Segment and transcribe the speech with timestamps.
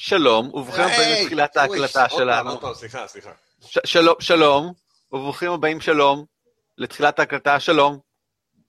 [0.00, 2.74] שלום, וברוכים הבאים לתחילת ההקלטה שלנו.
[2.74, 3.30] סליחה, סליחה.
[3.84, 4.72] שלום, שלום,
[5.12, 6.24] וברוכים הבאים שלום
[6.78, 7.98] לתחילת ההקלטה, שלום,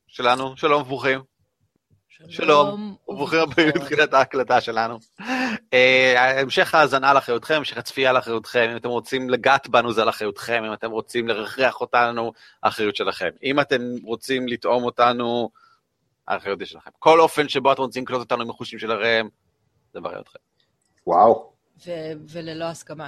[0.07, 1.20] שלנו, שלום וברוכים.
[2.29, 5.00] שלום, וברוכים הבאים לתחילת ההקלטה שלנו.
[5.73, 10.02] אה, המשך ההאזנה על אחריותכם, המשך הצפייה על אחריותכם, אם אתם רוצים לגעת בנו זה
[10.02, 12.32] על אחריותכם, אם אתם רוצים לרחרח אותנו,
[12.64, 13.30] האחריות שלכם.
[13.43, 15.50] אם אתם רוצים לטעום אותנו,
[16.27, 16.91] האחריות היא שלכם.
[17.00, 19.27] כל אופן שבו אתם רוצים לקלוט אותנו עם החושים שלכם,
[19.93, 20.39] זה באחריותכם.
[21.07, 21.54] וואו.
[21.88, 23.07] ו- וללא הסכמה.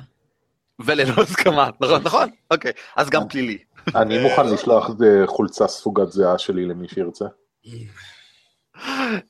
[0.85, 3.57] וללא הסכמה, נכון, נכון, אוקיי, אז גם פלילי.
[3.95, 7.25] אני מוכן לשלוח אה, חולצה ספוגת זיעה שלי למי שירצה.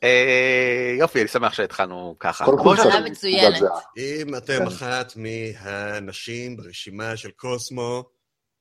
[0.03, 2.45] אה, יופי, אני שמח שהתחלנו ככה.
[2.45, 3.55] כל חולצה מצוינת.
[3.55, 3.79] ספוגת זיעה.
[3.97, 4.67] אם אתם כן.
[4.67, 8.03] אחת מהנשים ברשימה של קוסמו,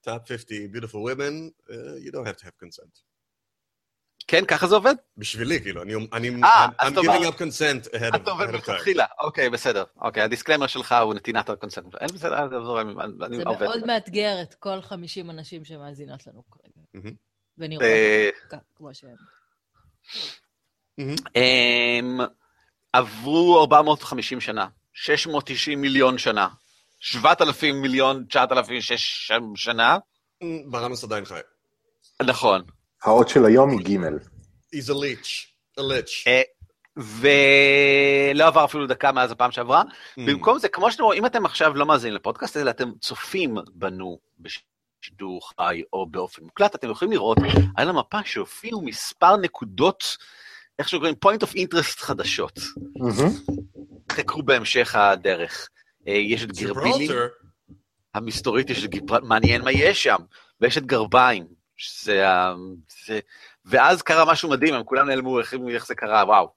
[0.07, 1.73] top 50 beautiful women, uh,
[2.05, 3.10] you don't have to have consent.
[4.31, 4.95] כן, ככה זה עובד?
[5.17, 7.05] בשבילי, כאילו, אני, אני, אה, I'm, אז I'm טוב.
[7.05, 8.71] giving up consent ahead of, אתה עובד ahead of time.
[8.71, 9.85] מלכתחילה, אוקיי, בסדר.
[10.01, 11.95] אוקיי, הדיסקליימר שלך הוא נתינת הקונסנט.
[11.95, 12.57] אין בסדר, זה
[13.27, 13.63] אני זה עובד.
[13.63, 17.11] מאוד מאתגר את כל 50 אנשים שמאזינות לנו כרגע.
[17.59, 18.31] ונראות אה,
[18.77, 19.17] כמו שהם.
[21.37, 22.21] אמ,
[22.93, 26.49] עברו 450 שנה, 690 מיליון שנה,
[27.01, 29.99] 7,000 מיליון, 9,000 שש שנה,
[30.71, 31.41] ברנוס עדיין חי.
[32.23, 32.63] נכון.
[33.05, 33.99] האות של היום היא ג'.
[34.75, 35.51] He's a leech.
[35.79, 36.27] a leech.
[36.27, 36.43] אה,
[36.97, 39.83] ולא עבר אפילו דקה מאז הפעם שעברה.
[39.83, 40.23] Mm.
[40.27, 44.19] במקום זה, כמו שאתם רואים, אם אתם עכשיו לא מאזינים לפודקאסט, אלא אתם צופים בנו
[44.39, 47.39] בשידור חי או באופן מוקלט, אתם יכולים לראות
[47.77, 50.17] על המפה שהופיעו מספר נקודות,
[50.79, 52.61] איך שקוראים point of interest חדשות.
[54.13, 55.69] חקרו בהמשך הדרך.
[56.09, 57.09] אה, יש את גרבילי
[58.15, 60.19] המסתורית, יש את גיברלטר, מעניין מה יש שם,
[60.61, 62.55] ויש את גרביים, שזה ה...
[63.07, 63.21] זה...
[63.65, 66.53] ואז קרה משהו מדהים, הם כולם נעלמו, איך, איך זה קרה, וואו.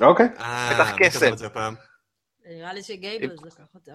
[0.00, 0.26] אוקיי.
[0.38, 1.34] אה, בטח מי קסם.
[2.44, 3.94] נראה לי שגייבלס לקח אותם.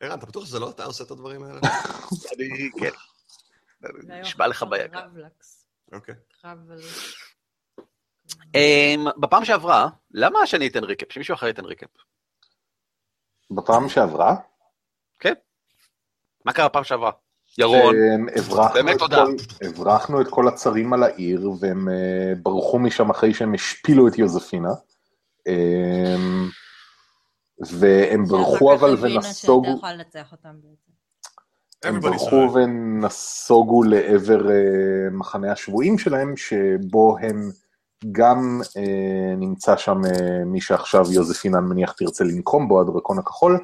[0.00, 1.60] ערן, אתה בטוח שזה לא אתה עושה את הדברים האלה?
[2.32, 2.90] אני, כן.
[4.20, 5.06] נשבע לך ביקר.
[5.92, 6.14] אוקיי.
[8.54, 11.12] אמ, בפעם שעברה, למה שאני אתן recap?
[11.12, 11.90] שמישהו אחר ייתן ריקאפ.
[13.50, 14.36] בפעם שעברה,
[16.46, 17.10] מה קרה בפעם שעברה?
[17.58, 17.96] ירון,
[18.74, 19.24] באמת את תודה.
[19.24, 24.18] כל- הברחנו את כל הצרים על העיר, והם אה, ברחו משם אחרי שהם השפילו את
[24.18, 24.70] יוזפינה.
[25.46, 26.48] אמ,
[27.60, 29.80] והם ברחו אבל ונסוגו.
[31.84, 32.48] הם ברחו.
[32.54, 34.54] ונסוגו לעבר אה,
[35.12, 37.50] מחנה השבויים שלהם, שבו הם
[38.12, 43.52] גם אה, נמצא שם אה, מי שעכשיו יוזפינה אני מניח תרצה לנקום בו, הדרקון הכחול,
[43.54, 43.60] אה,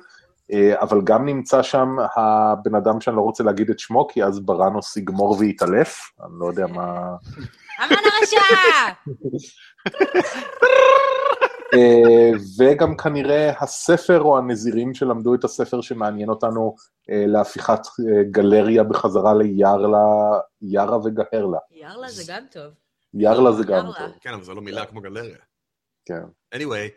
[0.74, 4.96] אבל גם נמצא שם הבן אדם שאני לא רוצה להגיד את שמו, כי אז בראנוס
[4.96, 7.16] יגמור ויתעלף, אני לא יודע מה...
[7.84, 8.40] אמן הרשע!
[11.74, 16.74] אה, וגם כנראה הספר או הנזירים שלמדו את הספר שמעניין אותנו
[17.10, 21.58] אה, להפיכת אה, גלריה בחזרה ליארלה, יארה וגהרלה.
[21.70, 22.72] יאללה, זה גם טוב.
[23.14, 23.98] יארלה זה גם יארלה.
[23.98, 25.36] טוב, כן, אבל זו לא מילה כמו גלריה.
[26.04, 26.22] כן.
[26.54, 26.88] anyway, אה,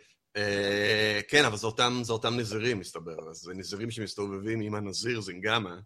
[1.28, 3.30] כן, אבל זה אותם, זה אותם נזירים, מסתבר.
[3.30, 5.80] אז זה נזירים שמסתובבים עם הנזיר זינגמה.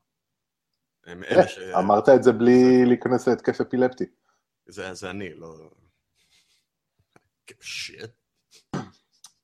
[1.05, 1.57] הם אלה ש...
[1.57, 4.05] אה, אמרת את זה בלי להיכנס להתקף אפילפטי.
[4.65, 5.69] זה, זה אני, לא...
[7.61, 8.11] שיט.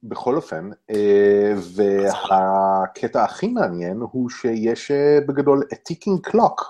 [0.04, 6.66] בכל אופן, אה, והקטע הכי מעניין הוא שיש אה, בגדול a ticking clock,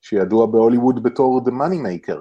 [0.00, 2.18] שידוע בהוליווד בתור The Money Maker.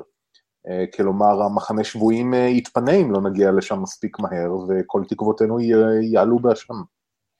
[0.69, 5.59] אה, כלומר, המחנה שבויים אה, יתפנה אם לא נגיע לשם מספיק מהר, וכל תקוותינו
[6.01, 6.73] יעלו באשם.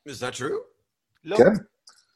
[0.10, 0.44] Is that true?
[1.24, 1.52] לא, כן?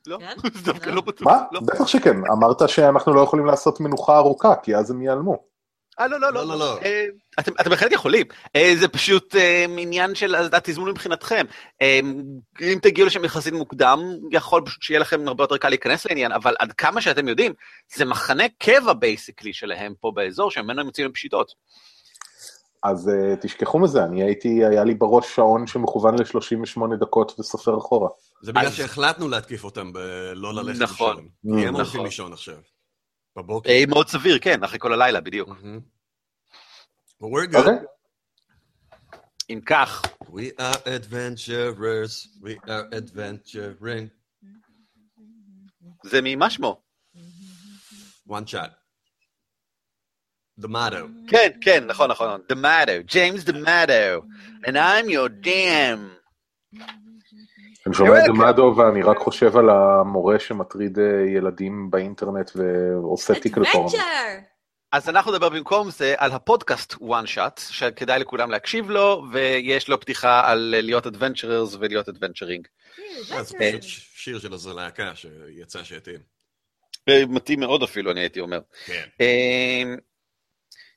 [0.08, 0.36] לא, כן?
[0.58, 0.96] זה דווקא לא.
[0.96, 1.28] לא בטוח.
[1.28, 1.44] מה?
[1.52, 1.60] לא.
[1.60, 2.18] בטח שכן.
[2.32, 5.51] אמרת שאנחנו לא יכולים לעשות מנוחה ארוכה, כי אז הם ייעלמו.
[6.00, 6.78] אה, לא, לא, לא, לא, לא.
[6.82, 7.06] אה,
[7.40, 8.26] אתם אתם בהחלט יכולים.
[8.56, 11.46] אה, זה פשוט אה, עניין של התזמון מבחינתכם.
[11.82, 12.00] אה,
[12.62, 14.00] אם תגיעו לשם יחסית מוקדם,
[14.32, 17.54] יכול פשוט שיהיה לכם הרבה יותר קל להיכנס לעניין, אבל עד כמה שאתם יודעים,
[17.96, 21.52] זה מחנה קבע basically שלהם פה באזור, שממנו הם יוצאים לפשיטות.
[22.84, 28.10] אז אה, תשכחו מזה, אני הייתי, היה לי בראש שעון שמכוון ל-38 דקות וסופר אחורה.
[28.42, 31.16] זה בגלל אז- שהחלטנו להתקיף אותם בלא ללכת נכון.
[31.16, 31.30] לישון.
[31.60, 31.76] כי הם נכון.
[31.76, 32.56] הולכים לישון עכשיו.
[33.36, 33.70] בבוקר.
[33.70, 35.50] אה, מאוד סביר, כן, אחרי כל הלילה, בדיוק.
[35.50, 35.80] מהמם.
[37.22, 37.58] But we're good.
[37.58, 37.74] אוקיי?
[39.50, 44.08] אם כך, We are adventurers, we are adventuring.
[46.04, 46.82] זה ממה שמו?
[48.30, 48.72] One shot.
[50.62, 51.08] The motto.
[51.28, 54.22] כן, כן, נכון, נכון, דמאטו, ג'יימס דמאטו,
[54.66, 56.22] and I'm your damn.
[57.88, 58.34] אני שומע את כן.
[58.34, 61.04] דמאדו ואני רק חושב על המורה שמטריד אה,
[61.36, 63.88] ילדים באינטרנט ועושה טיקל פורנו.
[63.88, 64.52] אדוונצ'ר!
[64.92, 70.00] אז אנחנו נדבר במקום זה על הפודקאסט one shot, שכדאי לכולם להקשיב לו, ויש לו
[70.00, 72.68] פתיחה על להיות adventurers ולהיות adventuring.
[73.32, 73.82] אה, זה פשוט
[74.16, 76.20] שיר של איזו להקה שיצא שהתאים.
[77.10, 78.60] אה, מתאים מאוד אפילו, אני הייתי אומר.
[78.86, 79.04] כן.
[79.22, 79.96] אה,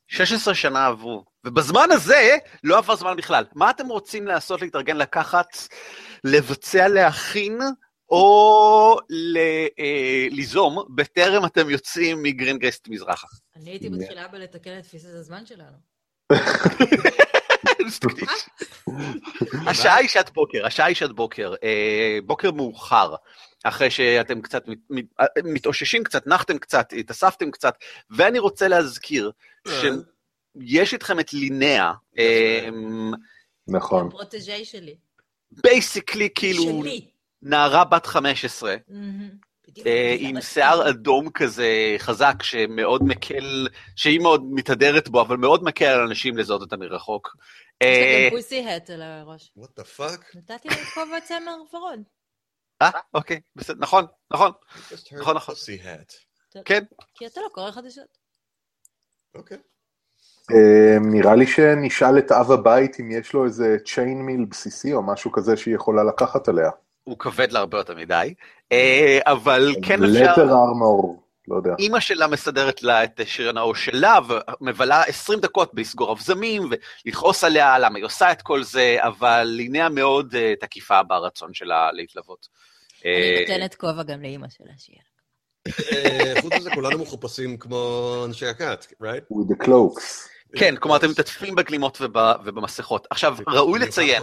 [0.08, 3.44] 16 שנה עברו, ובזמן הזה לא עבר זמן בכלל.
[3.54, 5.56] מה אתם רוצים לעשות, להתארגן, לקחת,
[6.24, 7.58] לבצע, להכין,
[8.10, 9.38] או ל,
[9.78, 13.26] אה, ליזום, בטרם אתם יוצאים מגרינגרסט מזרחה?
[13.56, 15.76] אני הייתי מתחילה בלתקן את תפיסת הזמן שלנו.
[19.66, 23.14] השעה היא שעת בוקר, השעה היא שעת בוקר, אה, בוקר מאוחר,
[23.64, 24.68] אחרי שאתם קצת
[25.20, 27.74] אה, מתאוששים קצת, נחתם קצת, התאספתם קצת,
[28.10, 29.30] ואני רוצה להזכיר
[29.68, 32.68] שיש איתכם את לינאה, אה,
[33.68, 34.06] נכון.
[34.06, 34.96] הפרוטג'י שלי.
[35.62, 37.10] basically כאילו שלי.
[37.42, 39.30] נערה בת 15, מהמם.
[39.68, 39.86] בדיוק.
[39.86, 45.84] אה, עם שיער אדום כזה חזק, שמאוד מקל, שהיא מאוד מתהדרת בו, אבל מאוד מקל
[45.84, 47.36] על אנשים לזהות אותה מרחוק.
[47.82, 49.52] יש לה אה, גם pussy hat על הראש.
[49.58, 50.38] what the fuck?
[50.38, 52.00] נתתי לה את כובע צמר ורוד.
[52.82, 54.52] אה, אוקיי, בסדר, נכון, נכון,
[55.20, 55.54] נכון, נכון.
[56.64, 56.84] כן.
[57.14, 58.18] כי אתה לא קורא חדשות.
[59.34, 59.58] אוקיי.
[60.50, 65.02] אה, נראה לי שנשאל את אב הבית אם יש לו איזה chain mail בסיסי או
[65.02, 66.70] משהו כזה שהיא יכולה לקחת עליה.
[67.04, 68.34] הוא כבד לה הרבה יותר מדי,
[68.72, 71.74] אה, אבל כן אפשר, לטר ארמור, לא יודע.
[71.78, 74.18] אימא שלה מסדרת לה את שריון האור שלה,
[74.60, 76.62] ומבלה 20 דקות לסגור אבזמים
[77.04, 81.92] ולכעוס עליה למה היא עושה את כל זה, אבל לינאה מאוד אה, תקיפה ברצון שלה
[81.92, 82.48] להתלוות.
[83.04, 85.02] אני נותנת כובע גם לאימא שלה שיהיה.
[86.40, 89.32] חוץ מזה, כולנו מחופשים כמו אנשי הכת, right?
[89.32, 90.33] with the cloaks.
[90.58, 93.06] כן, כלומר אתם מתעטפים בגלימות וב- ובמסכות.
[93.10, 94.22] עכשיו, ראוי לציין.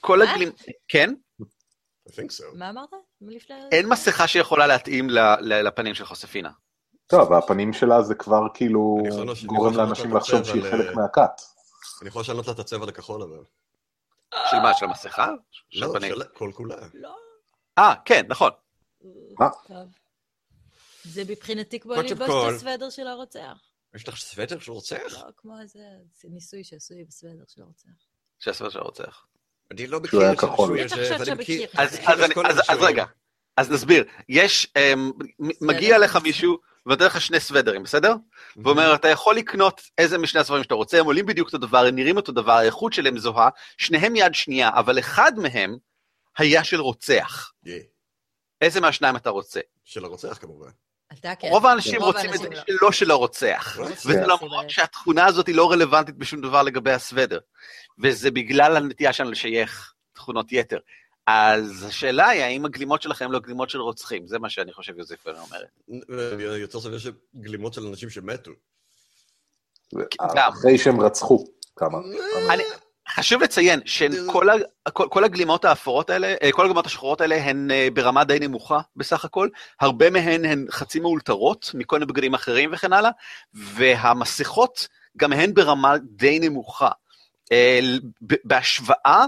[0.00, 0.32] כל מה?
[0.32, 0.54] הגלימות,
[0.88, 1.14] כן?
[2.08, 2.44] I think so.
[2.54, 2.88] מה אמרת?
[3.72, 6.50] אין מסכה שיכולה להתאים ל- ל- לפנים של חוספינה.
[7.06, 11.30] טוב, והפנים שלה זה כבר כאילו אני גורם יכול לאנשים לחשוב שהיא חלק מהכת.
[12.00, 13.44] אני יכול לשנות לה את הצבע לכחול אבל.
[14.50, 15.28] של מה, של המסכה?
[15.70, 16.14] של לא, הפנים.
[16.14, 16.76] של כל כולה.
[16.94, 17.16] לא.
[17.78, 18.50] אה, כן, נכון.
[19.38, 19.48] מה?
[19.68, 19.76] טוב.
[21.04, 23.58] זה מבחינתי כמו ללבוש את הסוודר של הרוצח.
[23.94, 25.12] יש לך סווטר של רוצח?
[25.12, 25.80] לא, כמו איזה
[26.20, 27.88] זה ניסוי שעשוי בסוודר של הרוצח.
[28.38, 29.26] של הספר של הרוצח.
[29.70, 30.42] אני לא מכיר את.
[30.42, 30.82] הניסוי
[32.48, 32.62] הזה.
[32.68, 32.78] אז.
[32.80, 33.04] רגע,
[33.56, 34.04] אז נסביר.
[34.28, 35.12] יש, אמ,
[35.60, 38.14] מגיע לך מישהו ונותן לך שני סוודרים, בסדר?
[38.56, 41.94] ואומר, אתה יכול לקנות איזה משני הספרים שאתה רוצה, הם עולים בדיוק אותו דבר, הם
[41.94, 43.48] נראים אותו דבר, האיכות שלהם זוהה,
[43.78, 45.76] שניהם יד שנייה, אבל אחד מהם
[46.38, 47.52] היה של רוצח.
[47.64, 47.68] Yeah.
[48.60, 49.60] איזה מהשניים אתה רוצה?
[49.84, 50.70] של הרוצח כמובן.
[51.12, 51.48] אתה כן.
[51.48, 52.60] רוב האנשים רוצים את זה לא.
[52.66, 53.78] שלא של הרוצח.
[53.78, 53.82] Right?
[53.82, 54.22] וזה כן.
[54.22, 57.38] למרות שהתכונה הזאת היא לא רלוונטית בשום דבר לגבי הסוודר.
[58.02, 60.78] וזה בגלל הנטייה שלנו לשייך תכונות יתר.
[61.26, 64.26] אז השאלה היא, האם הגלימות שלכם לא גלימות של רוצחים?
[64.26, 65.68] זה מה שאני חושב יוזיפונה אומרת.
[66.60, 68.50] יותר סביר שגלימות של אנשים שמתו.
[70.28, 71.44] אחרי שהם רצחו
[71.76, 71.98] כמה.
[73.08, 78.38] חשוב לציין שכל הגלימות האפורות האלה, אה, כל הגלימות השחורות האלה הן אה, ברמה די
[78.40, 79.48] נמוכה בסך הכל,
[79.80, 83.10] הרבה מהן הן חצי מאולתרות מכל מיני בגדים אחרים וכן הלאה,
[83.54, 86.90] והמסכות גם הן ברמה די נמוכה.
[87.52, 87.80] אה,
[88.20, 89.26] בהשוואה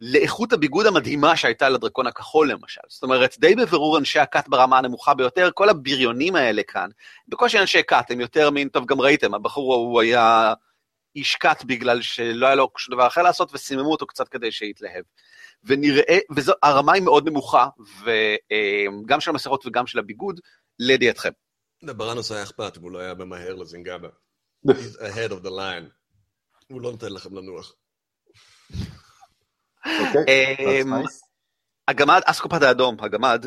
[0.00, 2.80] לאיכות הביגוד המדהימה שהייתה לדרקון הכחול למשל.
[2.88, 6.88] זאת אומרת, די בבירור אנשי הכת ברמה הנמוכה ביותר, כל הבריונים האלה כאן,
[7.28, 10.54] בקושי אנשי כת, הם יותר מין, טוב, גם ראיתם, הבחור ההוא היה
[11.16, 15.04] איש כת בגלל שלא היה לו שום דבר אחר לעשות, וסיממו אותו קצת כדי שיתלהב.
[15.64, 17.68] ונראה, וזו, הרמה היא מאוד נמוכה,
[18.04, 20.40] וגם של המסכות וגם של הביגוד,
[20.78, 21.30] לידיעתכם.
[21.82, 24.08] לברנוס היה אכפת, והוא לא היה ממהר לזינגאבה.
[24.68, 25.90] He's ahead of the line.
[26.68, 27.74] הוא לא נותן לכם לנוח.
[29.86, 31.24] אוקיי, nice.
[31.88, 33.46] הגמד, אסקופת האדום, הגמד,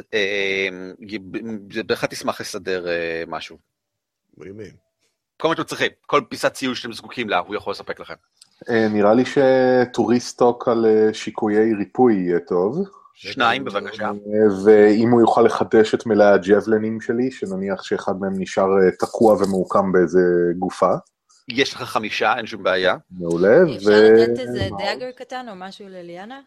[1.31, 3.57] ב- בהחלט ישמח לסדר אה, משהו.
[4.37, 4.86] What do you mean?
[5.37, 8.13] כל מה שאתם צריכים, כל פיסת ציוד שאתם זקוקים לה, הוא יכול לספק לכם.
[8.69, 14.05] אה, נראה לי שטוריסטוק על אה, שיקויי ריפוי יהיה טוב, שניים, בבקשה.
[14.05, 14.11] אה,
[14.65, 18.67] ואם הוא יוכל לחדש את מלאי הג'בלנים שלי, שנניח שאחד מהם נשאר
[18.99, 20.19] תקוע ומעוקם באיזה
[20.59, 20.93] גופה,
[21.49, 22.95] יש לך חמישה, אין שום בעיה.
[23.11, 26.39] מעולה, אפשר לתת איזה דאגר קטן או משהו לליאנה?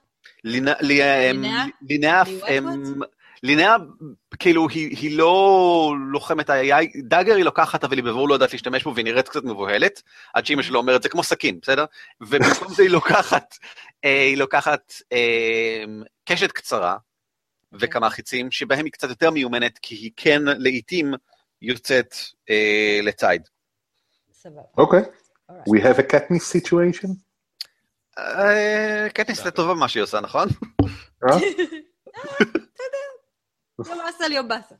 [0.45, 0.75] לינאה?
[1.83, 2.23] לינאה,
[3.43, 3.77] לינאה,
[4.39, 8.85] כאילו, היא, היא לא לוחמת AI, דאגר היא לוקחת, אבל היא בבירור לא יודעת להשתמש
[8.85, 10.03] בו, והיא נראית קצת מבוהלת,
[10.35, 11.85] עד שאימא שלו אומרת, זה כמו סכין, בסדר?
[12.21, 13.59] ובמקום זה היא לוקחת,
[14.05, 15.85] אה, היא לוקחת אה,
[16.25, 16.97] קשת קצרה
[17.73, 21.15] וכמה חיצים, שבהם היא קצת יותר מיומנת, כי היא כן לעיתים
[21.63, 22.15] יוצאת
[22.51, 23.43] אה, לציד.
[24.33, 24.61] סבבה.
[24.79, 25.03] אוקיי,
[25.51, 27.09] we have a Katniss situation,
[28.19, 30.49] אה, קטניס זה טובה מה שהיא עושה, נכון?
[33.89, 34.75] יום באסה ליום באסה.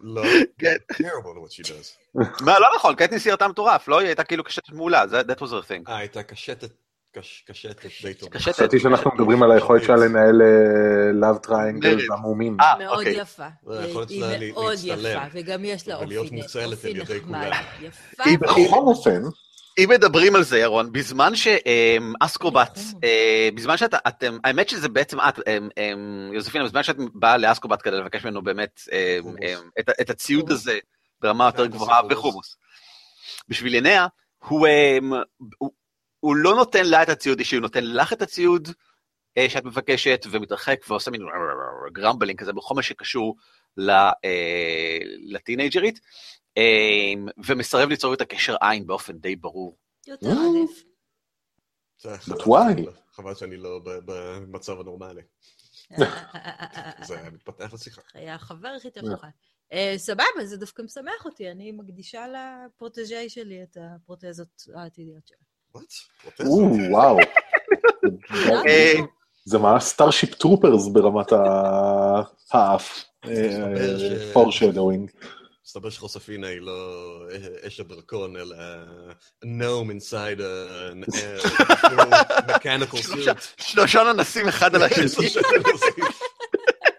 [0.00, 0.22] לא,
[0.58, 0.76] כן.
[0.92, 2.20] terrible at what she does.
[2.44, 3.98] מה, לא נכון, קטניס היא הרתה מטורף, לא?
[4.00, 5.88] היא הייתה כאילו קשתת מעולה, זה- that was her thing.
[5.90, 6.70] אה, הייתה קשטת,
[7.18, 8.14] קש- קשטת די.
[8.14, 8.36] קשטת.
[8.36, 10.40] חשבתי שאנחנו מדברים על היכולת שלה לנהל
[11.22, 11.98] love triangle מרד.
[12.12, 12.56] עמומים.
[12.60, 13.20] אה, מאוד אוקיי.
[13.20, 13.46] יפה.
[13.70, 14.24] היכולת היא
[14.54, 14.72] מאוד.
[14.84, 16.18] יפה, וגם יש לה אופי
[16.94, 17.50] נחמד.
[18.24, 19.22] היא- בכל אופן,
[19.78, 25.38] אם מדברים על זה, ירון, בזמן שאסקרובט, אה, בזמן שאתה, אתם, האמת שזה בעצם את,
[25.48, 29.28] אמ, אמ, יוזפינה, בזמן שאת באה לאסקרובט כדי לבקש ממנו באמת אמ.
[29.28, 29.70] אמ,
[30.00, 30.78] את הציוד הזה
[31.20, 32.12] ברמה יותר גבוהה חומוס.
[32.12, 32.56] וחומוס.
[33.48, 34.06] בשביל עיניה,
[34.38, 35.12] הוא אמ,
[36.22, 38.68] לא נותן לה את הציוד אישי, הוא נותן לך את הציוד
[39.38, 41.20] אה, שאת מבקשת, ומתרחק ועושה מין
[41.92, 43.36] גרמבלינג כזה בכל מה שקשור
[43.78, 46.00] אה, לטינג'רית, אמ,
[47.46, 49.76] ומסרב ליצור את הקשר עין באופן די ברור.
[50.06, 50.84] יותר עדיף.
[52.18, 52.70] חבל why?
[52.74, 55.22] שאני לא- חבל שאני לא במצב הנורמלי.
[57.06, 58.00] זה היה מתפתח לשיחה.
[58.14, 59.26] היה החבר הכי טוב שלך.
[59.72, 65.38] אה, סבבה, זה דווקא משמח אותי, אני מקדישה ל protégé שלי את הפרוטזות העתידיות שלה.
[65.74, 65.92] What?
[66.40, 67.18] או, וואו.
[68.68, 68.94] אה,
[69.44, 71.32] זה ממש Starship Troopers ברמת
[72.50, 73.04] האף.
[74.32, 75.10] Foreshadowing.
[75.68, 77.22] מסתבר שחוספינה היא לא
[77.66, 78.56] אש הדרקון, אלא
[79.42, 80.42] a gnome inside a
[80.92, 81.14] an-
[81.84, 83.62] a mechanical שלושה- suit.
[83.62, 85.06] שלושה ננסים אחד על השני.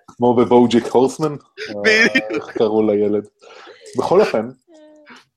[0.07, 1.35] כמו בבוג'יק הורסמן.
[1.83, 2.15] בדיוק.
[2.31, 3.27] איך קראו לילד.
[3.97, 4.47] בכל אופן,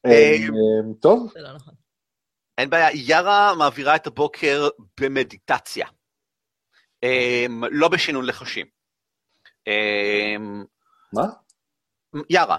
[0.06, 1.74] אה, אה, טוב, זה לא נכון.
[2.58, 4.68] אין בעיה, יארה מעבירה את הבוקר
[5.00, 5.86] במדיטציה.
[7.02, 8.66] אמ, לא בשינון לחשים.
[9.66, 10.64] אמ,
[11.12, 11.22] מה?
[12.30, 12.56] יארה.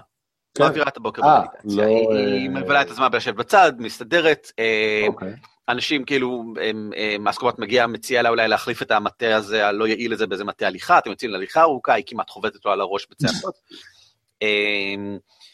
[0.58, 1.84] מעבירה את הבוקר אה, במדיטציה.
[1.84, 4.52] לא, היא אה, מבלה את הזמן בלשבת בצד, מסתדרת.
[4.58, 5.34] אמ, אוקיי.
[5.68, 6.54] אנשים כאילו,
[7.30, 10.98] אסקובט מגיע, מציע לה אולי להחליף את המטה הזה, הלא יעיל הזה, באיזה מטה הליכה,
[10.98, 13.54] אתם יוצאים להליכה ארוכה, היא כמעט חובטת לו על הראש בצעקות.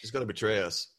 [0.02, 0.90] He's gonna betray us.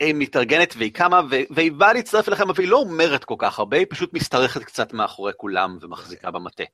[0.00, 3.76] היא מתארגנת והיא קמה, והיא באה להצטרף אליכם, אבל היא לא אומרת כל כך הרבה,
[3.76, 6.64] היא פשוט משתרכת קצת מאחורי כולם ומחזיקה במטה.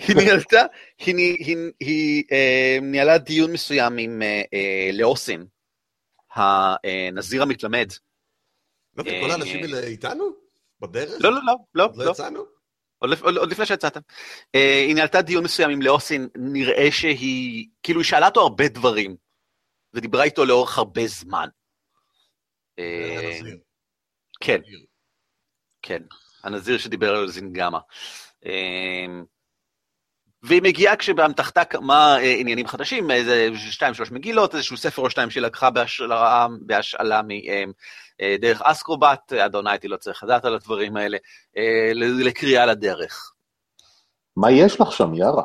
[0.00, 0.04] אה.
[0.08, 0.62] היא ניהלתה,
[0.98, 5.46] היא, היא, היא אה, ניהלה דיון מסוים עם אה, אה, לאוסין,
[6.34, 7.88] הנזיר המתלמד.
[8.96, 10.24] לא, וכל האנשים האלה איתנו?
[10.80, 11.20] בדרך?
[11.20, 12.10] לא, לא, לא, לא, עוד לא לא.
[12.10, 12.44] יצאנו?
[12.98, 14.00] עוד, עוד, עוד לפני שיצאתם.
[14.54, 19.16] אה, היא ניהלתה דיון מסוים עם לאוסין, נראה שהיא, כאילו היא שאלה אותו הרבה דברים,
[19.94, 21.48] ודיברה איתו לאורך הרבה זמן.
[22.78, 23.38] אה.
[24.40, 24.60] כן,
[25.82, 26.02] כן,
[26.44, 27.78] הנזיר שדיבר על זינגמה.
[30.44, 35.10] אה, והיא מגיעה כשבאמתחתה כמה אה, עניינים חדשים, איזה שתיים שלוש מגילות, איזשהו ספר או
[35.10, 41.18] שתיים שהיא לקחה בהשאלה, בהשאלה מדרך אסקרובט, אדוני הייתי לא צריך לדעת על הדברים האלה,
[41.56, 43.32] אה, לקריאה לדרך.
[44.36, 45.44] מה יש לך שם, יארה?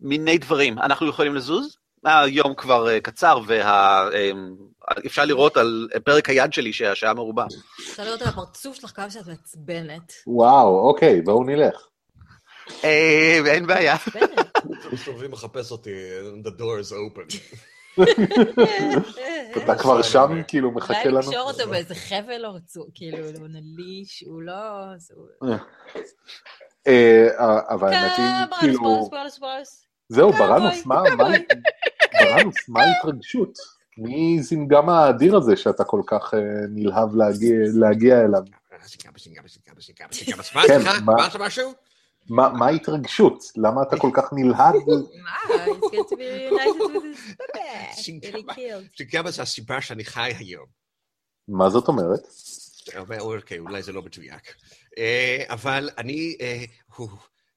[0.00, 0.78] מיני דברים.
[0.78, 1.76] אנחנו יכולים לזוז?
[2.04, 7.44] היום כבר אה, קצר, ואפשר לראות על פרק היד שלי שהשעה מרובה.
[7.90, 10.12] אפשר לראות על הפרצוף שלך כמה שאת מעצבנת.
[10.26, 11.86] וואו, אוקיי, בואו נלך.
[12.84, 13.96] אה, אין בעיה.
[14.92, 15.90] מסתובבים לחפש אותי,
[16.44, 17.36] the door is open.
[19.62, 21.18] אתה כבר שם, כאילו, מחכה אולי לנו?
[21.18, 23.18] לקשור אותו באיזה חבל או רצו, כאילו,
[23.48, 24.52] נליש, הוא לא...
[24.98, 25.14] זה-
[26.86, 27.28] אה,
[27.68, 28.24] אבל האמת היא,
[28.60, 29.08] כאילו.
[30.08, 31.02] זהו, ברנוס, מה,
[32.82, 33.58] ההתרגשות?
[33.98, 38.42] מי זינגם האדיר הזה שאתה כל כך אה, נלהב להגיע- אליו?
[40.66, 41.12] כן, מה-?
[42.28, 43.44] מה מה ההתרגשות?
[43.56, 44.74] למה אתה כל כך נלהב?
[45.24, 45.36] מה?
[49.30, 50.66] זה הסיבה שאני חי היום.
[51.48, 52.20] מה זאת אומרת?
[52.98, 54.54] אומר, אוקיי, אולי זה לא מדויק.
[54.98, 56.64] אה, אבל אני, אה,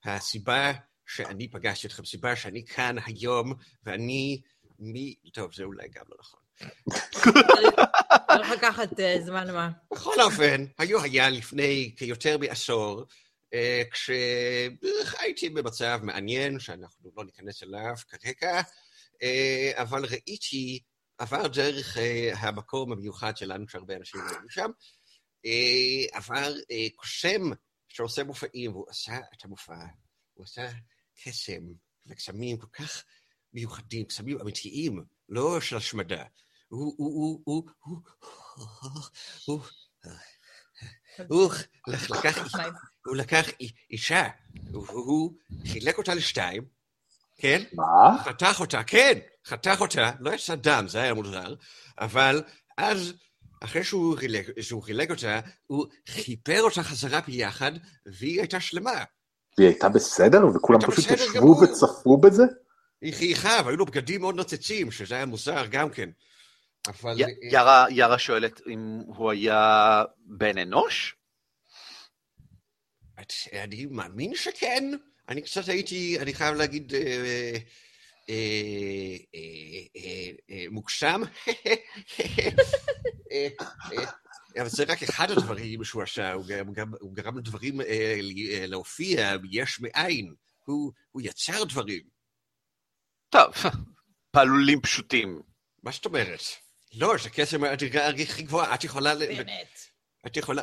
[0.05, 0.71] הסיבה
[1.05, 4.41] שאני פגשתי אתכם, הסיבה שאני כאן היום, ואני,
[4.79, 6.39] מי, טוב, זה אולי גם לא נכון.
[8.31, 9.69] צריך לקחת אה, זמן מה.
[9.93, 13.05] בכל אופן, היו היה לפני כיותר מעשור,
[13.91, 18.61] כשהייתי במצב מעניין, שאנחנו לא ניכנס אליו כרגע,
[19.23, 20.79] אה, אבל ראיתי,
[21.17, 24.69] עבר דרך אה, המקום המיוחד שלנו, שהרבה אנשים היו שם,
[25.45, 27.41] אה, עבר אה, קוסם
[27.87, 29.85] שעושה מופעים, והוא עשה את המופע,
[30.33, 30.69] הוא עשה
[31.23, 31.63] קסם
[32.07, 33.03] וקסמים כל כך
[33.53, 36.23] מיוחדים, קסמים אמיתיים, לא של השמדה.
[36.67, 37.99] הוא, הוא, הוא, הוא, הוא,
[38.81, 39.03] הוא,
[39.45, 39.61] הוא
[41.87, 42.63] לקח, מה?
[43.05, 43.45] הוא לקח
[43.91, 44.27] אישה,
[44.71, 45.33] הוא, הוא
[45.67, 46.63] חילק אותה לשתיים,
[47.37, 47.63] כן?
[47.73, 48.23] מה?
[48.23, 51.55] חתך אותה, כן, חתך אותה, לא יצא דם, זה היה מוזר,
[51.99, 52.43] אבל
[52.77, 53.13] אז,
[53.63, 57.71] אחרי שהוא חילק, שהוא חילק אותה, הוא חיפר אותה חזרה ביחד,
[58.05, 59.03] והיא הייתה שלמה.
[59.57, 61.61] והיא הייתה בסדר וכולם הייתה פשוט ישבו.
[61.61, 62.43] וצפו בזה?
[63.01, 66.09] היא חייכה, והיו לו בגדים מאוד נוצצים, שזה היה מוזר גם כן.
[66.87, 67.15] אבל...
[67.21, 71.15] י- יארה, יארה שואלת אם הוא היה בן אנוש?
[73.21, 74.83] את- אני מאמין שכן.
[75.29, 76.99] אני קצת הייתי, אני חייב להגיד, אה,
[78.29, 78.35] אה,
[79.35, 79.39] אה,
[79.95, 81.21] אה, אה, מוגשם.
[83.31, 83.47] אה,
[83.93, 84.05] אה,
[84.61, 87.85] אבל זה רק אחד הדברים שהוא עשה, הוא גם- גם- הוא גרם לדברים אה,
[88.51, 90.33] אה, להופיע יש מאין.
[90.65, 92.03] הוא הוא יצר דברים.
[93.29, 93.53] טוב,
[94.31, 95.41] פעלולים פשוטים.
[95.83, 96.39] מה זאת אומרת?
[96.95, 98.75] לא, זה קסם מהדרגה הכי גבוהה.
[98.75, 99.13] את יכולה...
[99.13, 99.79] ל- באמת.
[100.27, 100.61] את יכולה...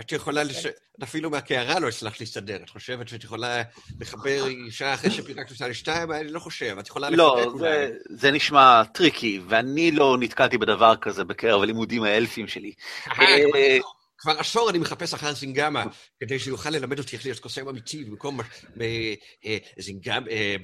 [0.00, 0.66] את יכולה, לש...
[0.66, 2.56] את אפילו מהקערה לא הצלחת להסתדר.
[2.56, 3.62] את חושבת שאת יכולה
[4.00, 6.12] לחבר אישה אחרי שפירקת אותה לשתיים?
[6.12, 6.76] אני לא חושב.
[6.78, 7.88] את יכולה לא, לפרק אולי.
[7.88, 12.72] זה, זה נשמע טריקי, ואני לא נתקלתי בדבר כזה בקרב הלימודים האלפיים שלי.
[13.08, 13.78] אה, אה,
[14.18, 15.84] כבר עשור אני מחפש אחר זינגמה,
[16.20, 19.14] כדי שיוכל ללמד אותי איך להיות קוסם אמיתי, במקום אה,
[19.46, 19.58] אה,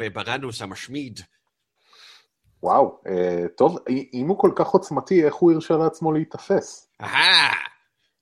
[0.00, 1.20] אה, ברנוס המשמיד.
[2.62, 3.78] וואו, אה, טוב,
[4.14, 6.90] אם הוא כל כך עוצמתי, איך הוא הרשה לעצמו להיתפס?
[7.00, 7.70] אהה!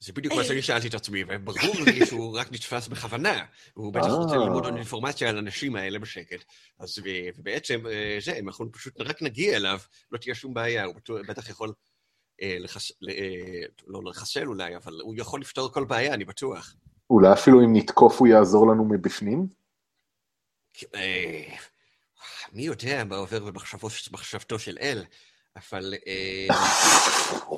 [0.01, 3.45] זה בדיוק מה שאני שאלתי את עצמי, וברור לי שהוא רק נתפס בכוונה.
[3.75, 4.41] הוא בטח רוצה אה.
[4.41, 6.45] ללמוד עוד אינפורמציה על האנשים האלה בשקט.
[6.79, 6.99] אז
[7.37, 9.79] ובעצם, אה, זה, אם אנחנו פשוט רק נגיע אליו,
[10.13, 10.95] לא תהיה שום בעיה, הוא
[11.29, 11.73] בטח יכול
[12.43, 12.93] אה, לחס...
[13.01, 16.75] ל- אה, לא לחסל אולי, אבל הוא יכול לפתור כל בעיה, אני בטוח.
[17.11, 19.47] אולי אפילו אם נתקוף הוא יעזור לנו מבפנים?
[22.53, 23.45] מי יודע מה עובר
[24.11, 25.05] במחשבתו של אל,
[25.57, 25.95] אבל...
[26.07, 26.57] אה,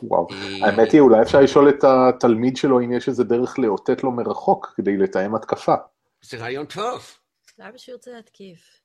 [0.02, 0.28] וואו.
[0.32, 4.10] אה, האמת היא, אולי אפשר לשאול את התלמיד שלו אם יש איזה דרך לאותת לו
[4.10, 5.74] מרחוק כדי לתאם התקפה.
[6.22, 7.18] זה רעיון טוב.
[7.58, 8.80] למה שהוא ירצה להתקיף?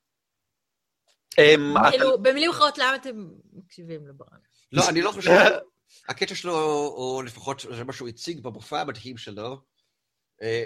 [1.89, 4.37] כאילו, במילים אחרות, למה אתם מקשיבים לברן?
[4.71, 5.31] לא, אני לא חושב...
[6.09, 6.53] הקטע שלו,
[6.97, 9.61] או לפחות זה מה שהוא הציג במופע המדהים שלו,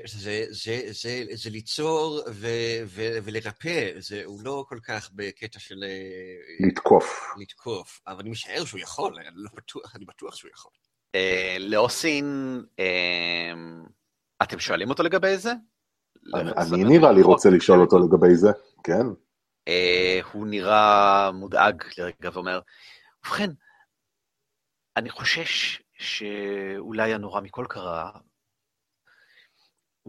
[0.06, 2.48] זה, זה, זה, זה ליצור ו,
[2.86, 7.34] ו, ולרפא, זה, הוא לא כל כך בקטע של אה, לתקוף.
[7.38, 10.72] לתקוף, אבל אני משער שהוא יכול, אני, לא בטוח, אני בטוח שהוא יכול.
[11.16, 12.26] אה, לאוסין,
[12.80, 13.84] אמ,
[14.44, 15.54] אתם שואלים אותו לגבי זה?
[16.34, 18.50] אני נראה לי רוצה לשאול אותו לגבי זה,
[18.84, 19.06] כן.
[19.68, 22.60] אה, הוא נראה מודאג לרגע ואומר,
[23.25, 23.50] ובכן,
[24.98, 28.12] אני חושש שאולי הנורא מכל קרה,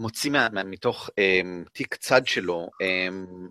[0.00, 3.50] מוציא מה, מה, מתוך um, תיק צד שלו um,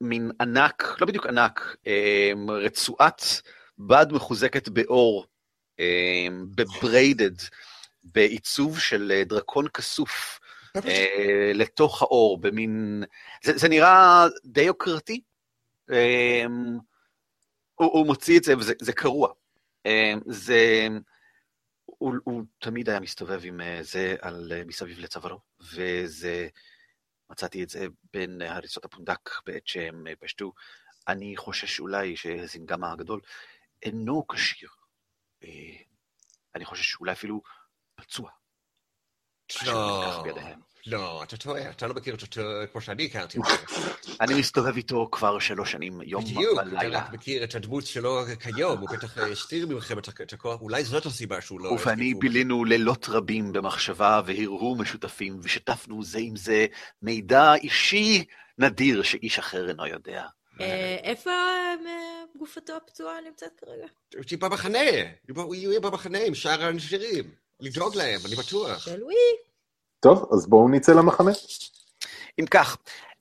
[0.00, 3.22] מין ענק, לא בדיוק ענק, um, רצועת
[3.78, 5.26] בד מחוזקת באור,
[5.76, 5.82] um,
[6.54, 7.34] בבריידד,
[8.04, 10.40] בעיצוב של אה, דרקון כסוף,
[10.76, 13.04] אה, לתוך האור, במין...
[13.44, 15.20] זה, זה נראה די יוקרתי.
[15.90, 16.44] אה,
[17.74, 19.32] הוא, הוא מוציא את זה, וזה זה קרוע.
[19.86, 20.88] אה, זה...
[22.02, 26.48] הוא, הוא תמיד היה מסתובב עם אה, זה על, אה, מסביב לצווארו, וזה...
[27.30, 30.52] מצאתי את זה בין הריסות הפונדק בעת שהם אה, פשטו.
[31.08, 33.20] אני חושש אולי שזינגמה הגדול
[33.82, 34.70] אינו כשיר.
[36.54, 37.42] אני חושש שאולי אפילו
[37.94, 38.30] פצוע.
[39.66, 40.22] לא.
[40.86, 42.26] לא, אתה טועה, אתה לא מכיר אותו
[42.72, 43.50] כמו שאני הכרתי אותו.
[44.20, 46.98] אני מסתובב איתו כבר שלוש שנים, יום בדיוק, אתה ולילה.
[46.98, 51.06] רק מכיר את הדמות שלו כיום, הוא בטח אה, הסתיר ממכם את הכוח, אולי זאת
[51.06, 51.68] הסיבה שהוא לא...
[51.68, 56.66] הוא ואני בילינו לילות רבים במחשבה והרהור משותפים, ושיתפנו זה עם זה
[57.02, 58.24] מידע אישי
[58.58, 60.24] נדיר שאיש אחר אינו יודע.
[60.60, 61.74] אה, איפה אה,
[62.38, 64.22] גופתו הפצועה נמצאת כרגע?
[64.26, 64.78] טיפה במחנה,
[65.52, 67.24] יהיה במחנה עם שאר הנשירים,
[67.60, 68.84] לדאוג להם, אני בטוח.
[68.84, 69.51] של ווי.
[70.02, 71.30] טוב, אז בואו נצא למחנה.
[72.40, 72.76] אם כך,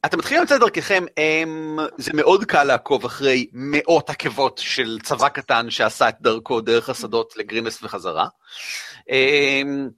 [0.06, 5.70] אתם מתחילים לצאת דרככם, אמ, זה מאוד קל לעקוב אחרי מאות עקבות של צבא קטן
[5.70, 8.28] שעשה את דרכו דרך השדות לגרינס וחזרה.
[9.10, 9.90] אמ,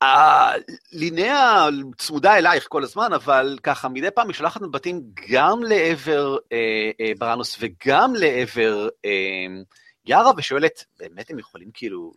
[0.00, 6.90] הלינאה צמודה אלייך כל הזמן, אבל ככה מדי פעם היא שולחת מבטים גם לעבר אה,
[7.00, 9.62] אה, בראנוס וגם לעבר אה,
[10.04, 12.12] יארה, ושואלת, באמת הם יכולים כאילו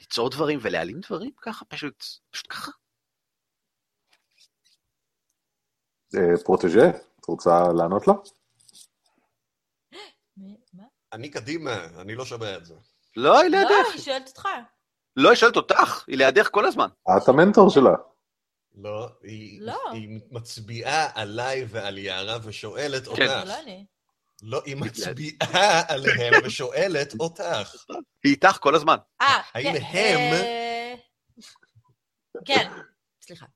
[0.00, 1.64] ליצור דברים ולהעלים דברים ככה?
[1.64, 2.70] פשוט, פשוט ככה?
[6.44, 8.14] פרוטג'ה, את רוצה לענות לה?
[11.12, 12.74] אני קדימה, אני לא שומע את זה.
[13.16, 13.92] לא, היא לא, לידך.
[13.94, 14.48] היא שואלת אותך.
[15.16, 16.88] לא, היא שואלת אותך, היא לידך כל הזמן.
[17.16, 17.94] את המנטור שלה.
[18.74, 19.92] לא, היא, לא.
[20.30, 23.20] מצביעה עליי ועל יערה ושואלת זה אותך.
[23.20, 23.86] לא אני.
[24.46, 27.74] לא, היא מצביעה עליהם ושואלת אותך.
[28.24, 28.96] היא איתך כל הזמן.
[29.20, 30.94] אה, האם כן, הם- אה,
[32.44, 32.70] כן,
[33.22, 33.46] סליחה.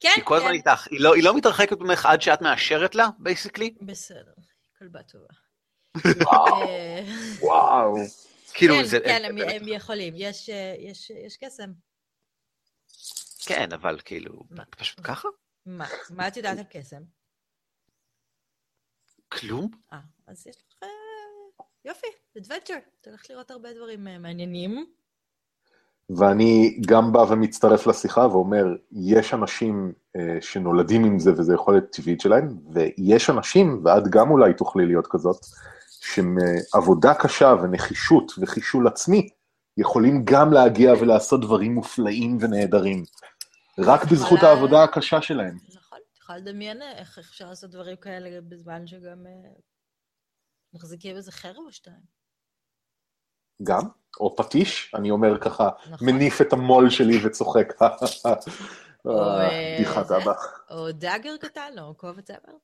[0.00, 0.54] כן, היא כל הזמן כן.
[0.54, 0.86] איתך.
[0.90, 3.74] היא לא, היא לא מתרחקת ממך עד שאת מאשרת לה, בייסיקלי?
[3.80, 4.32] בסדר,
[4.78, 5.26] כלבה טובה.
[7.40, 8.02] וואו, אה.
[8.54, 8.98] כאילו, כן, זה...
[9.04, 11.70] כן, הם- הם יכולים, יש, אה, יש- יש קסם.
[13.46, 14.42] כן, אבל כאילו?
[14.70, 15.28] פשוט ככה?
[15.66, 15.86] מה?
[16.10, 17.02] מה את יודעת על קסם?
[19.40, 19.68] כלום?
[19.92, 20.88] אה, אז יש לך...
[21.84, 22.06] יופי,
[22.38, 22.80] adventure.
[23.00, 24.86] אתה הולך לראות הרבה דברים אה, מעניינים.
[26.10, 32.20] ואני גם בא ומצטרף לשיחה ואומר, יש אנשים אה, שנולדים עם זה וזה יכולת טבעית
[32.20, 35.36] שלהם, ויש אנשים, ואת גם אולי תוכלי להיות כזאת,
[36.00, 39.28] שעבודה קשה ונחישות וחישול עצמי,
[39.76, 43.04] יכולים גם להגיע ולעשות דברים מופלאים ונהדרים.
[43.78, 45.56] רק בזכות העבודה הקשה שלהם.
[46.36, 49.50] יכולה לדמיין איך אפשר לעשות דברים כאלה בזמן שגם אה,
[50.74, 52.22] מחזיקים איזה חרב או שתיים.
[53.62, 53.82] גם,
[54.20, 56.08] או פטיש, אני אומר ככה, נכון.
[56.08, 57.72] מניף את המו"ל שלי וצוחק.
[59.04, 60.16] או, אה, בדיחת זה.
[60.16, 60.32] אבא.
[60.70, 62.56] או דאגר קטן, או כובע צמר.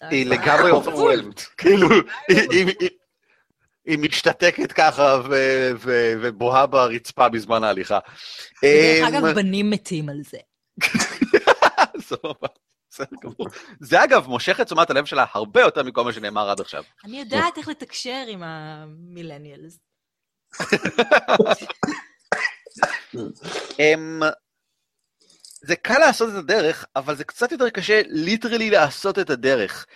[0.00, 1.40] היא לגמרי אוברווילמת.
[1.40, 1.88] כאילו,
[2.28, 7.98] היא- משתתקת ככה ו- ו- ובוהה ברצפה בזמן ההליכה.
[8.62, 10.38] ודרך אמ, אגב, בנים מתים על זה.
[12.08, 12.48] סבבה,
[12.90, 13.48] בסדר גמור.
[13.80, 16.84] זה אגב מושך את תשומת הלב שלה הרבה יותר מכל מה שנאמר עד עכשיו.
[17.04, 19.78] אני יודעת איך לתקשר עם ה millennials.
[23.78, 24.20] אמ,
[25.62, 29.86] זה קל לעשות את הדרך, אבל זה קצת יותר קשה literally לעשות את הדרך.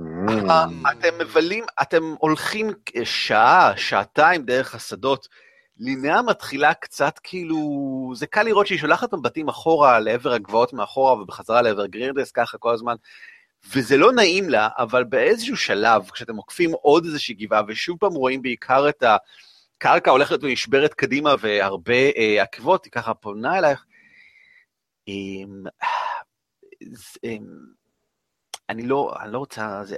[0.00, 0.52] Mm.
[0.92, 2.70] אתם מבלים, אתם הולכים
[3.04, 5.28] שעה, שעתיים דרך השדות.
[5.80, 7.58] לינאה מתחילה קצת כאילו,
[8.14, 12.74] זה קל לראות שהיא שולחת מבטים אחורה לעבר הגבעות מאחורה ובחזרה לעבר גרירדס ככה כל
[12.74, 12.94] הזמן,
[13.74, 18.42] וזה לא נעים לה, אבל באיזשהו שלב, כשאתם עוקפים עוד איזושהי גבעה, ושוב פעם רואים
[18.42, 23.84] בעיקר את הקרקע הולכת ונשברת קדימה והרבה אה, עקבות, היא ככה פונה אלייך.
[25.08, 25.62] אמ,
[26.92, 27.46] ז- אמ,
[28.70, 29.96] אני לא, אני לא רוצה, זה,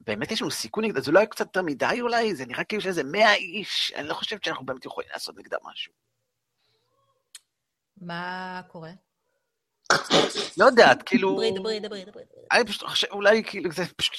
[0.00, 2.34] באמת יש לנו סיכון נגדה, זה לא היה קצת יותר מדי אולי?
[2.34, 5.92] זה נראה כאילו שזה מאה איש, אני לא חושבת שאנחנו באמת יכולים לעשות נגדה משהו.
[8.00, 8.90] מה קורה?
[10.56, 11.32] לא יודעת, כאילו...
[11.32, 12.04] דברי, דברי, דברי.
[12.04, 12.24] דברי.
[12.52, 14.14] אני פשוט חושב, אולי כאילו זה פשוט...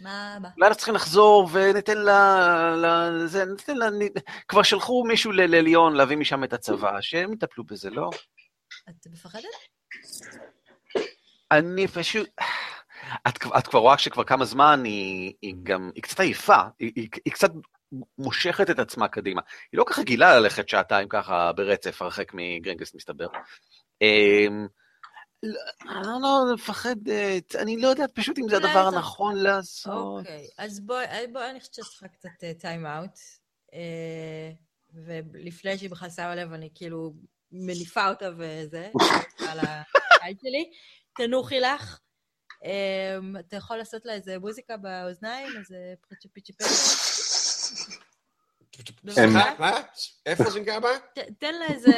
[0.00, 0.48] מה, מה?
[0.56, 2.76] אולי אנחנו צריכים לחזור וניתן לה...
[2.76, 3.90] לה זה, ניתן לה...
[3.90, 8.10] נ- כבר שלחו מישהו ל- לליון להביא משם את הצבא, שהם יטפלו בזה, לא?
[8.88, 9.44] את מפחדת?
[11.50, 12.28] אני פשוט...
[13.28, 17.08] את, את כבר רואה שכבר כמה זמן היא, היא גם, היא קצת עייפה, היא, היא,
[17.24, 17.50] היא קצת
[18.18, 19.42] מושכת את עצמה קדימה.
[19.72, 23.26] היא לא ככה גילה ללכת שעתיים ככה ברצף, הרחק מגרנגס מסתבר.
[24.02, 24.66] אמ,
[25.42, 30.18] לא, אני לא מפחדת, אני לא יודעת פשוט אם זה הדבר הנכון לעשות.
[30.18, 33.18] אוקיי, אז בואי, בוא, אני חושבת שצריכה קצת טיים אאוט.
[34.94, 37.14] ולפני שהיא בכלל שמה לב, אני כאילו
[37.52, 38.90] מניפה אותה וזה,
[39.48, 40.70] על הקהל שלי.
[41.16, 41.98] תנוחי לך.
[42.64, 45.76] אמ, אתה יכול לעשות לה איזה מוזיקה באוזניים, איזה
[46.08, 46.64] פיצ'ה פצ'ה.
[49.10, 49.72] סליחה, מה?
[50.26, 50.88] איפה זה גבה?
[51.38, 51.92] תן לה איזה,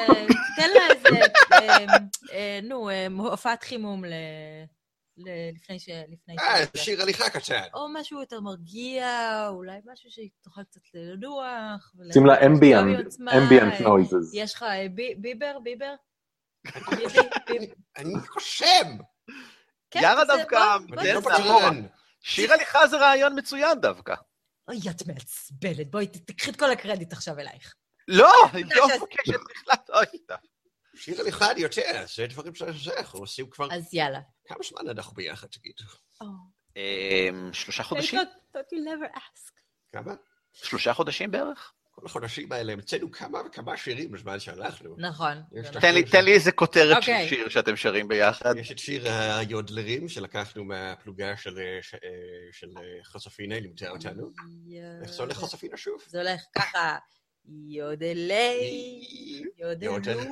[0.57, 1.25] תן לה איזה,
[1.55, 1.89] אמ,
[2.33, 4.05] אה, נו, אמ, הופעת חימום
[5.55, 5.89] לפני ש...
[6.13, 7.63] לפני אה, שיר הליכה קטן.
[7.75, 9.09] או משהו יותר מרגיע,
[9.49, 11.93] אולי משהו שהיא תוכל קצת לנוח.
[12.13, 13.07] שים לה אמביאנט.
[13.37, 14.35] אמביאנט נויזס.
[14.35, 15.59] יש לך אה, בי- ביבר?
[15.63, 15.95] ביבר?
[17.97, 18.99] אני חושם!
[19.91, 24.15] כן, יארה דווקא אני לא זה רעיון מצוין דווקא.
[24.69, 27.75] אוי, את מעצבנת, בואי, תקחי את כל הקרדיט עכשיו אלייך.
[28.09, 30.37] לא, היא לא מבקשת בכלל, אוי, טוב.
[30.97, 33.69] שיר הליכה אני יודע, זה דברים שאנחנו עושים כבר...
[33.73, 34.21] אז יאללה.
[34.45, 35.85] כמה זמן אנחנו ביחד, תגידו?
[36.77, 38.21] אמ, שלושה חודשים?
[38.55, 39.61] Thought you never ask.
[39.93, 40.15] כמה?
[40.53, 41.73] שלושה חודשים בערך?
[42.01, 44.95] כל החודשים האלה המצאנו כמה וכמה שירים בזמן שהלכנו.
[44.99, 45.43] נכון.
[45.81, 47.29] תן לי- תן לי איזה כותרת של אוקיי.
[47.29, 48.55] שיר שאתם שרים ביחד.
[48.57, 51.79] יש את שיר היודלרים שלקחנו מהפלוגה של, אה, אה,
[52.53, 54.31] של אה, חוספינה, לימדה אותנו.
[55.03, 56.03] איך זה הולך חוספינה שוב?
[56.07, 56.97] זה הולך ככה,
[57.69, 59.01] יודלי,
[59.59, 60.27] יודלו, יודלי,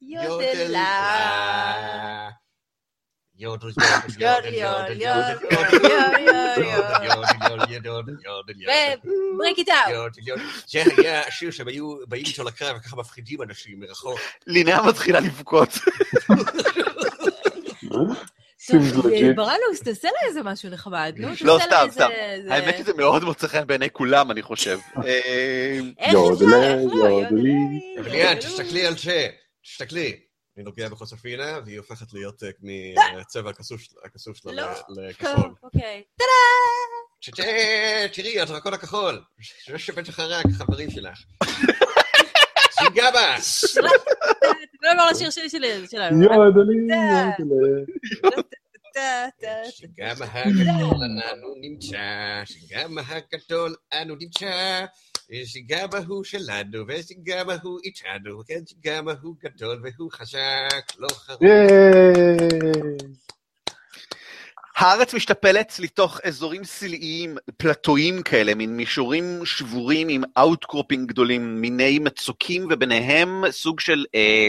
[0.00, 2.01] יודלה.
[9.34, 10.12] ובריק איט אאוט.
[10.66, 14.20] זה היה השיר שהם היו באים איתו לקרב וככה מפחידים אנשים מרחוק.
[14.46, 15.68] לינאה מתחילה לבכות.
[19.36, 22.08] ברנוס, תעשה לה איזה משהו נחמד, נו, לא, תעשה לה סתם, סתם.
[22.50, 24.78] האמת שזה מאוד מוצא חן בעיני כולם, אני חושב.
[24.96, 25.02] אמ,
[25.98, 27.52] איך אפשר, לא, יודלי.
[27.96, 28.34] יודלי, ליאן.
[28.34, 29.28] תסתכלי על זה,
[29.64, 30.31] תסתכלי.
[30.56, 32.50] אני נוגע בחוספינה, והיא הופכת להיות אה,
[33.46, 34.66] הכסוף של- הכסוף שלה לא.
[34.88, 35.50] לכחול.
[35.62, 36.02] אוקיי.
[37.20, 37.30] ש-
[38.12, 39.22] תראי, הדרקון הכחול.
[39.68, 41.18] זה שבטח הרג, חברים שלך.
[43.72, 43.80] אתה
[44.82, 46.24] לא אמר לשיר שלי שלי- שלנו.
[46.88, 47.42] טה,
[48.30, 48.40] טה,
[49.70, 54.84] שגם הגדול אנו נמצא, שגם הגדול אנו נמצא,
[55.44, 61.42] שגם ההוא שלנו, ושגם ההוא איתנו, כן, שגם ההוא גדול והוא חזק, לא חרוק.
[64.76, 72.66] הארץ משתפלת לתוך אזורים סלעיים, פלטואים כאלה, מין מישורים שבורים עם outcropping גדולים, מיני מצוקים
[72.70, 74.48] וביניהם סוג של אה,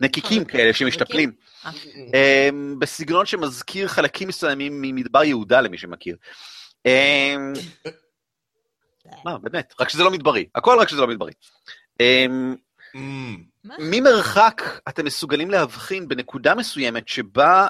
[0.00, 1.32] נקיקים כאלה שמשתפלים.
[2.14, 2.48] אה,
[2.78, 6.16] בסגנון שמזכיר חלקים מסוימים ממדבר יהודה למי שמכיר.
[6.86, 7.36] אה,
[9.24, 11.32] מה, באמת, רק שזה לא מדברי, הכל רק שזה לא מדברי.
[13.64, 13.74] מה?
[13.78, 17.66] ממרחק אתם מסוגלים להבחין בנקודה מסוימת שבה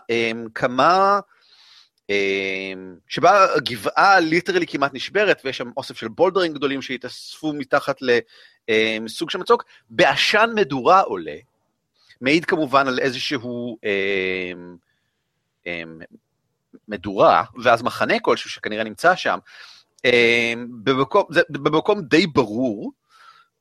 [0.54, 1.20] כמה,
[3.08, 7.96] שבה הגבעה ליטרלי כמעט נשברת ויש שם אוסף של בולדרים גדולים שהתאספו מתחת
[8.68, 11.36] לסוג של מצוק, בעשן מדורה עולה,
[12.22, 14.76] מעיד כמובן על איזשהו um,
[15.64, 16.04] um,
[16.88, 19.38] מדורה, ואז מחנה כלשהו שכנראה נמצא שם,
[20.06, 20.10] um,
[20.82, 22.92] במקום, זה, במקום די ברור,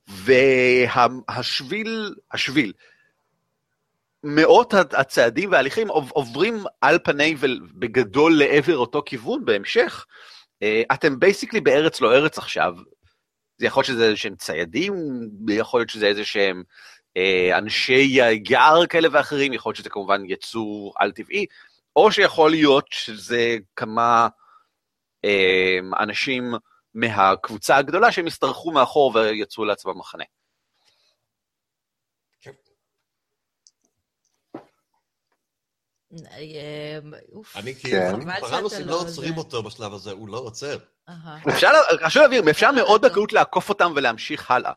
[0.08, 2.74] והשביל, השביל,
[4.24, 10.06] מאות הצעדים וההליכים עוב- עוברים על פני ובגדול לעבר אותו כיוון בהמשך.
[10.64, 12.74] אה, אתם בייסיקלי בארץ לא ארץ עכשיו.
[13.58, 14.94] זה יכול להיות שזה איזה שהם ציידים,
[15.50, 16.64] יכול להיות שזה איזה שהם אה,
[17.58, 18.08] אנשי
[18.50, 21.46] יער כאלה ואחרים, יכול להיות שזה כמובן יצור על-טבעי,
[21.96, 24.28] או שיכול להיות שזה כמה
[25.26, 26.54] אה, אנשים
[26.94, 30.24] מהקבוצה הגדולה שהם השתרכו מאחור ויצאו לעצמם מחנה.
[36.28, 37.00] אה,
[37.34, 37.58] אוף.
[37.58, 37.82] אני כן.
[37.82, 39.38] כאילו, חבל פרנוסים שאתה לא לא עוצרים.
[39.38, 40.78] אותו בשלב הזה, הוא לא עוצר.
[41.50, 41.72] אפשר,
[42.06, 44.72] חשוב להבהיר, אפשר מאוד בקלות לעקוף אותם ולהמשיך הלאה.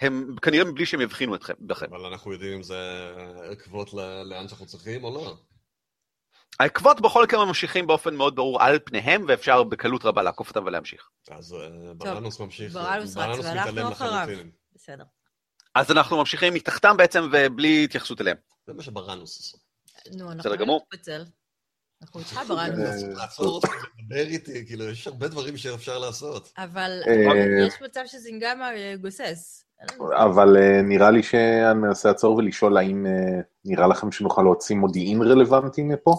[0.00, 1.94] הם כנראה מבלי שהם יבחינו אתכם, בכם.
[1.94, 3.10] אבל אנחנו יודעים אם זה
[3.50, 5.36] עקבות ל- לאן שאנחנו צריכים או לא.
[6.60, 11.08] העקבות בכל מקרה ממשיכים באופן מאוד ברור על פניהם, ואפשר בקלות רבה לעקוף אותם ולהמשיך.
[11.30, 14.12] אז אה, ברנוס ממשיך, ברנוס רץ, ואנחנו מתעלם אחריו.
[14.12, 14.50] לחלוטין.
[14.74, 15.04] בסדר.
[15.74, 18.36] אז אנחנו ממשיכים מתחתם בעצם ובלי התייחסות אליהם.
[18.66, 19.58] זה מה שברנוס עושה.
[20.16, 20.86] נו, אנחנו בסדר לא גמור.
[20.92, 21.24] נתפצל.
[22.02, 23.02] אנחנו איתך ברנוס.
[23.04, 26.52] אה, לעצור אותי ולדבר איתי, כאילו, יש הרבה דברים שאפשר לעשות.
[26.58, 29.65] אבל אה, יש מצב שזינגמה אה, גוסס.
[30.14, 35.22] אבל אה, נראה לי שאני אנסה לעצור ולשאול האם אה, נראה לכם שנוכל להוציא מודיעין
[35.22, 36.16] רלוונטי מפה?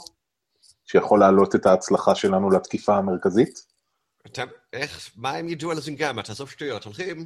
[0.86, 3.66] שיכול להעלות את ההצלחה שלנו לתקיפה המרכזית?
[4.26, 4.44] אתה,
[4.74, 6.24] איך, מה הם ידעו על הזינגמה?
[6.24, 7.26] תעזוב שטויות, הולכים?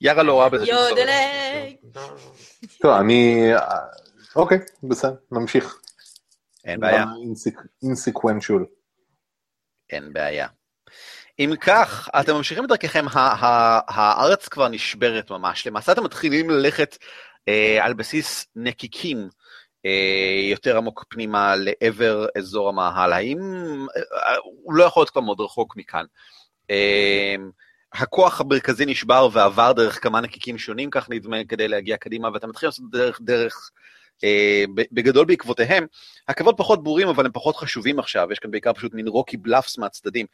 [0.00, 0.90] יארה לא רואה בזה שום צורך.
[0.90, 1.76] יודלי!
[2.82, 3.50] טוב, אני...
[4.36, 5.80] אוקיי, בסדר, נמשיך.
[6.64, 7.04] אין בעיה,
[7.82, 8.66] אינסקוונצ'ול.
[9.90, 10.46] אין בעיה.
[11.38, 15.66] אם כך, אתם ממשיכים בדרככם, ה- ה- הארץ כבר נשברת ממש.
[15.66, 16.98] למעשה אתם מתחילים ללכת
[17.48, 19.28] אה, על בסיס נקיקים
[19.86, 23.12] אה, יותר עמוק פנימה לעבר אזור המאהל.
[23.12, 23.38] האם...
[23.96, 26.04] אה, הוא לא יכול להיות כבר מאוד רחוק מכאן.
[27.92, 32.68] הכוח המרכזי נשבר ועבר דרך כמה נקיקים שונים, כך נדמה, כדי להגיע קדימה, ואתם מתחילים
[32.68, 33.70] לעשות דרך, דרך
[34.24, 35.86] אה, בגדול בעקבותיהם.
[36.28, 39.78] הקרבות פחות ברורים, אבל הם פחות חשובים עכשיו, יש כאן בעיקר פשוט מין רוקי בלאפס
[39.78, 40.26] מהצדדים.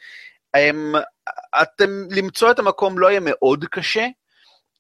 [0.55, 0.95] הם,
[1.63, 4.07] אתם, למצוא את המקום לא יהיה מאוד קשה,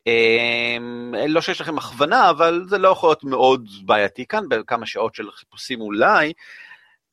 [0.07, 5.15] הם, לא שיש לכם הכוונה, אבל זה לא יכול להיות מאוד בעייתי כאן, בכמה שעות
[5.15, 6.33] של חיפושים אולי.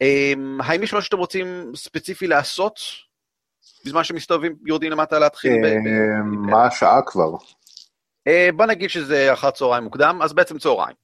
[0.02, 2.80] הם, האם יש משהו שאתם רוצים ספציפי לעשות,
[3.86, 5.66] בזמן שמסתובבים, יורדים למטה להתחיל?
[5.66, 7.32] אה, מה השעה כבר?
[8.28, 10.96] אה, בוא נגיד שזה אחר צהריים מוקדם, אז בעצם צהריים.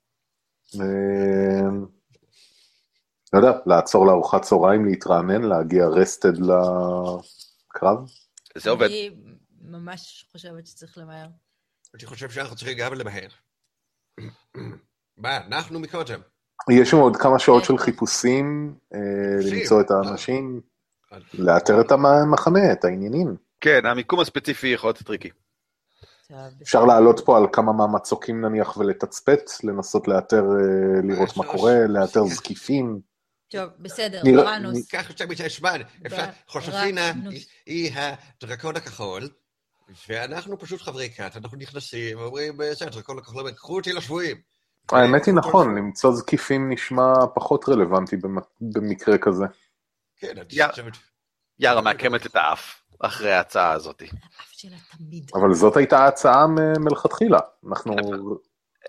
[3.34, 6.38] לא יודע, לעצור לארוחת צהריים, להתרענן, להגיע רסטד
[7.78, 7.98] לקרב?
[8.58, 8.86] זה עובד.
[8.86, 9.10] אני
[9.62, 11.28] ממש חושבת שצריך למהר.
[11.94, 13.28] אני חושב שאנחנו צריכים גם למהר.
[15.18, 16.20] מה, אנחנו מקודם.
[16.70, 19.00] יש לנו עוד כמה שעות של חיפושים, אה,
[19.38, 19.98] חיפושים, למצוא את אה.
[19.98, 20.62] האנשים,
[21.34, 23.36] לאתר את המחנה, את העניינים.
[23.62, 25.30] כן, המיקום הספציפי יכול להיות טריקי.
[26.62, 31.46] אפשר לעלות פה על כמה מהמצוקים נניח ולתצפת, לנסות לאתר, אה, לראות מה.
[31.46, 33.00] קורה, לאתר זקיפים.
[33.50, 34.22] טוב, בסדר,
[35.10, 35.82] יותר מדי זמן.
[36.06, 37.12] אפשר, ב- חושפינה.
[37.66, 39.30] היא הדרקון הכחול,
[40.10, 44.38] ואנחנו פשוט חברי כת, אנחנו נכנסים, אומרים, בסדר, הדרקון הכחול, קחו אותי לשבויים.
[44.92, 49.46] האמת היא נכון, למצוא זקיפים נשמע פחות רלוונטי במ- במקרה כזה.
[50.18, 50.70] כן, אני.
[50.72, 50.94] חושבת...
[51.60, 54.04] יארה מעקמת את האף אחרי ההצעה הזאת.
[55.34, 56.48] אבל זאת הייתה ההצעה
[56.80, 57.40] מלכתחילה.
[57.70, 57.96] אנחנו...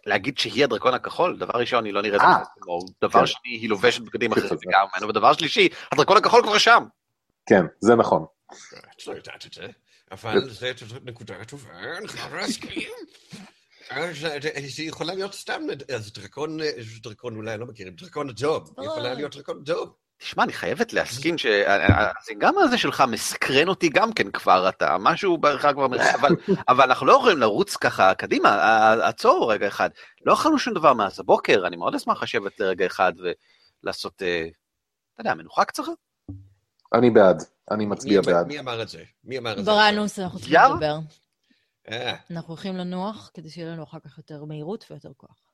[0.09, 2.37] להגיד שהיא הדרקון הכחול, דבר ראשון, היא לא נראית אה.
[2.61, 3.27] כמו, דבר כן.
[3.27, 4.67] שני, היא לובשת בגדים כן, אחרים זה.
[4.69, 6.85] לגמרי ממנו, ודבר שלישי, הדרקון הכחול כבר שם.
[7.47, 8.25] כן, זה נכון.
[8.97, 9.67] את לא יודעת את זה,
[10.11, 10.67] אבל זו
[11.05, 12.91] נקודה טובה, אני חייב להסכים.
[14.79, 15.63] היא יכולה להיות סתם,
[15.95, 16.71] אז דרקון, אה,
[17.03, 20.08] דרקון אולי לא מכירים, דרקון אדום, היא יכולה להיות דרקון אדום.
[20.19, 25.67] תשמע, אני חייבת להסכים שהזינגם הזה שלך מסקרן אותי גם כן כבר, אתה משהו בך
[25.73, 25.87] כבר,
[26.21, 26.37] אבל,
[26.69, 29.91] אבל אנחנו לא יכולים לרוץ ככה קדימה, עצור רגע אחד.
[30.25, 33.13] לא אכלנו שום דבר מאז הבוקר, אני מאוד אשמח לשבת לרגע אחד
[33.83, 34.49] ולעשות, אה,
[35.15, 35.93] אתה יודע, מנוחה קצרה.
[36.95, 38.47] אני בעד, אני מצביע מי, בעד.
[38.47, 39.05] מי אמר את זה?
[39.25, 39.71] מי אמר את זה?
[39.71, 40.59] בראנוס, אנחנו צריכים?
[40.75, 40.99] לדבר.
[41.91, 45.49] אה, אנחנו הולכים לנוח כדי שיהיה לנו אחר כך יותר מהירות ויותר כוח.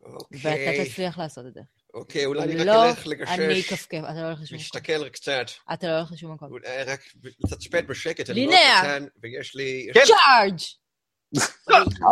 [0.00, 1.60] ואתה אוקיי, תצליח לעשות את זה.
[1.94, 4.58] אוקיי, אולי אני רק לא, אלך לגשש, אני אכפכף, אתה לא הולך לשום מקום.
[4.58, 6.48] להסתכל קצת, אתה לא הולך לשום מקום.
[6.50, 7.00] אולי רק
[7.44, 8.56] לתצפת בשקט, אני מאוד.
[8.80, 9.88] קטן, ויש לי...
[9.94, 10.58] צ'ארג'!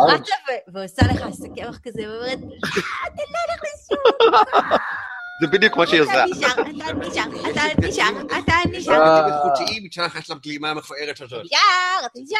[0.09, 3.97] רצה ו- ועושה לך סכמך כזה, ואומרת, "אה, אתה לא הולך לשום
[5.41, 6.25] זה בדיוק מה שהיא עושה.
[6.25, 6.63] אתה נשאר, אתה
[6.93, 8.93] נשאר, אתה נשאר, אתה נשאר.
[8.93, 9.19] אה.
[9.27, 11.45] אתם איכותיים מתחת לגלימה המכוערת הזאת.
[11.45, 12.39] נשאר, אתה נשאר.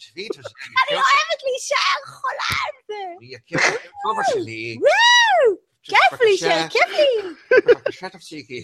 [0.00, 0.06] זה.
[0.06, 0.42] תשבי, תשבי.
[0.88, 2.94] אני אוהבת להישאר חולה על זה.
[3.18, 4.76] אני אכיר את הכובע שלי.
[4.80, 5.56] וואו!
[5.82, 7.34] כיף לי, כיף לי.
[7.66, 8.62] בבקשה תפסיקי.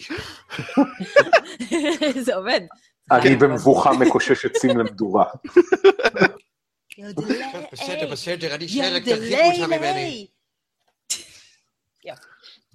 [2.24, 2.60] זה עובד.
[3.10, 5.24] אני במבוכה מקוששת סים למדורה.
[7.72, 10.26] בסדר, בסדר, אני אשאר רק תרחיקו אותה ממני.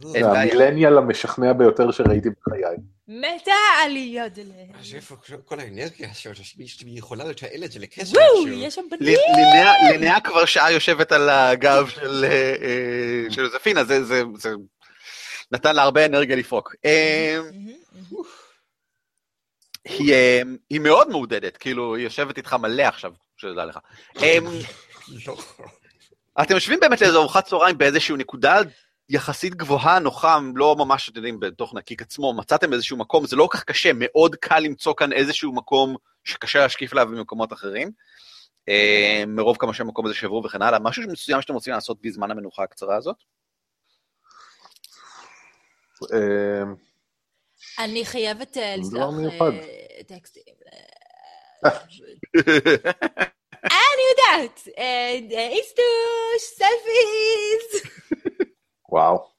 [0.03, 0.19] זה.
[0.19, 2.77] המילניאל המשכנע ביותר שראיתי בחיי.
[3.19, 3.51] מתה
[3.83, 4.53] על יודלה.
[4.79, 6.09] אז איפה כל האנרגיה
[6.57, 8.47] מישהו יכולה לתעל את זה לכסף וואו.
[8.47, 9.17] יש שם ל- בנים.
[9.91, 12.29] לינאה- כבר שעה יושבת על הגב של אה,
[12.61, 14.53] אה, של יוזפינה, זה-
[15.51, 16.75] נתן לה הרבה אנרגיה לפרוק.
[16.85, 17.39] אה,
[19.85, 23.79] היא אה, היא מאוד מעודדת, כאילו, היא יושבת איתך מלא עכשיו, שתדע לך.
[24.21, 24.37] אה,
[25.27, 25.37] לא.
[26.41, 28.59] אתם יושבים באמת לאיזו ארוחת צהריים באיזושהי נקודה
[29.13, 33.47] יחסית גבוהה, נוחה, לא ממש, אתם יודעים, בתוך נקיק עצמו, מצאתם איזשהו מקום, זה לא
[33.51, 37.91] כל כך קשה, מאוד קל למצוא כאן איזשהו מקום שקשה להשקיף עליו במקומות אחרים.
[38.69, 42.63] אה, מרוב כמה שהמקום הזה שבור וכן הלאה, משהו מסוים שאתם רוצים לעשות בזמן המנוחה
[42.63, 43.15] הקצרה הזאת?
[46.13, 46.63] אה,
[47.79, 49.51] אני חייבת אה, לשלוח מיוחד.
[49.53, 50.43] אה, טקסטים.
[53.65, 54.67] אני יודעת.
[55.31, 57.91] איסטוש, סלפיז.
[58.91, 59.31] וואו.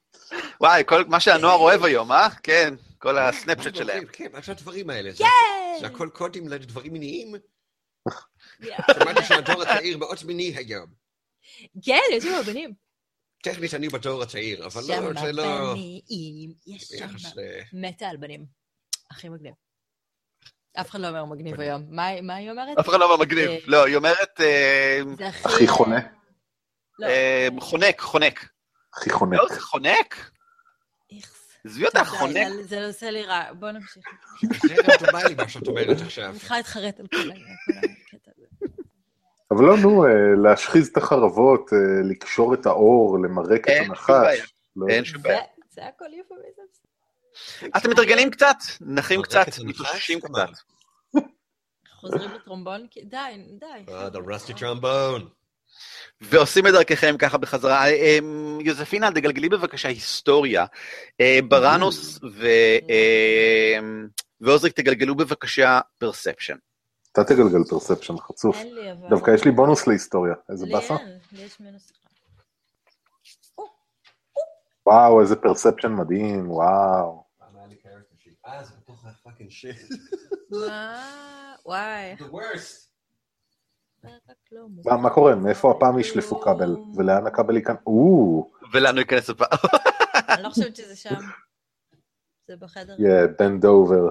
[0.61, 2.27] וואי, כל מה שהנוער אוהב היום, אה?
[2.43, 4.03] כן, כל הסנאפצ'אט שלהם.
[4.11, 5.11] כן, מה זה הדברים האלה?
[5.11, 5.79] זה- כן.
[5.79, 7.35] זה הכל קודים לדברים מיניים?
[8.93, 10.87] שמעתי שהדור הצעיר מאוד מיני היום.
[11.85, 12.73] כן, יש שם בנים.
[13.43, 15.43] טכנית אני בדור הצעיר, אבל שם לא, זה לא...
[15.73, 17.07] בנים, יש שם...
[17.73, 18.45] מתה על בנים.
[19.11, 19.53] הכי מגניב.
[20.81, 21.85] אף אחד לא אומר מגניב היום.
[21.89, 22.77] מה מה היא אומרת?
[22.79, 23.49] אף אחד לא אומר מגניב.
[23.49, 25.47] אה, לא, היא אומרת אה, זה הכי...
[25.47, 25.99] הכי חונה.
[26.99, 27.07] לא.
[27.07, 28.52] אה, חונק, חונק.
[28.97, 29.39] הכי חונק.
[29.39, 30.31] לא, זה חונק?
[31.65, 32.47] עזבי אותך, חונק.
[32.55, 33.53] זה- זה עושה לי רע.
[33.53, 34.03] בוא נמשיך.
[34.67, 36.29] זה רנדומלי מה שאת אומרת עכשיו.
[36.29, 38.67] אני צריכה להתחרט על כל הקטע הזה.
[39.51, 40.09] אבל לא, נו, אה,
[40.43, 41.77] להשחיז את החרבות, אה,
[42.09, 44.31] לקשור את האור, למרק את אין שום בעיה.
[44.41, 44.53] הנחש.
[44.75, 45.41] לא- אין שום בעיה.
[45.69, 46.61] זה- הכל יופמיזם.
[47.77, 49.59] אתם מתרגלים קצת, נחים קצת, הנחש?
[49.59, 50.19] מתאוששים?
[50.21, 50.49] קצת.
[51.99, 52.87] חוזרים לטרומבון?
[53.03, 53.17] די,
[53.59, 53.93] די.
[53.93, 55.42] אה, the rusty trombone.
[56.21, 57.87] ועושים את דרככם ככה בחזרה.
[57.87, 58.17] אה,
[58.59, 60.65] יוזפינה, תגלגלי בבקשה היסטוריה.
[61.21, 62.47] אה, בראנוס ו-
[62.89, 63.79] אה,
[64.41, 66.55] ועוזריק, תגלגלו בבקשה perception.
[67.11, 68.55] אתה תגלגל perception חצוף.
[68.55, 69.09] אין לי, אבל...
[69.09, 70.95] דווקא יש לי בונוס להיסטוריה, איזה באסה.
[71.31, 72.09] לי יש מינוס אחד.
[74.85, 77.23] וואו, איזה perception מדהים, וואו.
[80.53, 81.55] אה?
[81.65, 82.15] וואי.
[82.19, 82.23] The worst.
[82.23, 83.92] רק לא
[84.85, 85.35] מה מה קורה?
[85.35, 86.75] מאיפה הפעם ישלפו כבל?
[86.97, 87.77] ולאן הכבל ייכנס?
[87.87, 89.47] או, ולאן ייכנס הפעם.
[90.29, 91.19] אני לא חושבת שזה שם.
[92.47, 92.95] זה בחדר.
[92.99, 94.09] יא, Bend over.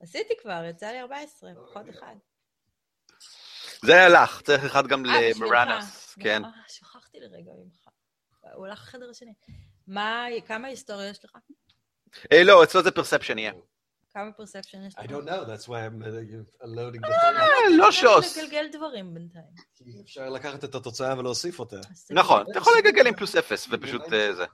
[0.00, 2.14] עשיתי כבר, יצא לי 14, פחות אחד.
[3.84, 5.30] זה היה לך, צריך אחד גם אה.
[5.30, 6.14] לבראנוס.
[6.20, 6.44] כן.
[6.44, 7.88] אה, שכחתי לרגע ממך.
[8.54, 9.34] הוא הלך לחדר השני.
[9.86, 11.36] מה, כמה היסטוריה יש לך?
[12.32, 13.52] אה, לא, אצלו זה perception יהיה.
[14.14, 15.04] כמה פרספשן יש לך?
[15.04, 16.06] I don't know, that's why I'm uh,
[16.64, 17.76] unloading the אה, thing.
[17.76, 18.36] לא שוס.
[18.38, 19.44] לגלגל דברים בינתיים.
[19.74, 21.76] כי אפשר לקחת את התוצאה ולהוסיף אותה.
[22.10, 24.44] נכון, אתה יכול לגלגל עם פלוס אפס, ופשוט אה, זה.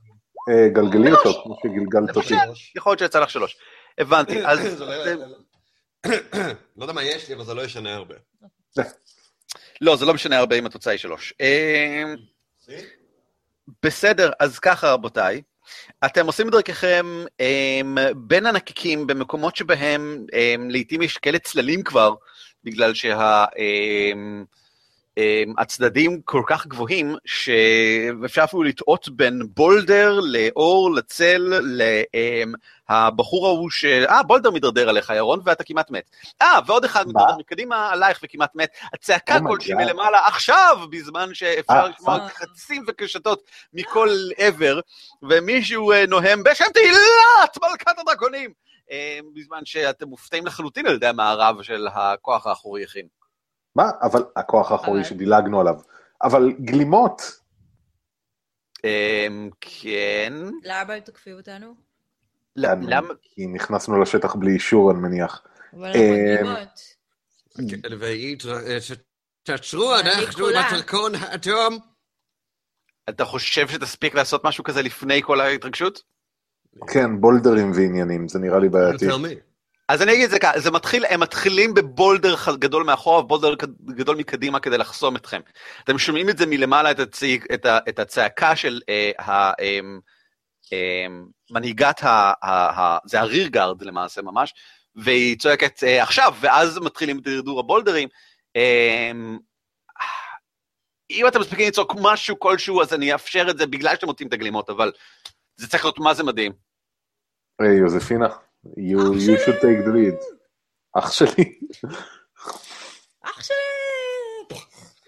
[0.48, 2.34] אה, גלגלי אותו, כמו שגלגלת אותי.
[2.76, 3.56] יכול להיות שיצא לך שלוש.
[3.98, 4.58] הבנתי, אז...
[4.78, 5.26] זה לא-
[6.76, 8.14] לא יודע מה יש לי, אבל זה לא ישנה הרבה.
[9.80, 11.32] לא, זה לא משנה הרבה אם התוצאה היא שלוש.
[13.82, 15.42] בסדר, אז ככה רבותיי,
[16.04, 22.14] אתם עושים את דרככם um, בין הנקיקים במקומות שבהם um, לעתים יש כאלה צללים כבר,
[22.64, 23.44] בגלל שה...
[25.18, 31.52] Um, הצדדים כל כך גבוהים, שאפשר אפילו לטעות בין boulder לאור, לצל,
[32.90, 33.84] לבחור ההוא ש...
[33.84, 36.10] אה, boulder מידרדר עליך, ירון, ואתה כמעט מת.
[36.42, 38.70] אה, ועוד אחד מידרדר מקדימה עלייך וכמעט מת.
[38.94, 39.74] הצעקה Oh כלשהי.
[39.74, 42.32] מלמעלה עכשיו, בזמן שאפשר אה, לשמוע fuck.
[42.32, 43.42] חצים וקשתות
[43.72, 44.80] מכל עבר,
[45.22, 48.52] ומישהו אה, נוהם בשם תהילת מלכת הדרקונים.
[48.90, 53.17] אה, בזמן שאתם מופתעים לחלוטין על ידי המערב של הכוח האחורי הכין.
[53.78, 53.90] מה?
[54.02, 55.74] אבל הכוח האחורי שדילגנו עליו.
[56.22, 57.22] אבל גלימות,
[58.84, 60.32] אמ, כן.
[60.62, 61.74] למה הם תוקפים אותנו?
[62.56, 62.82] לאן?
[62.82, 63.14] למה?
[63.22, 65.42] כי נכנסנו לשטח בלי אישור, אני מניח.
[65.72, 66.80] אבל אה, מדהימות.
[67.56, 67.88] כן,
[68.50, 68.78] אה,
[69.42, 70.56] תעצרו, אנחנו עם.
[70.56, 71.78] הדרקון האדום.
[73.08, 76.02] אתה חושב שתספיק לעשות משהו כזה לפני כל ההתרגשות?
[76.86, 79.06] כן, בולדרים ועניינים, זה נראה לי בעייתי.
[79.88, 83.64] אז אני אגיד את זה ככה, זה מתחיל, הם מתחילים בבולדר גדול מאחורה ובולדר כ-
[83.86, 85.40] גדול מקדימה כדי לחסום אתכם.
[85.84, 89.80] אתם שומעים את זה מלמעלה, את, הצי, את, ה, את הצעקה של אה, ה, אה,
[90.72, 91.06] אה,
[91.50, 94.54] מנהיגת, ה, ה, ה, זה הרירגארד למעשה ממש,
[94.96, 98.08] והיא צועקת אה, עכשיו, ואז מתחילים את דרדור הבולדרים.
[98.56, 99.10] אה,
[101.10, 104.32] אם אתם מספיקים לצעוק משהו כלשהו, אז אני אאפשר את זה בגלל שאתם מוצאים את
[104.32, 104.92] הגלימות, אבל
[105.56, 106.52] זה צריך להיות מה זה מדהים.
[107.60, 108.28] היי, יוזפינה,
[108.66, 110.24] you אח you should take the lead.
[110.98, 111.58] אח שלי.
[113.22, 113.54] אח שלי!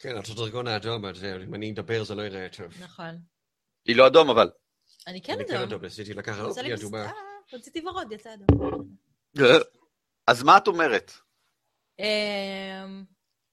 [0.01, 2.83] כן, את הדרקון האדום, אז אה, אם אני אדבר זה לא ייראה טוב.
[2.83, 3.19] נכון.
[3.87, 4.51] היא לא אדום, אבל.
[5.07, 5.69] אני כן אני כן אדום.
[5.69, 7.05] אדום, ניסיתי לקחת אותי אדומה.
[7.05, 7.13] בס-
[7.53, 8.97] אה, רציתי ורוד, יצא אדום.
[10.27, 11.13] אז מה את אומרת?
[11.99, 13.05] אמ,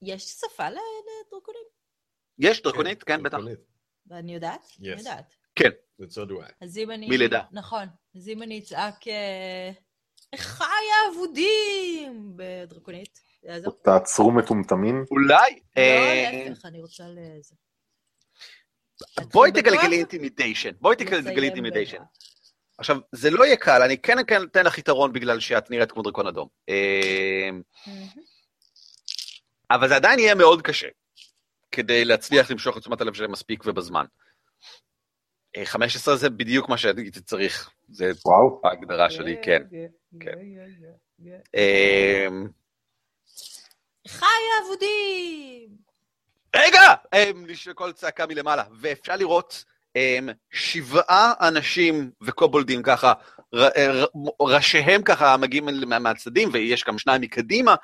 [0.02, 1.62] יש שפה לדרקונים?
[2.38, 3.02] יש דרקונית?
[3.02, 3.38] כן, בטח.
[4.06, 4.66] ואני יודעת?
[4.80, 4.88] אני.
[4.88, 5.34] יודעת.
[5.60, 5.64] I.
[6.60, 7.08] אז אם אני...
[7.08, 7.42] מלידה.
[7.52, 7.84] נכון.
[8.16, 8.94] אז אם אני אצעק...
[10.34, 12.32] אה, אחיי האבודים!
[12.36, 13.20] בדרקונית.
[13.42, 13.72] זה יעזור?
[13.82, 15.04] תעצרו מטומטמים.
[15.10, 15.60] אולי?
[15.76, 17.54] לא, אה, להפך, אני רוצה לזה.
[19.32, 20.70] בואי תגלגלי intimidation.
[20.80, 22.02] בואי תגלגלי intimidation.
[22.78, 26.02] עכשיו, זה לא יהיה קל, אני כן כן אתן לך יתרון בגלל שאת נראית כמו
[26.02, 26.48] דרקון אדום.
[26.68, 27.50] אה.
[29.70, 30.88] אבל זה עדיין יהיה מאוד קשה,
[31.72, 34.04] כדי להצליח למשוך את תשומת הלב שלהם מספיק ובזמן.
[35.56, 38.60] אה, 15 זה בדיוק מה שהייתי צריך, זה וואו.
[38.64, 39.62] ההגדרה שלי, כן.
[40.20, 40.32] כן.
[41.54, 42.26] אה,
[44.06, 44.28] אחיי
[44.60, 45.76] האבודים!
[46.56, 46.94] רגע!
[47.14, 49.64] אמ, קול צעקה מלמעלה, ואפשר לראות
[49.96, 53.12] אמ, שבעה אנשים וקובולדים ככה,
[53.54, 54.04] ר-
[54.40, 57.74] ראשיהם ככה מגיעים מה- מהצדדים, ויש גם שניים מקדימה,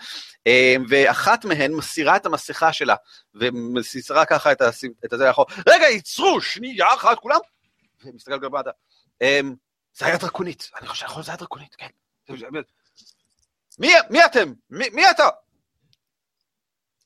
[0.47, 2.95] אמ, ואחת מהן מסירה את המסכה שלה,
[3.35, 4.85] ומסירה ככה את, הס...
[5.05, 5.47] את הזה לאחור.
[5.69, 7.41] רגע, ייצרו, שנייה אחת, כולם!
[8.05, 8.51] ומסתכל גם.
[9.23, 9.55] אמ,
[9.95, 11.87] זה היה דרקונית, אני חושב שזה היה דרקונית, כן.
[13.79, 14.53] מי, מי אתם?
[14.71, 15.29] מי, מי אתה?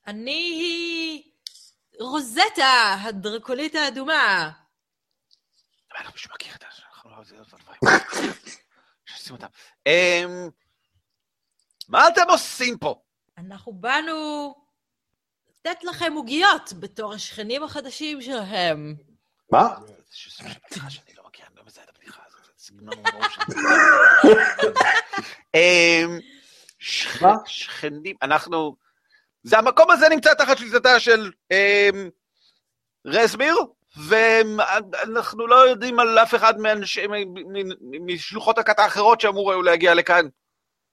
[0.06, 1.22] אני היא
[2.00, 4.50] רוזטה, הדרקונית האדומה.
[6.04, 7.16] לא מישהו מכיר את זה, אנחנו לא...
[9.16, 9.46] שים אותם.
[9.86, 10.48] אמ,
[11.88, 13.02] מה אתם עושים פה?
[13.38, 14.54] אנחנו באנו
[15.48, 18.96] לתת לכם עוגיות בתור השכנים החדשים שלהם.
[19.52, 19.76] מה?
[19.86, 22.27] זה סוג של בדיחה שאני לא מכיר, אני לא מזהה את הבדיחה הזאת, זה
[22.68, 22.94] סגנון.
[25.54, 26.18] אמ?
[27.46, 28.76] שכנים, אנחנו...
[29.42, 32.08] זה המקום הזה נמצא תחת שליטתה של אמ,
[33.06, 33.56] רזמיר,
[33.96, 36.54] ואנחנו לא יודעים על אף אחד
[38.06, 40.26] משלוחות הכת האחרות שאמור היו להגיע לכאן.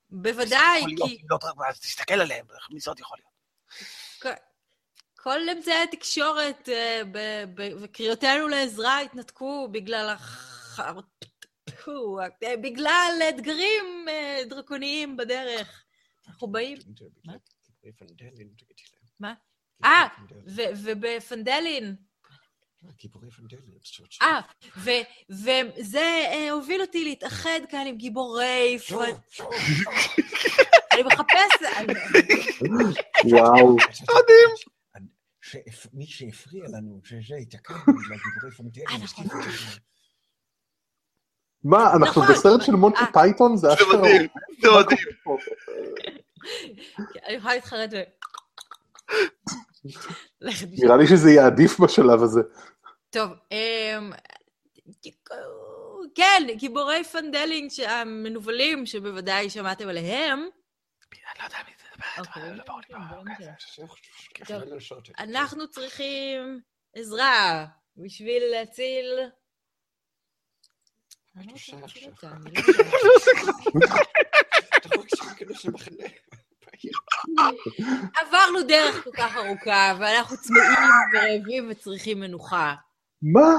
[0.09, 1.37] בוודאי, כי לא,
[1.71, 3.35] תסתכל עליהם, מי זאת יכול להיות?
[5.15, 7.01] כל אמצעי התקשורת אה,
[7.81, 10.15] וקריאותינו לעזרה התנתקו בגלל
[11.85, 15.83] פו, אה, בגלל אתגרים אה, דרקוניים בדרך.
[16.27, 16.77] אנחנו באים...
[19.19, 19.33] מה?
[19.83, 20.07] אה,
[20.83, 21.95] ובפנדלין.
[22.97, 23.77] גיבורי פנדלים.
[24.21, 24.41] אה,
[24.77, 29.15] וזה אה, הוביל אותי להתאחד כאן עם גיבורי פנדלין.
[30.93, 31.65] אני מחפשת...
[33.23, 33.75] וואו.
[34.01, 34.49] מדהים.
[35.93, 37.73] מי שהפריע לנו, שזה התעכב.
[38.89, 39.25] אה, נכון.
[41.65, 42.35] מה, אנחנו נכון.
[42.35, 43.11] בסרט של מונטי אה.
[43.13, 43.57] פייתון?
[43.57, 43.97] זה זה אשכרה.
[43.97, 44.27] מדהים,
[44.61, 45.07] זה מדהים.
[47.27, 47.97] אני יכולה להתחרט ו...
[50.83, 52.41] נראה לי שזה יהיה עדיף בשלב הזה.
[53.09, 54.11] טוב, אמ,
[56.15, 60.39] כן, גיבורי פנדלינג המנוולים, שבוודאי שמעתם עליהם.
[60.39, 61.57] אני לא יודע
[63.23, 63.51] מי זה.
[64.49, 64.59] לא.
[65.19, 66.59] אנחנו צריכים
[66.95, 67.65] עזרה
[67.97, 69.05] בשביל להציל...
[71.37, 71.57] אני לא
[72.07, 73.85] אותה, אני לא יודעת.
[78.21, 80.79] עברנו דרך כל כך ארוכה, ואנחנו צמאים
[81.13, 82.75] ורעבים וצריכים מנוחה.
[83.21, 83.57] מה?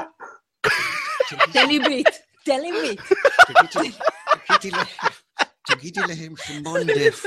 [1.52, 2.08] תן לי ביט,
[2.44, 3.00] תן לי ביט.
[5.66, 7.22] תגידי- להם- שמונדף?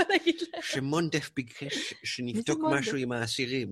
[0.61, 2.59] שמונדף ביקש שנבדוק?
[2.71, 3.71] משהו עם האסירים.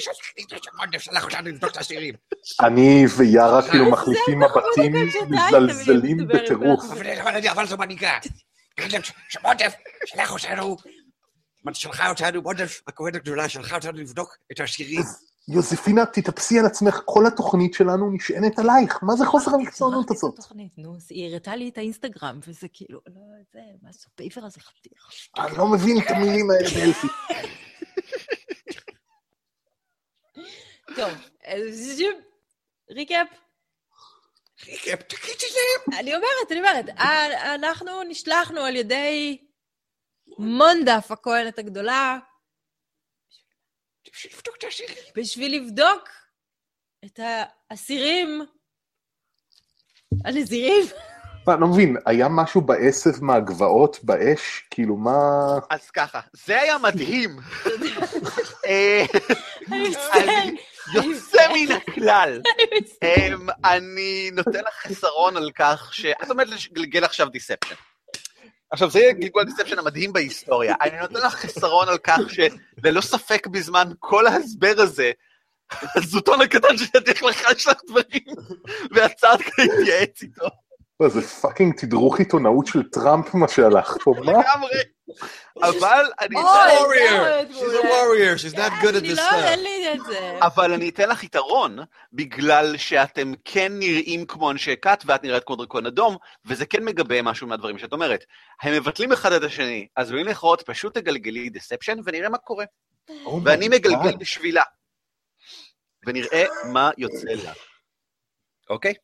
[0.00, 2.14] שמונדף שלח אותנו לבדוק את האסירים.
[2.60, 4.92] אני ויארה כאילו מחליפים מבטים
[5.28, 6.84] מזלזלים בטירוף.
[7.50, 8.18] אבל זו מנהיגה.
[9.28, 9.74] שמונדף
[10.06, 10.76] שלח אותנו,
[11.74, 15.02] שלחה אותנו, מונדף, הכהן הגדולה, שלחה אותנו לבדוק את האסירים.
[15.48, 20.38] יוזפינה, תתאפסי על עצמך, כל התוכנית שלנו נשענת עלייך, מה זה חוסר המקצוענות הזאת?
[20.78, 23.20] נו, היא הראתה לי את האינסטגרם, וזה כאילו, לא,
[23.52, 25.08] זה, מה זה, הפייפר הזה חתיך.
[25.38, 27.06] אני לא מבין את המילים האלה באלפי.
[30.96, 31.10] טוב,
[31.44, 32.20] אז שוב,
[32.90, 33.28] recap.
[34.66, 35.98] Recap, תגידי להם.
[36.00, 39.38] אני אומרת, אני אומרת, א- אנחנו נשלחנו על ידי
[40.38, 42.18] מונדף, הכהנת הגדולה,
[44.12, 44.96] בשביל לבדוק את האסירים.
[45.16, 46.08] בשביל לבדוק
[47.04, 47.20] את
[47.70, 48.40] האסירים
[50.24, 50.84] הנזירים.
[51.46, 54.66] מה, אני לא מבין, היה משהו בעשב מהגבעות, באש?
[54.70, 55.12] כאילו, מה...
[55.70, 57.30] אז ככה, זה היה מדהים.
[58.68, 59.04] אה,
[60.94, 62.40] יוצא מן הכלל.
[63.02, 63.34] אני.
[63.34, 67.74] אמ, אני נותן לך חסרון על כך שאת עומדת לגלגל עכשיו deception.
[68.70, 70.74] עכשיו, זה יהיה גלגול deception המדהים בהיסטוריה.
[70.80, 75.10] אני נותן לך חסרון על כך שללא ספק בזמן כל ההסבר הזה,
[75.96, 78.36] הזוטון הקטן שצריך לחש לך דברים,
[78.90, 80.48] ועצרת כדי להתייעץ איתו.
[81.00, 84.32] מה, זה fucking תדרוך עיתונאות של טראמפ מה שהלך פה, מה?
[84.32, 84.70] לגמרי.
[85.62, 86.36] אבל אני...
[86.36, 87.52] אוי, warrior.
[87.52, 87.90] זה She's a מעולה.
[87.90, 88.38] warrior.
[88.38, 89.62] She's not good at אני this לא, אין stuff.
[89.62, 90.38] לי את זה.
[90.42, 91.78] אבל אני אתן לך יתרון,
[92.12, 97.22] בגלל שאתם כן נראים כמו אנשי כת, ואת נראית כמו דרקון אדום, וזה כן מגבה
[97.22, 98.24] משהו מהדברים שאת אומרת.
[98.62, 102.64] הם מבטלים אחד את השני, אז במילים אחרות, פשוט תגלגלי deception ונראה מה קורה.
[103.10, 103.12] Oh
[103.44, 104.16] ואני מגלגל.
[104.18, 104.62] בשבילה.
[106.06, 107.52] ונראה מה יוצא לה.
[108.70, 108.94] אוקיי?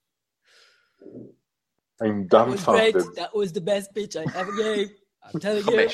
[2.04, 2.94] I'm That was great.
[2.94, 3.16] dumbfounded.
[3.20, 4.86] That was the best pitch I ever gave.
[5.26, 5.88] I'm telling you.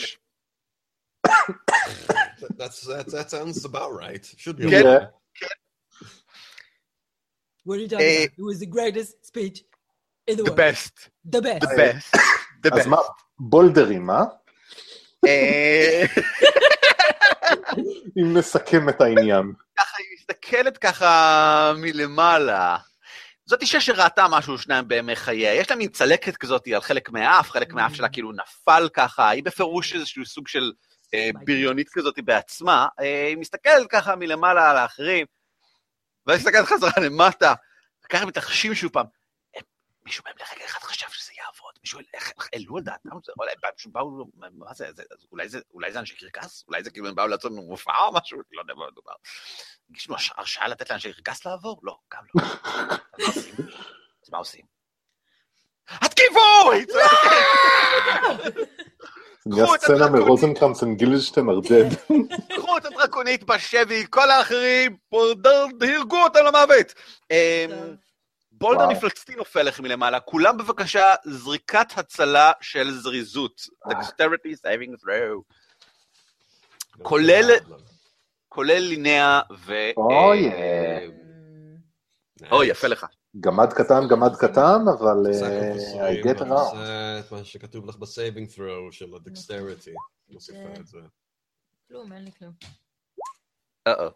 [2.61, 4.25] That's, that, that sounds about right.
[4.37, 4.65] Should be.
[4.71, 4.83] כן.
[4.85, 5.07] Yeah.
[7.65, 8.39] What are you talking Eh, about?
[8.39, 9.63] It was the greatest speech
[10.27, 10.57] in the The world.
[10.57, 10.95] best.
[11.25, 11.61] The best.
[11.61, 12.11] The best.
[12.63, 12.89] The אז best.
[12.89, 12.99] מה,
[13.39, 14.25] בולדרים, אה?
[15.27, 16.03] אה,
[18.19, 19.53] אם נסכם את העניין.
[19.79, 22.77] ככה היא מסתכלת ככה מלמעלה.
[23.51, 25.55] זאת אישה שראתה משהו שניים בימי חייה.
[25.55, 29.45] יש לה מין צלקת כזאת על חלק מהאף, חלק מהאף שלה כאילו נפל ככה, היא
[29.45, 30.73] בפירוש איזשהו סוג של
[31.15, 32.87] אה, בריונית כזאת בעצמה.
[33.01, 35.27] אה, היא מסתכלת ככה מלמעלה על האחרים,
[36.27, 37.55] ואז היא מסתכלת חזרה למטה,
[38.05, 39.07] וככה מתרחשים שוב פעם.
[39.57, 39.61] אה,
[40.05, 43.51] מישהו מהם לרגע אחד חשב שזה יעבוד, מישהו, איך איך העלו על דעתם, זה- אולי
[43.77, 44.87] פשוט באו, מה זה,
[45.33, 46.65] אולי זה- אולי זה אנשי קרקס?
[46.69, 48.39] אולי זה כאילו הם באו לעשות לנו מופע או משהו?
[48.53, 49.13] לא יודע מה מדובר.
[49.97, 51.81] יש לנו הרש- הרשאה לתת לאנשי קרקס לעבור?
[51.83, 52.43] לא, גם לא.
[54.25, 54.65] אז מה עושים?
[55.89, 56.41] התקיפו!
[59.47, 60.09] נהיה את סצנה.
[60.11, 61.95] מרוזנקרנץ and גילדשטיין dead.
[62.57, 65.67] קחו את הדרקונית בשבי, כל האחרים, בולדר,
[65.97, 66.95] הרגו אותם למוות.
[68.61, 68.93] boulder וואו.
[68.97, 73.61] מפלצתי נופל לכם מלמעלה, כולם בבקשה זריקת הצלה של זריזות.
[73.89, 75.43] Dexterity saving throw.
[77.03, 77.59] כולל-
[78.49, 79.73] כולל לינאה ו...
[79.97, 81.07] אוי, אה,
[82.43, 83.07] Mm, אוי, יפה לך.
[83.41, 86.77] גמד קטן, גמד קטן, אבל אה, I get around.
[86.77, 88.59] זה את מה שכתוב לך ב saving throw
[88.93, 89.95] של ה Dexterity.
[90.29, 90.99] מוסיפה את זה.
[91.89, 92.53] כלום, אין לי כלום.
[93.87, 94.09] אה-אה.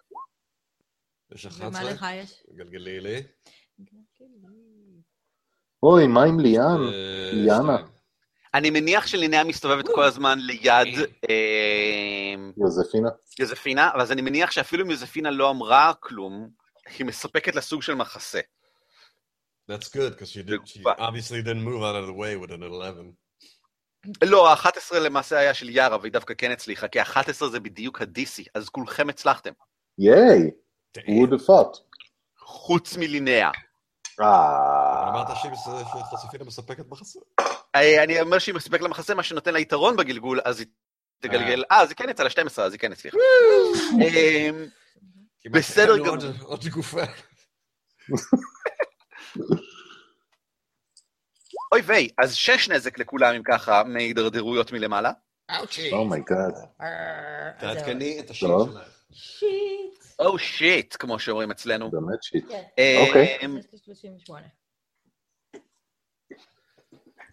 [1.35, 1.93] יש ומה 11?
[1.93, 2.43] לך יש?
[2.55, 3.23] גלגלי לי.
[5.85, 6.81] אוי, מה עם ליאן?
[6.93, 7.77] אה, ליאנה.
[7.79, 7.95] שתיים.
[8.55, 13.09] אני מניח שלינאה מסתובבת כל הזמן ליד אה, יוזפינה?
[13.39, 16.49] יוזפינה, אבל אז אני מניח שאפילו אם יוזפינה לא אמרה כלום,
[16.99, 18.41] היא מספקת לה סוג של מחסה.
[19.71, 22.63] That's good, because she, did, she obviously didn't move out of the way with an
[22.63, 23.13] 11.
[24.25, 28.49] לא, ה-11 למעשה היה של יארה, והיא דווקא כן הצליחה, כי ה-11 זה בדיוק ה-DC,
[28.55, 29.53] אז כולכם הצלחתם.
[29.99, 30.51] ייי,
[30.99, 31.79] who would have thought?
[32.39, 33.51] חוץ מלינאה.
[34.21, 34.94] אה...
[35.15, 35.53] אמרת שהיא
[36.11, 37.19] שחשיפינה מספקת מחסה.
[37.75, 40.67] אה, אני אומר שהיא מספק לה מחסה, מה שנותן לה יתרון בגלגול, אז היא
[41.21, 41.65] תגלגל...
[41.73, 43.17] אה, אז היא כן יצאה ל-12, אז היא כן הצליחה.
[43.95, 44.67] אמ,
[45.51, 46.17] בסדר גמור.
[46.43, 47.03] עוד גופה.
[51.73, 55.13] אוי ויי, אז שש נזק לכולם, אם ככה, מהידרדרויות מלמעלה.
[55.51, 55.93] Ouchie.
[55.93, 56.55] Oh my God.
[57.59, 58.47] תעדכני את השם.
[58.47, 58.79] שלך.
[59.13, 60.05] Shit.
[60.19, 61.91] או shit, כמו שאומרים אצלנו.
[61.91, 62.49] באמת shit.
[62.49, 63.39] כן, אמ, אוקיי.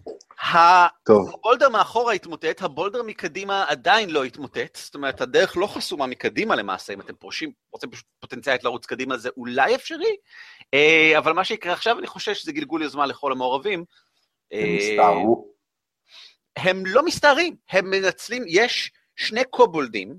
[0.07, 0.87] יש לי 38.
[1.03, 5.67] טוב, ה boulder מאחורה התמוטט, ה boulder מקדימה עדיין לא התמוטט, זאת אומרת, הדרך לא
[5.67, 10.15] חסומה מקדימה למעשה, אם אתם פורשים, רוצים פשוט פוטנציאלית לרוץ קדימה, זה אולי אפשרי,
[10.73, 13.85] אה, אבל מה שיקרה עכשיו, אני חושב שזה גלגול יוזמה לכל המעורבים.
[14.51, 15.51] הם אה, הסתערו.
[16.57, 20.15] הם לא מסתערים, הם מנצלים, יש שני קובולדים,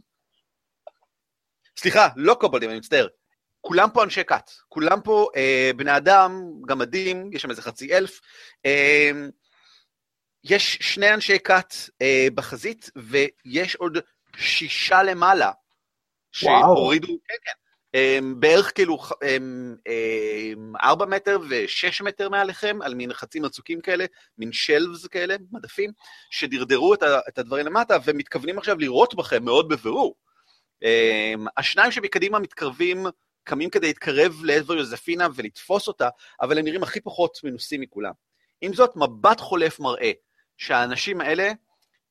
[1.77, 3.07] סליחה, לא קובולדים, אני מצטער,
[3.61, 8.21] כולם פה אנשי כת, כולם פה אה, בני אדם, גמדים, יש שם איזה חצי אלף,
[8.67, 9.11] אה,
[10.45, 13.99] יש שני אנשי כת אה, בחזית, ויש עוד
[14.37, 15.51] שישה למעלה,
[16.33, 17.53] שהורידו, כן, כן,
[17.95, 19.37] אה, בערך כאילו אה,
[19.89, 24.05] אה, ארבע מטר ושש מטר מעליכם, על מין חצים מצוקים כאלה,
[24.39, 25.91] מין שלבס כאלה, מדפים,
[26.31, 30.15] שדרדרו את, ה, את הדברים למטה, ומתכוונים עכשיו לירות בכם מאוד בבירור.
[30.85, 33.07] אה, השניים שמקדימה מתקרבים,
[33.45, 36.09] קמים כדי להתקרב לעבר יוזפינה ולתפוס אותה,
[36.41, 38.13] אבל הם נראים הכי פחות מנוסים מכולם.
[38.61, 40.13] עם זאת, מבט חולף מראה
[40.63, 41.53] שהאנשים האלה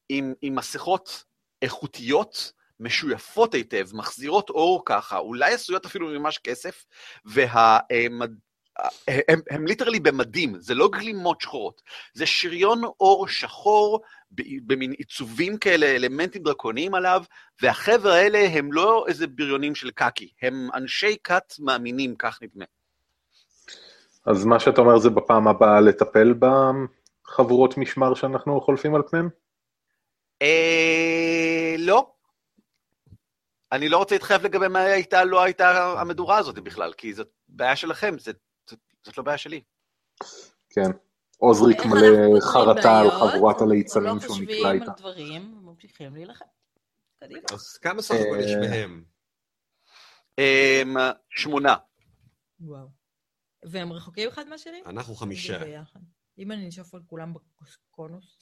[0.09, 1.23] עם, עם מסכות
[1.61, 6.85] איכותיות, משויפות היטב, מחזירות אור ככה, אולי עשויות אפילו ממש כסף,
[7.25, 8.21] והם
[9.07, 11.81] הם, הם ליטרלי במדים, זה לא גלימות שחורות,
[12.13, 14.01] זה שריון אור שחור
[14.65, 17.23] במין עיצובים כאלה, אלמנטים דרקוניים עליו,
[17.61, 22.65] והחבר'ה האלה הם לא איזה בריונים של קקי, הם אנשי כת מאמינים, כך נדמה.
[24.25, 26.33] אז מה שאתה אומר זה בפעם הבאה לטפל
[27.31, 29.29] בחבורות משמר שאנחנו חולפים על פניהם?
[30.41, 32.13] אה, לא.
[33.71, 37.75] אני לא רוצה להתחייב לגבי מה הייתה, לא הייתה המדורה הזאת בכלל, כי זאת בעיה
[37.75, 38.35] שלכם, זאת,
[38.69, 39.61] זאת, זאת לא בעיה שלי.
[40.69, 40.91] כן.
[41.37, 44.91] עוזריק מלא חרטה על חבורת הליצנים או שהוא לא נקלע חושבים איתה.
[44.91, 46.45] על דברים, ממשיכים להילחם.
[47.53, 49.03] אז כמה סך הכל יש אה, מהם?
[50.37, 50.97] אמ,
[51.29, 51.75] שמונה.
[52.59, 52.87] וואו.
[53.65, 54.81] והם רחוקים אחד מהשני?
[54.85, 55.59] אנחנו חמישה.
[56.37, 58.37] אם אני נשאף על כולם בקונוס.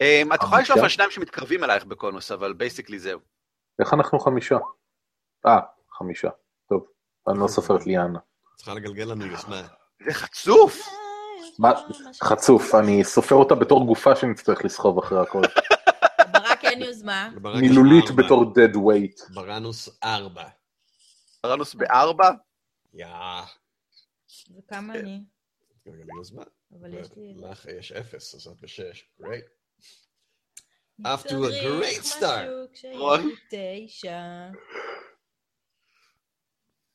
[0.00, 0.82] אמ, את יכולה חמישה?
[0.82, 3.20] על שניים שמתקרבים אלייך בקונוס, אבל basically זהו.
[3.80, 4.56] איך אנחנו חמישה?
[5.46, 5.58] אה,
[5.98, 6.28] חמישה.
[6.68, 6.86] טוב,
[7.28, 8.18] אני לא סופר את ליאנה.
[8.56, 9.62] צריכה לגלגל לנו יוזמה.
[10.04, 10.88] זה חצוף!
[11.58, 11.72] מה?
[12.24, 15.42] חצוף, אני סופר אותה בתור גופה שנצטרך לסחוב אחרי הכל.
[16.32, 17.30] ברק אין יוזמה.
[17.60, 18.04] מילולית.
[18.16, 19.34] בתור dead weight.
[19.34, 20.44] בראנוס ארבע.
[21.46, 22.30] רנוס בארבע?
[22.94, 23.06] יא.
[24.58, 25.24] וכמה אני?
[25.90, 26.42] גלגל יוזמה.
[26.80, 27.34] אבל יש לי...
[27.36, 29.10] לך יש אפס, אז את בשש.
[29.20, 29.44] גרייט.
[31.02, 32.86] Off to a great start.
[32.94, 33.30] רון?
[33.50, 34.48] תשע.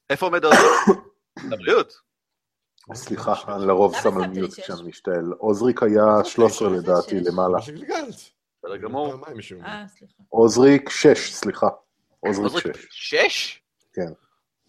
[0.10, 0.60] איפה עומד עוזריק?
[1.52, 1.94] לבריאות.
[2.94, 4.60] סליחה, אני לרוב שם על לי מיוט?
[4.60, 5.34] כשאני משתעל.
[5.38, 7.20] עוזריק היה 13 מה זה לדעתי?
[7.20, 7.58] למעלה.
[7.58, 9.16] בסדר גמור.
[9.36, 9.68] משום מה.
[9.82, 10.24] אה, סליחה.
[10.30, 11.68] עוזריק 6, סליחה.
[12.20, 12.88] עוזריק עוזריק 6.
[12.92, 13.62] שש?
[13.94, 14.14] כן.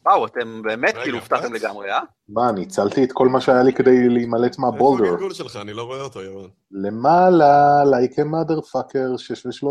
[0.05, 1.52] וואו, אתם באמת כאילו הופתעתם?
[1.55, 2.00] לגמרי, אה?
[2.28, 5.09] מה, ניצלתי את כל מה שהיה לי כדי להימלט איפה מהבולדר.
[5.09, 5.57] הגלגול שלך?
[5.57, 6.50] אני לא רואה אותו, ירון.
[6.70, 9.68] למעלה, like a motherfucker, 6 ו-13.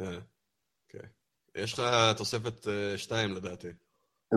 [0.00, 0.06] אה,
[0.86, 1.08] אוקיי.
[1.54, 1.84] יש לך
[2.16, 3.68] תוספת אה, שתיים לדעתי.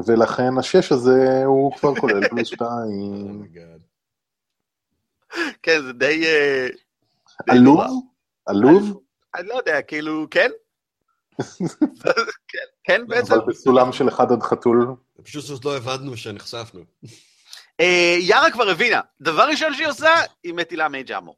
[0.07, 2.68] ולכן השש הזה הוא כבר כולל פלוס Oh 2.
[3.43, 3.82] my God.
[5.64, 6.26] כן, זה די...
[6.26, 6.68] אה.
[7.49, 7.82] עלוב?
[8.45, 9.01] עלוב?
[9.36, 10.49] אני לא יודע, כאילו, כן?
[12.47, 13.34] כן, כן בעצם.
[13.34, 14.88] אבל בסולם של אחד עד חתול.
[15.23, 16.81] פשוט עוד לא הבנו שנחשפנו.
[17.79, 20.09] אה, יארה כבר הבינה, דבר ראשון שהיא עושה,
[20.43, 21.36] היא מטילה מי ג'אמו.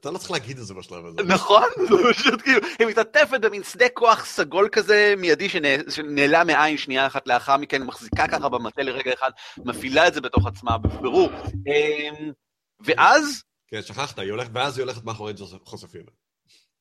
[0.00, 1.22] אתה- לא צריך להגיד את זה בשלב הזה.
[1.22, 1.64] נכון?
[1.88, 7.06] זה פשוט כאילו, היא מתעטפת במין שדה כוח סגול כזה מיידי שנ- שנעלם מעין שנייה
[7.06, 9.30] אחת לאחר מכן, מחזיקה ככה במטה לרגע אחד,
[9.64, 11.30] מפעילה את זה בתוך עצמה בבירור.
[11.66, 12.32] אמ,
[12.80, 15.32] ואז כן, שכחת, היא הולכת, ואז היא הולכת מאחורי
[15.64, 16.10] חוספינה.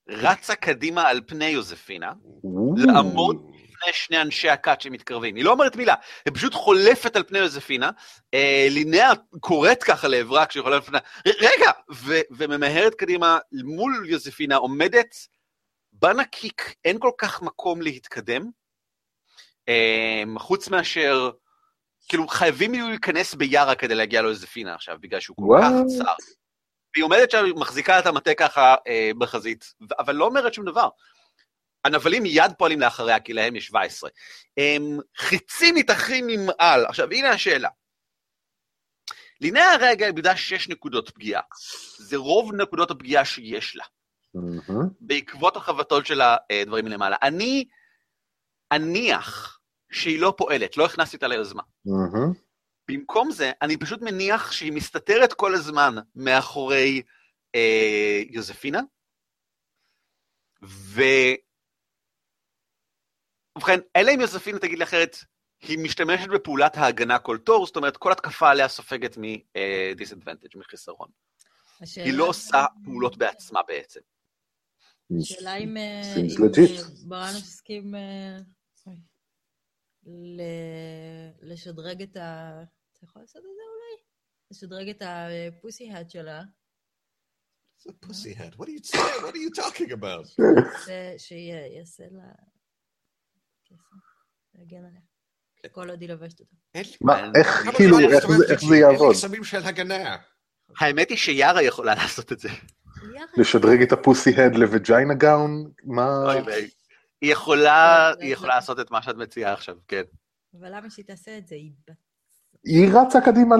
[0.10, 2.14] רצה קדימה על פני יוזפינה,
[2.78, 5.36] לעמוד לפני שני אנשי הכת שמתקרבים.
[5.36, 5.96] היא לא אומרת מילה,
[6.26, 7.92] היא פשוט חולפת על פני יוזפינה,
[8.34, 10.98] אה, לינאה קוראת ככה לעברה כשהיא חולפת לפני...
[11.28, 11.72] ר- רגע!
[11.94, 15.16] ו- וממהרת קדימה מול יוזפינה, עומדת
[15.94, 18.50] בנקיק, אין כל כך מקום להתקדם,
[19.70, 21.30] אה, חוץ מאשר...
[22.08, 25.70] כאילו, חייבים יהיו להיכנס ביארה כדי להגיע ליוזפינה עכשיו, בגלל שהוא כל כך?
[25.98, 26.14] צר.
[26.96, 30.90] והיא עומדת שם, מחזיקה את המטה ככה אה, בחזית, אבל לא אומרת שום דבר.
[31.86, 34.10] הנבלים מיד פועלים לאחריה, כי להם יש 17.
[34.58, 36.86] הם חיצים מתאחים עם על.
[36.86, 37.70] עכשיו, הנה השאלה.
[39.42, 41.42] לינאה הרגע איבדה 6 נקודות פגיעה.
[41.98, 43.84] זה רוב נקודות הפגיעה שיש לה,
[44.34, 44.90] מהמם.
[45.00, 47.16] בעקבות החבטות של הדברים מלמעלה.
[47.22, 47.66] אני
[48.72, 49.60] אניח
[49.92, 51.64] שהיא לא פועלת, לא הכנסתי אותה ליוזמה.
[51.86, 52.45] מהמם.
[52.88, 57.02] במקום זה, אני פשוט מניח שהיא מסתתרת כל הזמן מאחורי
[57.56, 58.82] אה, יוזפינה,
[60.64, 61.02] ו...
[63.58, 65.18] ובכן, אלא אם יוזפינה תגיד לי אחרת,
[65.62, 71.10] היא משתמשת בפעולת ההגנה כל תור, זאת אומרת, כל התקפה עליה סופגת מ-disadvantage, מחסרון.
[71.82, 74.00] השאלה- היא לא עושה פעולות בעצמה בעצם.
[75.20, 76.02] השאלה אם אה.
[76.18, 78.00] אה, ברנוס הסכים אה,
[78.40, 78.55] ל-
[81.42, 82.62] לשדרג את ה...
[82.94, 84.04] אתה יכול לעשות את זה אולי?
[84.52, 86.42] לשדרג את הפוסי-האט שלה,
[87.78, 88.54] It's a pussy head.
[88.58, 89.22] What are you saying?
[89.26, 90.26] What are you talking about?
[90.86, 92.32] זה שיעשה לה...
[94.56, 95.02] להגן עליה.
[95.72, 96.42] כל עוד היא לובשת
[97.02, 98.68] מה, אני- איך, כאילו, איך זה-?
[98.68, 99.12] זה יעבוד?
[99.16, 100.18] קסמים של הגנה.
[100.80, 102.50] האמת היא שיארה יכולה לעשות את זה.
[103.38, 105.72] לשדרג את הפוסי-הד לווג'יינה גאון?
[105.84, 106.34] מה...
[107.26, 108.34] היא יכולה, לא, היא.
[108.34, 110.02] יכולה לעשות את מה שאת מציעה עכשיו, כן.
[110.60, 111.56] אבל למה שהיא תעשה את זה?
[111.56, 111.72] היא.
[112.64, 113.56] היא רצה קדימה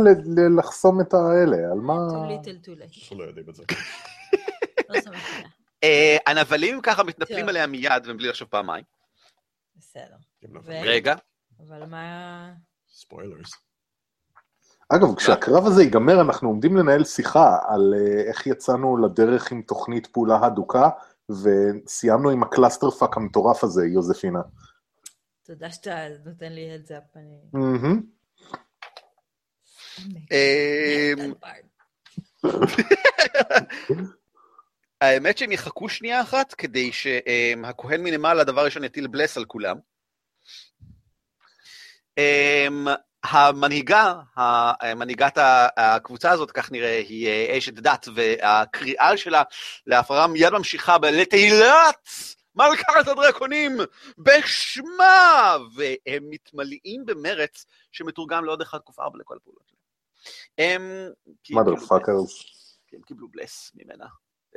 [0.58, 1.94] לחסום את האלה, על מה...
[1.94, 3.00] too little too late.
[3.02, 3.64] אנחנו לא יודעים את זה.
[4.90, 5.50] לא סומכת עליה.
[5.84, 7.50] אה, הנבלים ככה מתנפלים.
[7.50, 8.84] עליה מיד ובלי לחשוב פעמיים.
[9.76, 10.16] בסדר.
[10.50, 11.16] לא רגע.
[11.60, 12.52] אבל מה...
[12.90, 13.52] Spoilers.
[14.90, 20.08] אגב, כשהקרב הזה ייגמר, אנחנו עומדים לנהל שיחה על אה, איך יצאנו לדרך עם תוכנית
[20.08, 20.90] פעולה הדוקה,
[21.32, 24.42] וסיימנו עם ה clusterfuck המטורף הזה, יוזפינה.
[25.44, 26.98] תודה שאתה נותן לי את זה.
[30.32, 31.34] אמ,
[35.02, 39.78] האמת שהם יחכו שנייה אחת כדי שהכהן מלמעלה דבר ראשון יטיל bless על כולם.
[43.30, 44.14] המנהיגה,
[44.96, 45.38] מנהיגת
[45.78, 49.44] הקבוצה הזאת, כך נראה, היא אה, אשת דת, והקריאה שלה
[49.88, 52.10] להפרעה מיד ממשיכה ב"לתהילת
[52.56, 53.78] מלכת הדרקונים
[54.18, 59.82] בשמה!" והם מתמלאים במרץ שמתורגם לעוד אחד קוף ארבע לכל הפעולות שלהם.
[60.58, 61.12] הם
[61.44, 61.92] קיבלו בלס.
[62.94, 64.06] הם קיבלו בלס ממנה.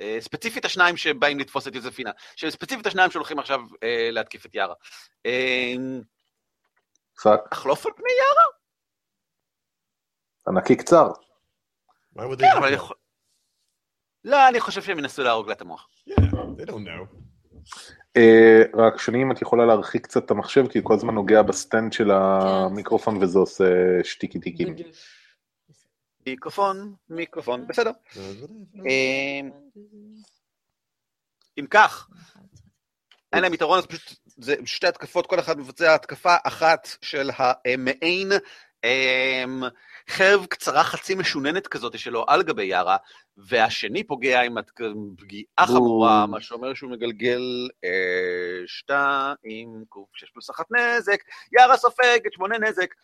[0.00, 2.10] אה, ספציפית השניים שבאים לתפוס את יוזפינה,
[2.48, 4.74] ספציפית השניים שהולכים עכשיו אה, להתקיף את יארה.
[5.26, 5.72] אה,
[7.22, 8.57] fuck, לחלוף על פני יארה?
[10.48, 11.10] ענקי קצר.
[11.12, 11.18] כן.
[14.24, 15.88] לא, אני חושב שהם ינסו להרוג לה את המוח.
[18.16, 21.51] אה, רק שני, אם את יכולה להרחיק קצת את המחשב, כי כל הזמן נוגע ב
[21.51, 23.64] stand של המיקרופון וזה עושה
[24.04, 24.74] שטיקי טיקים.
[26.26, 27.90] מיקרופון, מיקרופון, בסדר.
[27.90, 28.50] Whatever.
[28.86, 29.48] אה,
[31.58, 32.08] אם כך,
[33.32, 38.32] אין להם יתרון, אז פשוט זה שתי התקפות, כל אחד מבצע התקפה אחת של המעין
[38.32, 38.38] אמ,
[40.08, 42.96] חרב קצרה חצי משוננת כזאת שלו על גבי יארה,
[43.36, 44.54] והשני פוגע עם
[45.18, 51.20] פגיעה חמורה, מה שאומר שהוא מגלגל אה, שתיים, קוף שש פלוס אחת נזק,
[51.58, 52.94] יארה סופגת שמונה נזק.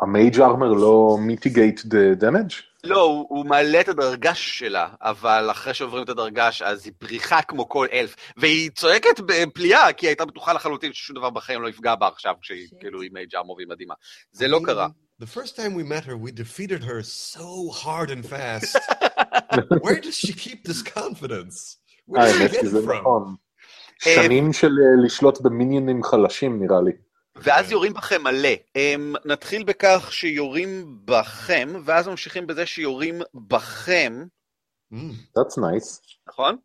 [0.00, 2.50] ה Mage Armor לא mitigate the damage?
[2.84, 7.42] לא, הוא, הוא מעלה את הדרגש שלה, אבל אחרי שעוברים את הדרגש, אז היא פריחה
[7.42, 11.68] כמו כל אלף, והיא צועקת בפליאה, כי היא הייתה בטוחה לחלוטין ששום דבר בחיים לא
[11.68, 12.68] יפגע בה עכשיו, כשהיא.
[12.80, 13.94] כאילו עם מייג' ארמור והיא מדהימה.
[14.32, 14.88] זה לא קרה.
[15.22, 18.76] The first time we met her, we defeated her so hard and fast.
[19.84, 21.76] Where does she keep this confidence?
[22.06, 23.00] Where does she get it from?
[23.00, 23.34] נכון.
[23.98, 26.92] שנים של אה, לשלוט במיניונים חלשים נראה לי.
[27.36, 28.48] ואז יורים בכם מלא.
[28.74, 34.24] הם, נתחיל בכך שיורים בכם, ואז ממשיכים בזה שיורים בכם,
[34.94, 35.38] Mm.
[35.38, 36.18] That's nice.
[36.28, 36.56] נכון?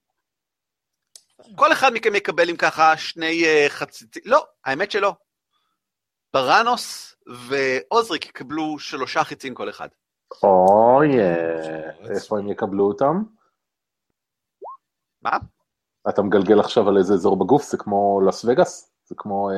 [1.56, 5.14] כל אחד מכם יקבל אם ככה שני uh, חציצים, לא, האמת שלא.
[6.34, 7.16] ברנוס
[7.48, 9.88] ועוזריק יקבלו שלושה חיצים כל אחד.
[10.44, 11.10] אוי,
[12.16, 13.24] איפה הם יקבלו אותם?
[15.22, 15.38] מה?
[16.10, 18.92] אתה מגלגל עכשיו על איזה אזור בגוף, זה כמו לס וגאס?
[19.06, 19.50] זה כמו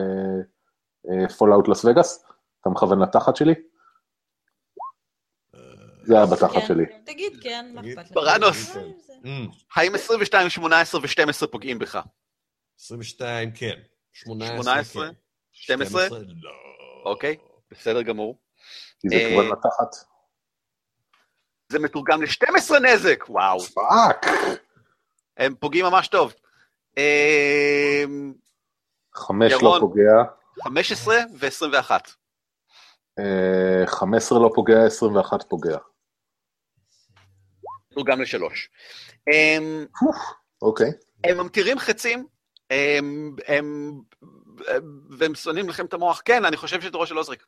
[1.38, 2.26] Fallout Las Vegas?
[2.62, 3.54] אתה מכוון לתחת שלי?
[5.56, 5.58] Uh,
[6.04, 6.68] זה היה בתחת כן.
[6.68, 6.86] שלי.
[7.06, 7.82] תגיד כן, מה.
[7.82, 8.12] אכפת לך?
[8.12, 8.76] ברנוס.
[8.76, 9.14] מה זה?
[9.24, 9.56] mm.
[9.76, 12.00] האם 22, 18 ו-12 פוגעים בך?
[12.80, 13.80] 22, כן.
[14.14, 15.08] 18, 18?
[15.08, 15.14] כן.
[15.52, 16.08] 12?
[16.10, 16.52] לא.
[17.06, 17.38] אוקיי.
[17.72, 18.40] בסדר גמור.
[19.00, 20.12] כי זה אה, כיוון לתחת.
[21.72, 23.60] זה מתורגם ל-12 נזק, וואו.
[23.60, 24.26] Fuck!
[25.38, 26.34] הם פוגעים ממש טוב.
[29.16, 29.78] חמש לא.
[29.80, 30.24] פוגע,
[30.64, 31.92] 15 ו-21.
[33.20, 35.78] אה, 15 לא פוגע, 21 פוגע.
[37.92, 38.70] מתורגם לשלוש.
[39.34, 39.86] אמ,
[40.62, 40.92] אוקיי.
[41.24, 42.28] הם ממטירים חצים,
[42.70, 43.94] הם, הם,
[45.18, 46.22] והם שונאים לכם את המוח.
[46.26, 47.46] כן, אני חושב שזה ראש של עוזריק.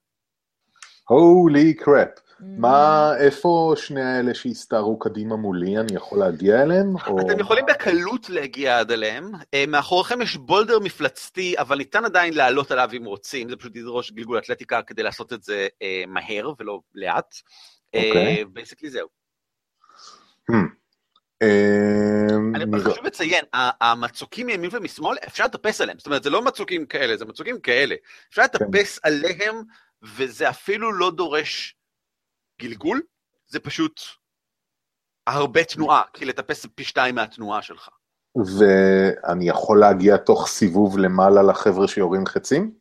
[1.07, 2.07] הולי קראפ.
[2.07, 2.43] Mm.
[2.57, 6.95] מה, איפה שני האלה שהסתערו קדימה מולי, אני יכול להגיע אליהם?
[7.07, 9.31] או- אתם יכולים בקלות להגיע עד אליהם.
[9.53, 13.49] אה, מאחוריכם יש boulder מפלצתי, אבל ניתן עדיין לעלות עליו אם רוצים.
[13.49, 17.35] זה פשוט ידרוש גלגול אתלטיקה כדי לעשות את זה אה, מהר ולא לאט.
[17.95, 18.45] אוקיי.
[18.45, 19.07] Basically זהו.
[20.51, 20.83] Hmm.
[21.43, 25.97] אמ, אני חשוב לציין, המצוקים מימין ומשמאל, אפשר לטפס עליהם.
[25.97, 27.95] זאת אומרת, זה לא מצוקים כאלה, זה מצוקים כאלה.
[28.29, 29.61] אפשר לטפס עליהם,
[30.03, 31.75] וזה אפילו לא דורש
[32.61, 33.01] גלגול,
[33.47, 34.01] זה פשוט
[35.27, 37.89] הרבה תנועה, כי לטפס פי שתיים מהתנועה שלך.
[38.59, 42.71] ואני יכול להגיע תוך סיבוב למעלה לחבר'ה שיורים חצים?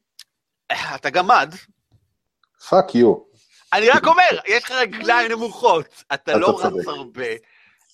[0.94, 1.54] אתה גמד.
[2.68, 3.14] Fuck you.
[3.72, 6.60] אני רק אומר, יש לך רגליים נמוכות, אתה לא.
[6.60, 7.26] רץ הרבה.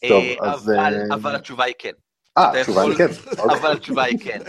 [0.08, 0.78] טוב, אה, אז, אבל-
[1.10, 1.92] אה, אבל התשובה היא כן.
[2.38, 3.06] אה, התשובה היא כן.
[3.38, 3.58] אוקיי.
[3.58, 4.38] אבל התשובה היא כן.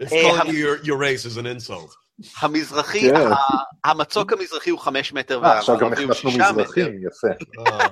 [0.00, 1.96] You your, your race is an insult.
[2.40, 3.14] המזרחי, כן.
[3.84, 6.90] המצוק המזרחי הוא חמש מטר, אה, עכשיו גם והמערבי הוא נכנסנו שישה מזרחי, מטר.
[7.06, 7.60] יפה.
[7.60, 7.82] Oh,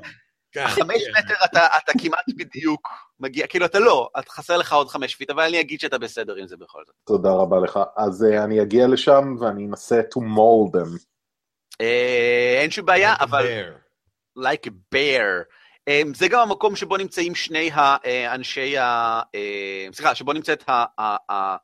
[0.59, 1.25] God, חמש yeah.
[1.25, 2.89] מטר אתה, אתה כמעט בדיוק
[3.21, 6.35] מגיע, כאילו אתה לא, את חסר לך עוד חמש feet, אבל אני אגיד שאתה בסדר
[6.35, 6.95] עם זה בכל זאת.
[7.07, 7.79] תודה רבה לך.
[7.97, 10.99] אז אה, אני אגיע לשם ואני אנסה to maul them.
[11.81, 13.73] אה, אין שום בעיה, Like a אבל bear.
[14.39, 15.45] like a bear.
[15.89, 19.21] אה, זה גם המקום שבו נמצאים שני האנשי ה...
[19.35, 21.57] אה, סליחה, שבו נמצאת ה-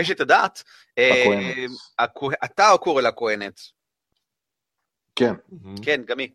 [0.00, 0.62] אשת הדת.
[0.98, 1.70] אה, הכהנת.
[1.98, 3.60] הכוה- אתה או קורא לה כהנת?
[5.16, 5.34] כן.
[5.82, 6.28] כן, גם היא.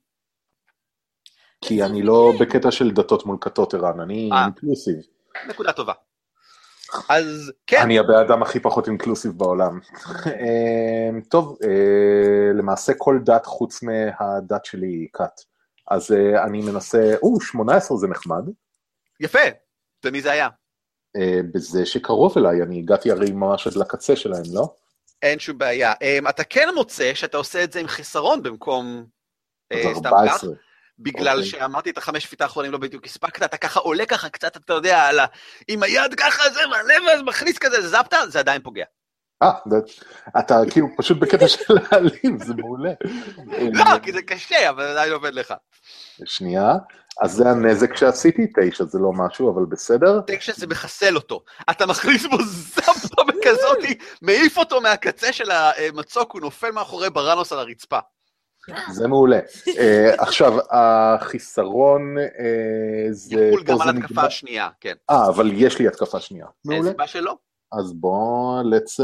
[1.66, 4.43] כי אני לא בקטע של דתות מול כתות, ערן, אני אה.
[4.45, 4.95] אינקלוסיב.
[5.47, 5.93] נקודה טובה.
[7.09, 9.80] אז כן, אני הבן אדם הכי פחות אינקלוסיב בעולם.
[10.28, 15.41] אה, טוב, אה, למעשה כל דת חוץ מהדת שלי היא כת.
[15.91, 18.43] אז אה, אני מנסה, או, 18 זה נחמד.
[19.20, 19.39] יפה.
[20.05, 20.47] ומי זה היה?
[21.18, 24.74] אה, בזה שקרוב אליי, אני הגעתי הרי ממש עד לקצה שלהם, לא?
[25.22, 25.93] אין שום בעיה.
[25.93, 29.05] Um, אתה כן מוצא שאתה עושה את זה עם חיסרון במקום
[29.74, 30.49] uh, סתם כך, 14.
[30.99, 31.49] בגלל אוקיי.
[31.51, 35.01] שאמרתי את החמש פיתה האחרונים לא בדיוק הספקת, אתה ככה עולה ככה קצת, אתה יודע,
[35.01, 35.26] על ה...
[35.68, 38.86] עם היד ככה, זה מעלה ואז מכניס כזה, זפת, זה עדיין פוגע.
[39.43, 39.78] אה, זה-
[40.39, 42.91] אתה כאילו פשוט בקטע של להעלים, זה מעולה.
[43.74, 45.53] לא, כי זה קשה, אבל עדיין עובד לך.
[46.26, 46.74] שנייה,
[47.22, 50.22] אז זה הנזק שעשיתי, תשע זה לא משהו, אבל בסדר.
[50.28, 51.43] תשע זה מחסל אותו.
[51.70, 57.59] אתה מכניס בו זפטה בכזאתי, מעיף אותו מהקצה של המצוק, הוא נופל מאחורי בראנוס על
[57.59, 57.99] הרצפה.
[58.91, 59.39] זה מעולה.
[59.78, 63.36] אה, עכשיו, החיסרון אה, זה...
[63.36, 64.93] יחול גם על התקפה השנייה, כן.
[65.09, 66.45] אה, אבל יש לי התקפה שנייה.
[66.45, 66.91] אין מעולה.
[66.91, 67.38] סיבה שלא.
[67.80, 68.99] אז בוא, let's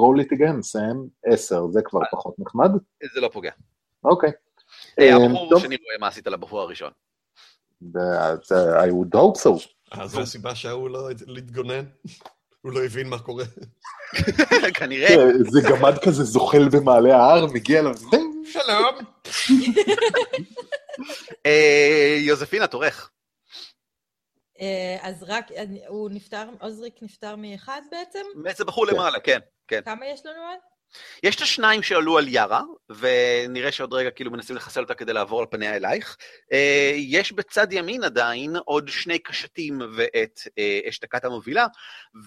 [0.00, 0.96] roll it again, סם.
[1.26, 2.70] עשר, זה כבר פחות נחמד.
[3.14, 3.50] זה לא פוגע.
[4.04, 4.30] אוקיי.
[4.98, 6.90] אה, אה, טוב, שאני רואה מה עשית לבחור הראשון.
[7.82, 9.68] That, uh, I would hope so.
[9.94, 11.84] אה, זו הסיבה שההוא לא להתגונן?
[12.62, 13.44] הוא לא הבין מה קורה.
[14.74, 15.08] כנראה.
[15.08, 17.90] כן, זה גמד כזה זוחל במעלה ההר, מגיע לו,
[18.44, 18.94] שלום.
[21.46, 23.10] אה, יוזפינה, תורך.
[24.60, 25.50] אה, אז רק,
[25.88, 28.22] הוא נפטר, עוזריק נפטר מאחד בעצם?
[28.56, 28.94] זה בחור כן.
[28.94, 29.38] למעלה, כן.
[29.68, 29.80] כן.
[29.84, 30.58] כמה יש לנו עוד?
[31.22, 35.40] יש את השניים שעלו על יארה, ונראה שעוד רגע כאילו מנסים לחסל אותה כדי לעבור
[35.40, 36.16] על פניה אלייך.
[36.52, 41.66] אה, יש בצד ימין עדיין עוד שני קשתים ואת אה, אשתקת המובילה,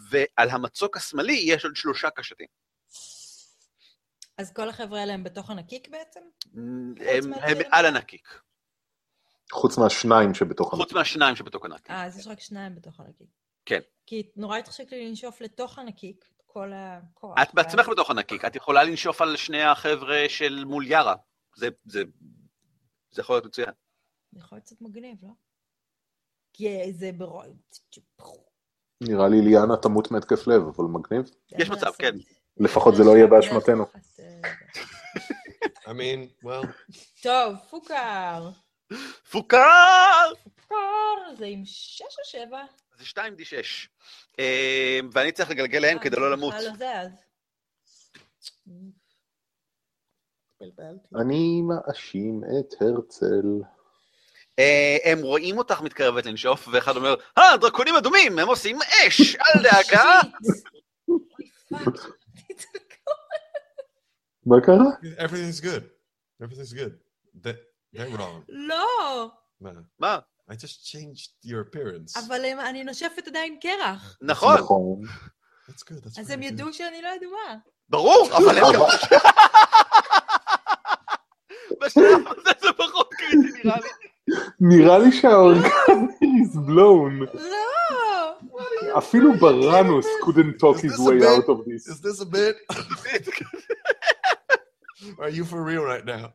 [0.10, 2.48] ועל המצוק השמאלי יש עוד שלושה קשתים.
[4.38, 6.20] אז כל החבר'ה האלה הם בתוך הנקיק בעצם?
[7.00, 7.58] הם?
[7.72, 8.42] על הנקיק,
[9.52, 11.92] חוץ מהשניים שבתוך חוץ מהשניים שבתוך הנקיק.
[11.92, 13.28] אה, אז יש רק שניים בתוך הנקיק.
[13.66, 13.80] כן.
[14.06, 17.36] כי נורא התחשק לי לנשוף לתוך הנקיק, כל הכוח.
[17.42, 21.16] את בעצמך בתוך הנקיק, את יכולה לנשוף על שני החבר'ה של מול יארה.
[21.56, 22.04] זה, זה,
[23.12, 23.72] זה יכול להיות מצוין.
[24.32, 25.30] זה יכול להיות קצת מגניב, לא?
[26.54, 27.44] כי זה ברור...
[29.02, 31.32] נראה לי ליאנה תמות מהתקף לב, אבל מגניב.
[31.60, 32.16] יש מצב, כן.
[32.58, 33.86] לפחות זה לא יהיה באשמתנו.
[35.86, 36.68] I mean, well,
[37.22, 38.50] טוב, פוקר.
[39.32, 40.32] פוקר!
[40.44, 42.62] פוקר, זה עם שש או שבע?
[42.98, 43.88] זה 2D6.
[44.40, 46.54] אה, ואני צריך לגלגל להם כדי לא למות.
[46.80, 46.88] לא.
[51.22, 53.46] אני מאשים את הרצל.
[54.60, 58.78] אה, הם רואים אותך מתקרבת לנשוף, ואחד אומר, אה, דרקונים אדומים, הם עושים
[59.08, 60.20] אש, אל דאגה.
[64.46, 64.86] מה קרה?
[65.18, 65.84] everything's good.
[66.44, 66.94] Everything's good.
[67.44, 68.44] They're wrong.
[68.48, 69.32] לא,
[70.00, 70.20] מה?
[70.51, 72.19] I just changed your appearance.
[72.27, 74.17] אבל הם- אני נושפת עדיין קרח.
[74.23, 75.01] נכון, נכון.
[75.69, 76.05] That's good.
[76.07, 76.45] That's אז very הם good.
[76.45, 77.55] ידעו שאני לא אדומה.
[77.89, 78.81] ברור, אבל הם גם...
[81.83, 83.89] בשלב הזה זה פחות קריטי נראה לי.
[84.61, 87.35] נראה לי שהאורגן is blown.
[87.35, 88.39] לא!
[88.99, 91.29] אפילו בראנוס couldn't talk Is his this a way bit?
[91.29, 91.89] out of this.
[91.89, 92.57] Is this a bit?
[95.19, 96.27] Are you for real right now?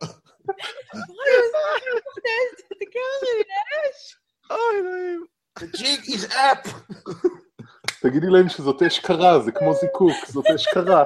[4.51, 5.27] אוי, אלוהים.
[5.59, 6.69] The jig is up.
[8.03, 11.05] תגידי להם שזאת אש קרה, זה כמו זיקוק, זאת אש קרה.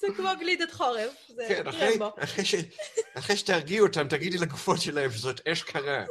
[0.00, 1.26] זה כמו גלידת חורף.
[1.28, 1.98] זה כן, אחרי-
[3.36, 6.04] שתרגיעו אותם, תגידי לגופות שלהם שזאת אש קרה.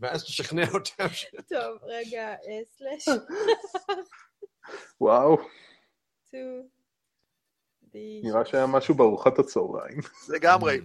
[0.00, 1.06] ואז תשכנע אותם.
[1.48, 3.08] טוב, רגע, אה, סלאש,
[5.00, 5.36] וואו.
[8.22, 9.98] נראה שהיה משהו בארוחת הצהריים.
[10.28, 10.78] לגמרי.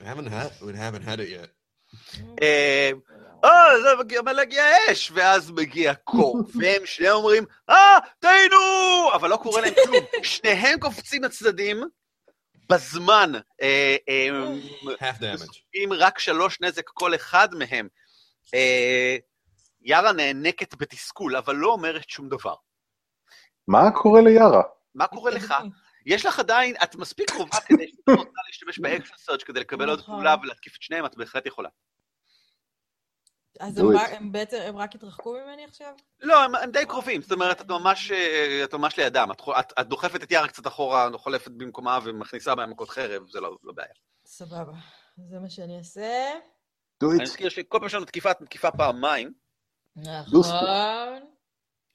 [0.00, 1.50] We haven't had, we haven't had it yet.
[2.42, 2.90] אה,
[3.44, 8.56] אה, זה מגיע, מה להגיע אש, ואז מגיע קור, והם שניהם אומרים, אה, טעינו!
[9.14, 10.04] אבל לא קורה להם כלום.
[10.22, 11.82] שניהם קופצים לצדדים
[12.70, 13.32] בזמן.
[13.62, 14.28] אה, אה,
[15.00, 15.58] half damage.
[15.74, 17.88] עם רק שלוש נזק כל אחד מהם.
[18.54, 19.16] אה,
[19.82, 22.54] יארה נאנקת בתסכול, אבל לא אומרת שום דבר.
[23.68, 24.62] מה קורה ליארה?
[24.94, 25.54] מה קורה לך?
[26.10, 29.88] יש לך עדיין, את מספיק קרובה כדי שאתה רוצה להשתמש ב Action Surge כדי לקבל
[29.88, 30.14] עוד נכון.
[30.14, 31.68] פעולה ולהתקיף את שניהם, את בהחלט יכולה.
[33.60, 33.96] אז הם.
[33.96, 35.92] רק- הם בעצם, הם רק התרחקו ממני עכשיו?
[36.20, 39.72] לא, הם, הם די קרובים, זאת אומרת, את ממש, אה, את ממש לידם, את, את,
[39.80, 43.72] את דוחפת את יארה קצת אחורה, חולפת במקומה ומכניסה בהם מכות חרב, זה לא, לא
[43.72, 43.92] בעיה.
[44.26, 44.72] סבבה.
[45.30, 46.30] זה מה שאני אעשה.
[47.02, 47.22] אני.
[47.22, 49.32] מזכיר שכל פעם שלנו תקיפה, את תקיפה פעמיים.
[49.96, 51.22] נכון.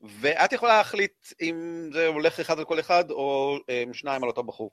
[0.02, 4.44] ואת יכולה להחליט אם זה הולך אחד על כל אחד, או אה, שניים על אותו
[4.44, 4.72] בחור.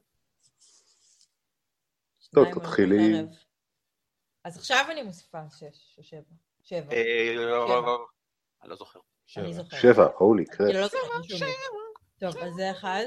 [2.35, 3.23] טוב, תתחילי.
[4.45, 6.23] אז עכשיו אני מוסיפה שש או שבע.
[6.63, 6.93] שבע.
[6.93, 8.07] אה, לא, לא, לא,
[8.63, 9.01] אני לא זוכר.
[9.81, 10.45] שבע, הולי
[11.31, 11.53] לי.
[12.19, 13.05] טוב, אז זה אחד.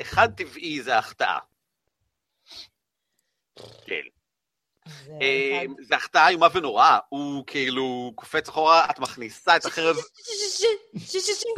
[0.00, 1.38] אחד טבעי זה החטאה.
[3.86, 4.17] כן.
[5.06, 5.62] זה אה.
[5.88, 9.96] זה החטאה איומה ונוראה, הוא כאילו קופץ אחורה, את מכניסה את החרב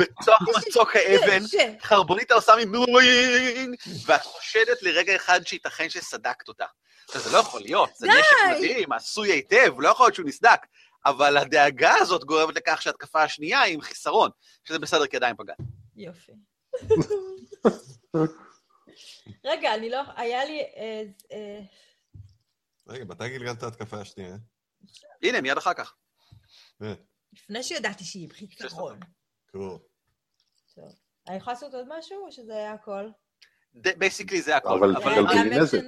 [0.00, 1.42] בתוך מצוק האבן,
[1.82, 3.74] חרבוניתה עושה ממילואים,
[4.06, 6.66] ואת חושדת לרגע אחד שייתכן שסדקת אותה.
[7.14, 8.06] זה לא יכול להיות, זה!
[8.06, 10.60] נשק מדהים, עשוי היטב, לא יכול להיות שהוא נסדק.
[11.06, 14.30] אבל הדאגה הזאת גורמת לכך שההתקפה השנייה היא עם חיסרון,
[14.64, 15.56] שזה בסדר כי עדיין פגעת.
[15.96, 16.32] יופי.
[19.44, 20.00] רגע, אני לא...
[20.16, 20.62] היה לי...
[22.90, 24.36] רגע, מתי גלגלת את ההתקפה השנייה?
[25.22, 25.94] הנה, מיד אחר כך.
[27.32, 29.00] לפני שידעתי שהיא בחיסרון.
[29.46, 29.82] קרוב.
[30.74, 30.94] טוב.
[31.28, 33.08] אני יכולה לעשות עוד משהו, או שזה היה הכל?
[33.72, 34.94] basically זה הכל.
[34.94, 35.78] אבל- גלגלי נזק.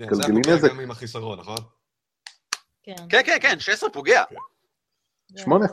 [0.00, 0.70] גלגלי נזק.
[0.70, 1.56] גם עם החיסרון, נכון?
[2.82, 2.94] כן.
[3.10, 4.24] כן, כן, כן, 16 פוגע.
[5.28, 5.66] זה- שמונה.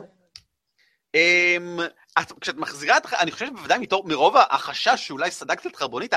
[1.14, 1.78] אמ,
[2.22, 3.02] את, כשאת מחזירה את...
[3.12, 6.16] אני חושב שבוודאי מתור, מרוב החשש שאולי סדקת את חרבוניתה,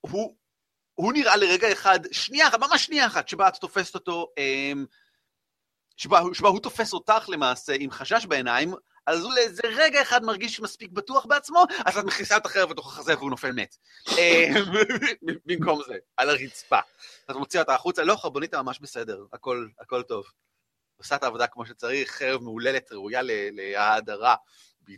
[0.00, 0.36] הוא,
[0.94, 4.86] הוא נראה לרגע אחד, שנייה אחת, ממש שנייה אחת, שבה את תופסת אותו, אמ,
[5.96, 8.74] שבה, שבה הוא תופס אותך למעשה עם חשש בעיניים,
[9.06, 12.92] אז הוא לאיזה רגע אחד מרגיש מספיק בטוח בעצמו, אז את מכניסה את החרב בתוך
[12.92, 13.76] החזה והוא נופל מת.
[14.18, 14.54] אמ,
[15.46, 16.78] במקום זה, על הרצפה.
[17.30, 20.24] את מוציאה אותה החוצה, לא, חרבוניתה ממש בסדר, הכל, הכל טוב.
[20.96, 23.20] עושה את העבודה כמו שצריך, חרב מהוללת, ראויה
[23.52, 24.34] להאדרה.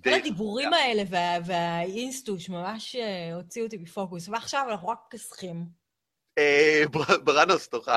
[0.05, 5.86] כל הדיבורים האלה וה- והאינסטוש ממש אה, הוציאו אותי מפוקוס, ועכשיו אנחנו רק מכסחים.
[6.39, 7.89] אה, בר- ברנוס, תורך.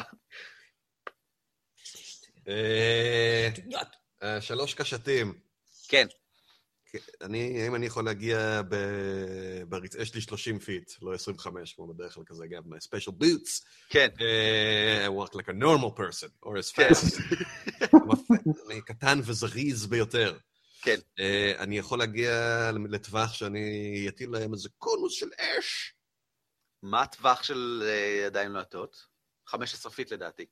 [2.48, 3.50] אה.
[4.24, 5.34] אה, שלוש קשתים.
[5.88, 6.08] כן.
[7.22, 8.76] אני, האם אני יכול להגיע ב...
[9.68, 9.96] בריצ...
[9.96, 13.66] יש לי 30 feet, לא 25, כמו בדרך כלל כזה, גם special boots.
[13.90, 14.08] כן.
[15.08, 16.90] I walk like a normal person, or as כן.
[16.90, 17.22] fast.
[18.70, 20.38] אני קטן וזריז ביותר.
[20.82, 21.00] כן.
[21.60, 22.32] אני יכול להגיע
[22.90, 25.94] לטווח שאני אטיל להם איזה קונוס של אש.
[26.82, 29.06] מה הטווח של אה, ידיים לוהטות?
[29.46, 30.46] 15 feet לדעתי.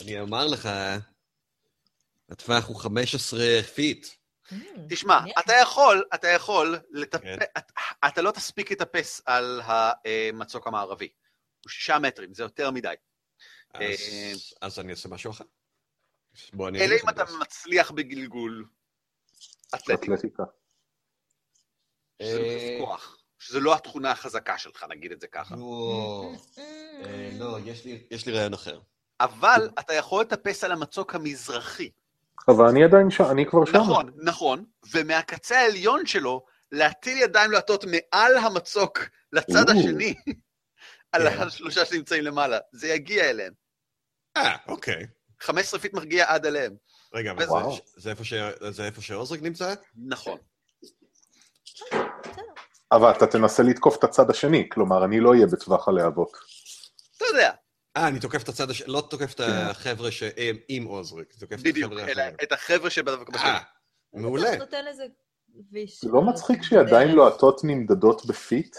[0.00, 0.68] אני אומר לך,
[2.28, 3.38] הטווח הוא 15
[3.74, 4.06] feet.
[4.90, 5.34] תשמע, מעניין.
[5.44, 6.78] אתה יכול, אתה יכול.
[7.22, 7.38] כן.
[7.58, 7.72] את-
[8.08, 11.08] אתה לא תספיק לטפס על המצוק המערבי.
[11.64, 12.94] הוא שישה מטרים, זה יותר מדי.
[13.74, 13.82] אז,
[14.62, 15.44] אה, אני אעשה משהו אחר.
[16.52, 17.24] בוא אני אלא אם אתה.
[17.40, 18.66] מצליח בגלגול
[19.74, 19.94] אתלטי.
[20.14, 20.42] אתלטיקה.
[22.20, 23.23] אה, כוח.
[23.38, 25.56] שזה לא התכונה החזקה שלך, נגיד את זה ככה.
[25.56, 27.58] לא, אה, לא,
[28.10, 28.80] יש לי- רעיון אחר.
[29.20, 31.90] אבל אתה יכול לטפס על המצוק המזרחי.
[32.48, 33.76] אבל אני עדיין שם, אני כבר שם.
[33.76, 38.98] נכון, נכון, ומהקצה העליון שלו, להטיל ידיים לוהטות מעל המצוק
[39.32, 39.70] לצד.
[39.70, 40.14] השני,
[41.12, 41.42] על כן.
[41.42, 42.58] השלושה שנמצאים למעלה.
[42.72, 43.52] זה יגיע אליהם.
[44.36, 45.06] אה, אוקיי.
[45.40, 46.76] 15 feet מגיע עד אליהם.
[47.14, 47.46] רגע, אבל
[48.70, 49.74] זה איפה שעוזריק נמצא?
[49.96, 50.38] נכון.
[52.96, 56.32] אבל אתה תנסה לתקוף את הצד השני, כלומר, אני לא אהיה בטווח הלהבות.
[57.16, 57.50] אתה יודע,
[57.96, 59.50] אה, אני תוקף את הצד השני, לא תוקף את כן.
[59.50, 62.36] החבר'ה שהם עם עוזריק, תוקף את בדיוק, החבר'ה אלא האחרים.
[62.42, 63.48] את החבר'ה שבדווקא בשני.
[63.48, 63.58] אה,
[64.12, 64.50] מעולה.
[66.00, 68.76] זה לא מצחיק שידיים לוהטות נמדדות בפיט?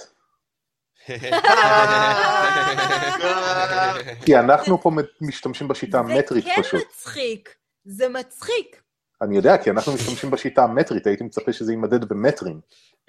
[4.26, 4.91] כי אנחנו פה
[5.22, 6.82] משתמשים בשיטה המטרית זה כן פשוט.
[6.89, 7.55] מצחיק.
[7.86, 8.82] זה מצחיק.
[9.22, 12.59] אני יודע, כי אנחנו משתמשים בשיטה המטרית, הייתי מצפה שזה יימדד במטרים.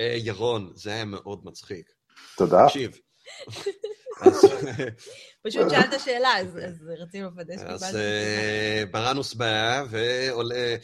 [0.01, 1.91] אה, ירון, זה היה מאוד מצחיק.
[2.37, 2.65] תודה.
[2.67, 2.99] תקשיב,
[4.21, 4.45] אז,
[5.47, 7.95] פשוט שאלת שאלה, אז אז רצינו לוודא אז שקיבלת.
[7.95, 10.77] אה, ברנוס בא ועולה,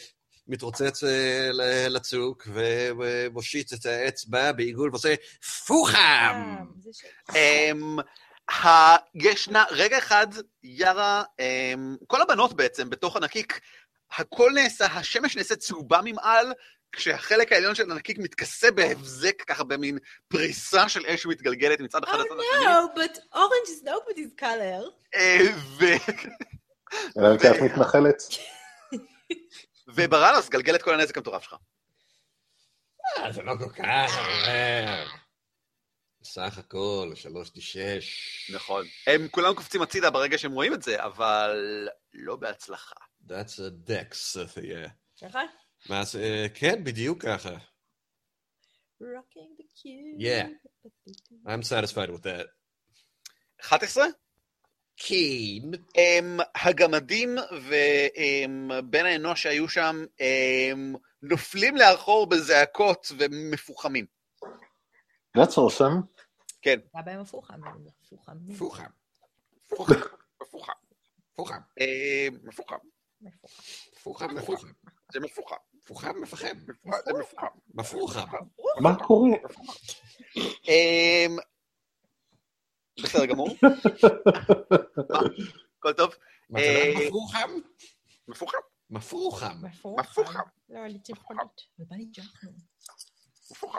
[0.49, 1.51] מתרוצץ אה,
[1.89, 2.49] לצוק
[2.97, 5.15] ומושיט את האצבע בעיגול ועושה
[5.67, 6.57] פוחם!
[7.35, 7.97] אמ,
[8.51, 10.27] ה- ישנה, רגע אחד,
[10.63, 13.61] יארה, אמ, כל הבנות בעצם בתוך הנקיק,
[14.19, 16.53] הכל נעשה, השמש נעשית צהובה ממעל,
[16.93, 19.99] כשהחלק העליון של הנקיק מתכסה בהבזק, ככה במין
[20.29, 22.65] פריסה של אש מתגלגלת מצד אחד Oh לצד השני.
[22.67, 24.91] no, but orange is nobody's color.
[25.15, 25.39] אה,
[25.79, 26.13] ו-
[27.19, 28.23] אלא אם כן את מתנחלת.
[29.95, 31.57] וברנוס, גלגל את כל הנזק המטורף שלך.
[33.19, 35.05] אה, זה לא כל כך הרבה.
[36.25, 38.51] סך הכל, שלוש די שש.
[38.55, 38.85] נכון.
[39.07, 42.95] הם כולם קופצים הצידה ברגע שהם רואים את זה, אבל לא בהצלחה.
[43.29, 44.39] That's a dex?
[45.89, 47.51] מה זה, אה, כן, בדיוק ככה.
[49.03, 50.21] Rocking the cube.
[50.21, 50.49] Yeah.
[51.47, 52.47] I'm satisfied with that.
[53.61, 54.07] 11?
[54.97, 55.79] כן.
[56.01, 64.07] הם, הגמדים ובן האנוש שהיו שם הם, נופלים לאחור בזעקות ומפוחמים.
[65.39, 66.23] That's awesome.
[66.63, 66.79] כן.
[66.95, 67.69] היה בהם הפוך, אבל
[68.49, 68.59] הפוך.
[68.59, 68.83] פוחם.
[69.67, 71.61] מפוחם.
[72.43, 72.77] מפוחם.
[73.23, 73.63] מפוחם.
[74.03, 74.69] פוחם מפוחם.
[75.13, 75.57] זה מפוחם.
[75.85, 76.57] פוחם מפחם.
[77.05, 77.47] זה מפוחם.
[77.75, 78.27] מפוחם.
[78.81, 79.31] מה קורה?
[80.69, 81.37] אמ,
[83.03, 83.49] בסדר גמור.
[83.63, 83.69] מה?
[85.79, 86.11] הכל טוב?
[86.11, 86.19] זה
[86.51, 87.51] לא אה, מפוחם?
[88.29, 88.59] מפוחם.
[88.91, 89.57] מפוחם.
[89.99, 90.41] מפוחם.
[90.69, 91.61] לא, אני צמחונית.
[91.79, 92.55] ובא לי ג'חנון.
[93.51, 93.79] מפוחם.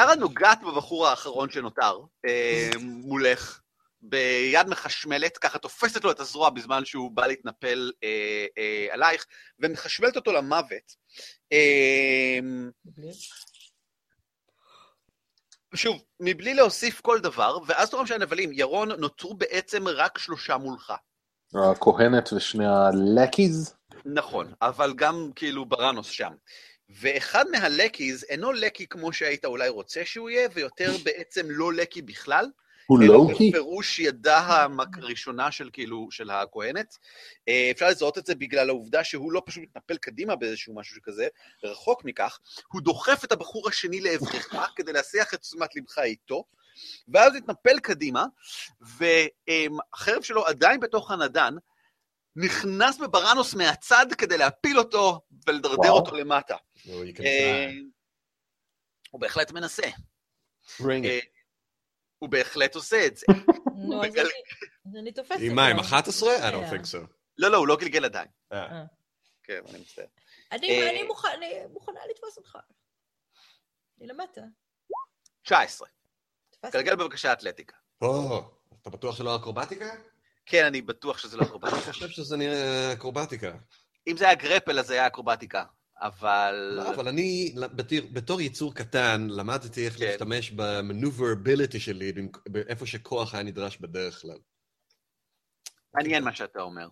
[0.00, 3.60] יארה נוגעת בבחור האחרון שנותר אמ, מולך,
[4.00, 9.26] ביד מחשמלת, ככה תופסת לו את הזרוע בזמן שהוא בא להתנפל אה, אה, עלייך,
[9.58, 10.96] ומחשמלת אותו למוות.
[11.52, 12.70] אמ,
[15.74, 20.92] שוב, מבלי להוסיף כל דבר, ואז תורם שהנבלים, ירון, נותרו בעצם רק שלושה מולך.
[21.54, 23.74] הכהנת ושני הלקיז?
[24.04, 26.32] נכון, אבל גם כאילו ברנוס שם.
[26.88, 32.46] ואחד מהלקיז אינו לקי כמו שהיית אולי רוצה שהוא יהיה, ויותר בעצם לא לקי בכלל.
[32.86, 33.50] הוא אלא לוקי?
[33.50, 34.66] בפירוש ידה
[35.02, 36.98] הראשונה של כאילו, של הכהנת.
[37.48, 41.28] אה, אפשר לזהות את זה בגלל העובדה שהוא לא פשוט מתנפל קדימה באיזשהו משהו כזה,
[41.64, 42.38] רחוק מכך,
[42.72, 46.44] הוא דוחף את הבחור השני לעברך כדי להסיח את תשומת לבך איתו,
[47.08, 48.24] ואז הוא התנפל קדימה,
[48.80, 51.54] והחרב שלו עדיין בתוך הנדן,
[52.36, 55.90] נכנס בברנוס מהצד כדי להפיל אותו ולדרדר.
[55.90, 56.56] אותו למטה.
[56.84, 57.70] Can אה.
[59.10, 59.82] הוא בהחלט מנסה,
[60.78, 61.35] Bring אה, it.
[62.26, 63.26] הוא בהחלט עושה את זה.
[63.88, 65.88] נו, אז אני- אני תופסת עם מה, עם אותו.
[65.88, 66.36] 11?
[66.36, 67.06] I don't think so.
[67.38, 68.28] לא, לא, הוא לא גלגל עדיין.
[68.52, 68.84] אה.
[69.42, 70.04] כן, אני מצטער.
[70.52, 71.00] אני אה, אני
[71.34, 72.58] אני מוכנה לתפוס אותך.
[74.00, 74.40] אני למטה.
[75.42, 75.88] 19.
[76.50, 76.72] תפסת?
[76.72, 77.76] גלגל בבקשה אתלטיקה.
[78.02, 78.40] או,
[78.82, 79.86] אתה בטוח שלא אקרובטיקה?
[80.46, 81.80] כן, אני בטוח שזה לא אני אקרובטיקה.
[81.92, 83.52] חושב שזה נראה אקרובטיקה.
[84.06, 85.64] אם זה היה גרפל, אז זה היה אקרובטיקה.
[86.00, 86.72] אבל...
[86.76, 90.04] לא, אבל אני, בתור- בתור יצור קטן, למדתי איך כן.
[90.04, 92.12] להשתמש ב maneuverability שלי
[92.68, 94.38] איפה שכוח היה נדרש בדרך כלל.
[95.94, 96.88] מעניין מה שאתה אומר.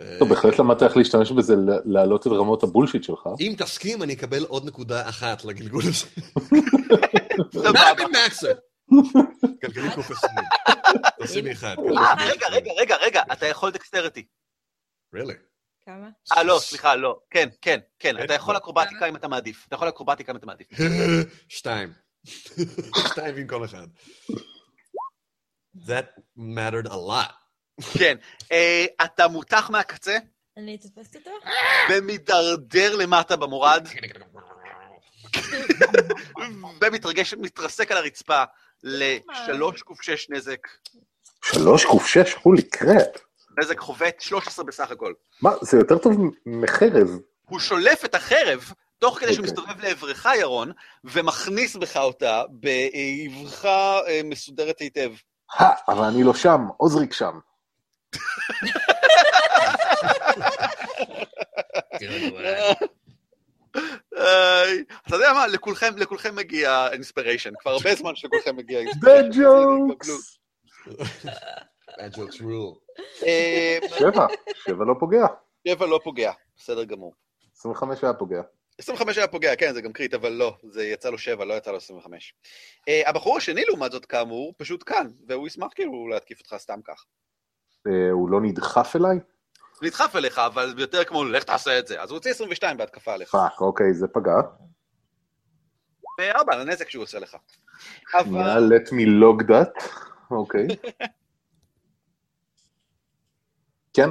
[0.00, 3.28] אה, טוב, בהחלט למדת איך להשתמש בזה להעלות את רמות ה bullshit שלך.
[3.40, 6.06] אם תסכים, אני אקבל עוד נקודה אחת לגלגול הזה.
[7.54, 7.70] סבבה.
[7.72, 8.52] נאבי מקסה!
[9.62, 10.44] גלגלים פרופסורים.
[11.22, 11.76] תשים לי אחד.
[11.78, 14.26] אה, רגע, רגע, רגע, רגע, אתה יכול dexterity.
[15.16, 15.51] really?
[15.86, 16.08] כמה?
[16.32, 17.20] אה, לא, סליחה, לא.
[17.30, 18.24] כן, כן, כן, כן?
[18.24, 19.66] אתה יכול אקרובטיקה אם אתה מעדיף.
[19.68, 20.68] אתה יכול אקרובטיקה אם אתה מעדיף.
[21.48, 21.92] שתיים.
[23.08, 23.86] שתיים במקום אחד.
[25.76, 27.32] That mattered a lot.
[27.98, 28.16] כן.
[28.52, 30.18] אה, אתה מותח מהקצה
[30.56, 31.30] אני תופסת אותו?
[31.90, 33.88] ומידרדר למטה במורד,
[36.80, 38.44] ומתרגש, מתרסק על הרצפה
[38.82, 40.68] לשלוש קשש נזק.
[41.44, 42.34] שלוש קשש?
[42.42, 43.16] holy crap.
[43.58, 45.12] נזק חובט, 13 בסך הכל.
[45.42, 46.12] מה, זה יותר טוב
[46.46, 47.08] מחרב.
[47.48, 49.62] הוא שולף את החרב, תוך כדי שהוא אוקיי.
[49.62, 50.72] מסתובב לעברך, ירון,
[51.04, 55.10] ומכניס בך אותה באבחה אה, מסודרת היטב.
[55.88, 57.38] אבל אני לא שם, עוזריק שם.
[64.16, 69.40] איי, אתה יודע מה, לכולכם, לכולכם מגיע inspiration, כבר הרבה זמן שלכולכם מגיע The inspiration.
[69.42, 70.08] jokes!
[70.88, 71.28] Bad
[72.40, 72.78] rule.
[73.26, 75.26] אה, שבע, שבע לא פוגע.
[75.68, 77.14] שבע לא פוגע, בסדר גמור.
[77.56, 78.42] 25 היה פוגע.
[78.78, 81.70] 25 היה פוגע, כן, זה גם crit, אבל לא, זה יצא לו 7, לא יצא
[81.70, 82.34] לו 25.
[82.78, 87.04] אה, הבחור השני, לעומת זאת, כאמור, פשוט כאן, והוא ישמח כאילו להתקיף אותך סתם כך.
[87.86, 89.16] אה, הוא לא נדחף אליי?
[89.80, 92.02] הוא נדחף אליך, אבל יותר כמו, לך תעשה את זה.
[92.02, 93.30] אז הוא הוציא 22 בהתקפה עליך.
[93.30, 94.40] fuck, אוקיי, זה פגע.
[96.18, 97.36] וארבע, לנזק שהוא עושה לך.
[98.14, 98.72] אבל...
[98.76, 99.84] let me log that,
[100.30, 100.66] אוקיי.
[103.92, 104.08] כן,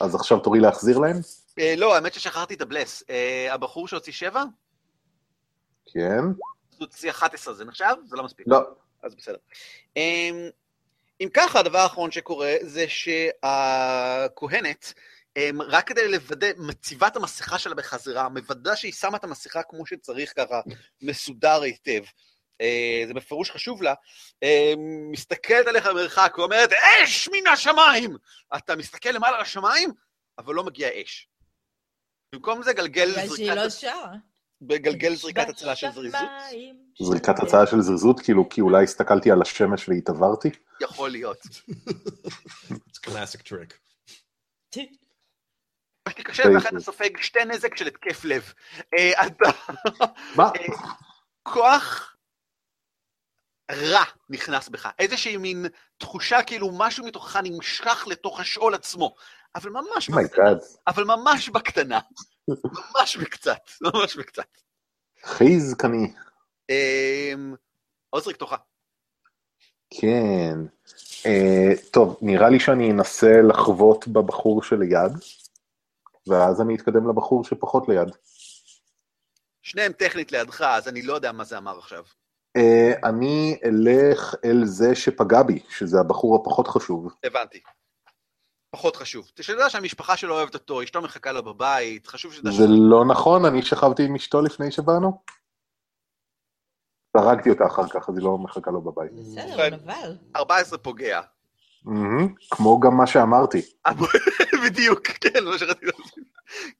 [0.00, 1.16] אז עכשיו תורי להחזיר להם?
[1.58, 3.02] אה, לא, האמת ששכחתי את הבלס.
[3.10, 4.44] אה, הבחור שהוציא שבע,
[5.92, 6.18] כן.
[6.18, 6.34] הוא
[6.78, 7.94] הוציא 11, זה נחשב?
[8.04, 8.46] זה לא מספיק.
[8.48, 8.60] לא,
[9.02, 9.36] אז בסדר.
[9.96, 10.48] אמ,
[11.20, 14.92] אם ככה, הדבר האחרון שקורה זה שהכהנת,
[15.36, 19.86] אמ, רק כדי לוודא, מציבה את המסכה שלה בחזרה, מוודא שהיא שמה את המסכה כמו
[19.86, 20.60] שצריך ככה,
[21.02, 22.02] מסודר היטב.
[22.60, 23.94] אה, זה בפירוש חשוב לה,
[24.42, 28.16] אמ, מסתכלת עליך במרחק ואומרת, אש מן השמיים!
[28.56, 29.90] אתה מסתכל למעלה לשמיים,
[30.38, 31.28] אבל לא מגיע אש.
[32.34, 34.12] במקום זה גלגל בגלל שהיא זריקת, לא שרה.
[34.62, 36.20] בגלגל זריקת הצלה של זריזות.
[37.00, 40.50] זריקת הצעה של זריזות, כאילו, כי אולי הסתכלתי על השמש והתעברתי?
[40.80, 41.40] יכול להיות.
[42.70, 43.74] It's a classic trick.
[46.06, 48.52] ממש קשה, ואחרי אתה סופג שתי נזק של התקף לב.
[48.98, 49.50] אה, אתה...
[50.36, 50.50] מה?
[51.42, 52.13] כוח
[53.70, 55.66] רע נכנס בך, איזושהי מין
[55.98, 59.14] תחושה כאילו משהו מתוכך נמשך לתוך השאול עצמו,
[59.54, 60.58] אבל ממש בקטנה, oh my god.
[60.86, 62.00] אבל ממש בקטנה,
[62.48, 64.58] ממש בקצת, ממש בקצת.
[65.24, 66.12] חזקני.
[66.70, 67.54] אמ,
[68.10, 68.54] עוזריק תורך.
[69.90, 70.58] כן.
[71.26, 75.12] אה, טוב, נראה לי שאני אנסה לחבוט בבחור שליד,
[76.26, 78.08] ואז אני אתקדם לבחור שפחות ליד.
[79.62, 82.04] שניהם טכנית לידך, אז אני לא יודע מה זה אמר עכשיו.
[82.56, 87.14] אה, אני אלך אל זה שפגע בי, שזה הבחור הפחות חשוב.
[87.24, 87.60] הבנתי.
[88.70, 89.30] פחות חשוב.
[89.34, 93.62] תשדע שהמשפחה שלו אוהבת אותו, אשתו מחכה לו בבית, חשוב שתדע זה לא נכון, אני
[93.62, 95.22] שכבתי עם אשתו לפני שבאנו.
[97.14, 99.12] הרגתי אותה אחר כך, אז היא לא מחכה לו בבית.
[99.12, 100.16] בסדר, נבל.
[100.36, 101.20] 14 פוגע.
[102.50, 103.62] כמו גם מה שאמרתי.
[104.64, 106.24] בדיוק, כן, מה שרציתי להגיד.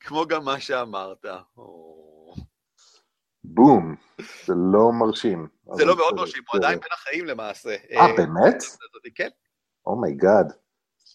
[0.01, 1.27] כמו גם מה שאמרת.
[3.45, 3.95] בום.
[4.47, 5.49] זה לא מרשים.
[5.73, 6.59] זה לא מאוד מרשים, הוא.
[6.59, 7.77] עדיין בין החיים למעשה.
[7.91, 8.63] אה, באמת?
[9.15, 9.29] כן.
[9.87, 10.53] oh my god.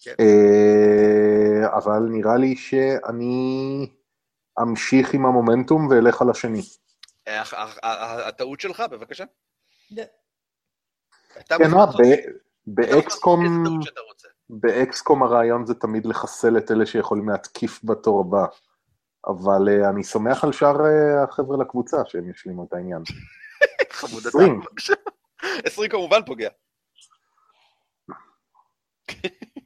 [0.03, 0.15] כן.
[0.19, 3.87] אה, אבל נראה לי שאני
[4.61, 6.61] אמשיך עם המומנטום ואלך על השני.
[7.27, 7.43] אה,
[8.27, 9.23] הטעות שלך, בבקשה.
[9.91, 10.03] לא.
[11.49, 11.85] כן, מה,
[12.67, 13.67] באקסקום,
[14.09, 14.27] רוצה.
[14.49, 18.45] באקסקום הרעיון זה תמיד לחסל את אלה שיכולים להתקיף בתור הבא.
[19.27, 23.03] אבל אה, אני סומך על שאר אה, החבר'ה לקבוצה שהם ישלימו את העניין.
[23.91, 24.59] חמוד אתה, עשרים.
[24.59, 24.93] בבקשה.
[25.63, 26.49] 20 כמובן פוגע.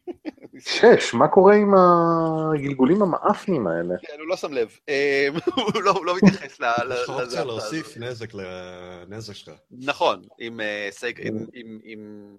[0.65, 3.95] שש, מה קורה עם הגלגולים המאפנים האלה?
[4.02, 4.77] כן, הוא לא שם לב.
[4.90, 6.64] אה, הוא לא- הוא לא מתייחס ל...
[6.65, 7.44] ל- יש לך אופציה לזה.
[7.44, 9.53] להוסיף נזק לנזק שלך.
[9.72, 11.27] נכון, עם אה, סייג...
[11.27, 11.38] עם...
[11.53, 12.35] עם- עם...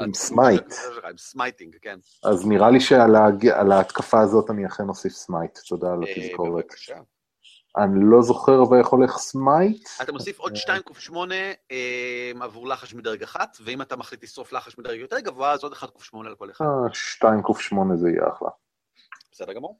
[0.00, 0.72] עם smite.
[1.10, 1.98] עם smiting, כן.
[2.24, 6.64] אז נראה לי שעל ההתקפה הזאת אני אכן אוסיף smite, תודה על אה, התזכורת.
[6.64, 6.94] בבקשה.
[7.76, 9.88] אני לא זוכר אבל איך הולך smite.
[10.02, 11.14] אתה מוסיף עוד 2 ק8
[11.70, 15.72] אה, עבור לחש מדרג אחת, ואם אתה מחליט לשרוף לחש מדרג יותר גבוה, אז עוד
[15.72, 16.64] 1 ק8 על כל אחד.
[16.64, 18.48] אה, 2 ק8 זה יהיה אחלה.
[19.32, 19.78] בסדר גמור.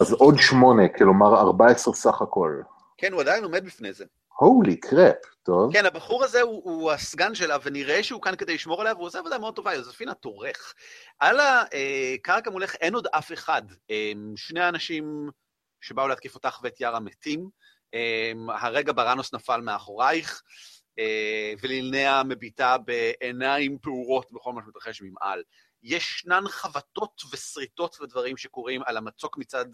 [0.00, 2.60] אז עוד 8, כלומר 14 סך הכל.
[2.96, 4.04] כן, הוא עדיין עומד בפני זה.
[4.36, 5.72] הולי קראפ, טוב.
[5.72, 9.18] כן, הבחור הזה הוא, הוא הסגן שלה, ונראה שהוא כאן כדי לשמור עליה, והוא עושה
[9.18, 10.74] עבודה מאוד טובה, יוזפינה טורך.
[11.18, 13.62] על הקרקע מולך אין עוד אף אחד.
[13.90, 15.30] אה, שני האנשים
[15.80, 17.50] שבאו להתקיף אותך ואת יארה מתים.
[17.94, 20.42] אה, הרגע בראנוס נפל מאחורייך,
[20.98, 25.42] אה, ולינאה מביטה בעיניים פעורות בכל מה שמתרחש ממעל.
[25.82, 29.66] ישנן חבטות ושריטות ודברים שקורים על המצוק מצד...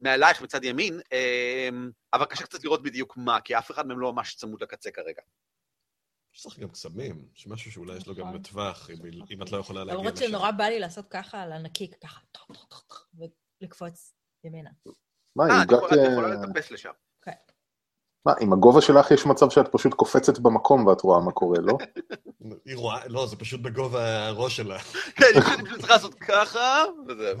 [0.00, 1.68] מעלייך מצד ימין, אה,
[2.12, 5.22] אבל קשה קצת לראות בדיוק מה, כי אף אחד מהם לא ממש צמוד לקצה כרגע.
[6.34, 8.36] יש לך גם קסמים, שמשהו שאולי יש לו גם נכון.
[8.40, 8.90] מטווח,
[9.30, 10.26] אם- את לא יכולה להגיע למרות לשם.
[10.26, 12.20] שנורא בא לי לעשות ככה על הנקיק, ככה,
[13.60, 14.14] ולקפוץ
[14.44, 14.70] ימינה.
[15.36, 16.90] מה, אה, את יכולה- אה, לטפס לשם.
[18.26, 21.78] מה, עם הגובה שלך יש מצב שאת פשוט קופצת במקום ואת רואה מה קורה, לא?
[22.66, 24.78] היא רואה, לא, זה פשוט בגובה הראש שלה.
[25.16, 27.38] כן, היא פשוט- צריכה לעשות ככה, וזהו.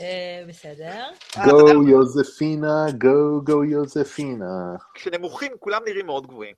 [0.00, 1.04] אה, בסדר.
[1.38, 4.76] אה, יודע, גו יוזפינה, גו גו יוזפינה.
[4.94, 6.54] כשנמוכים כולם נראים מאוד גבוהים,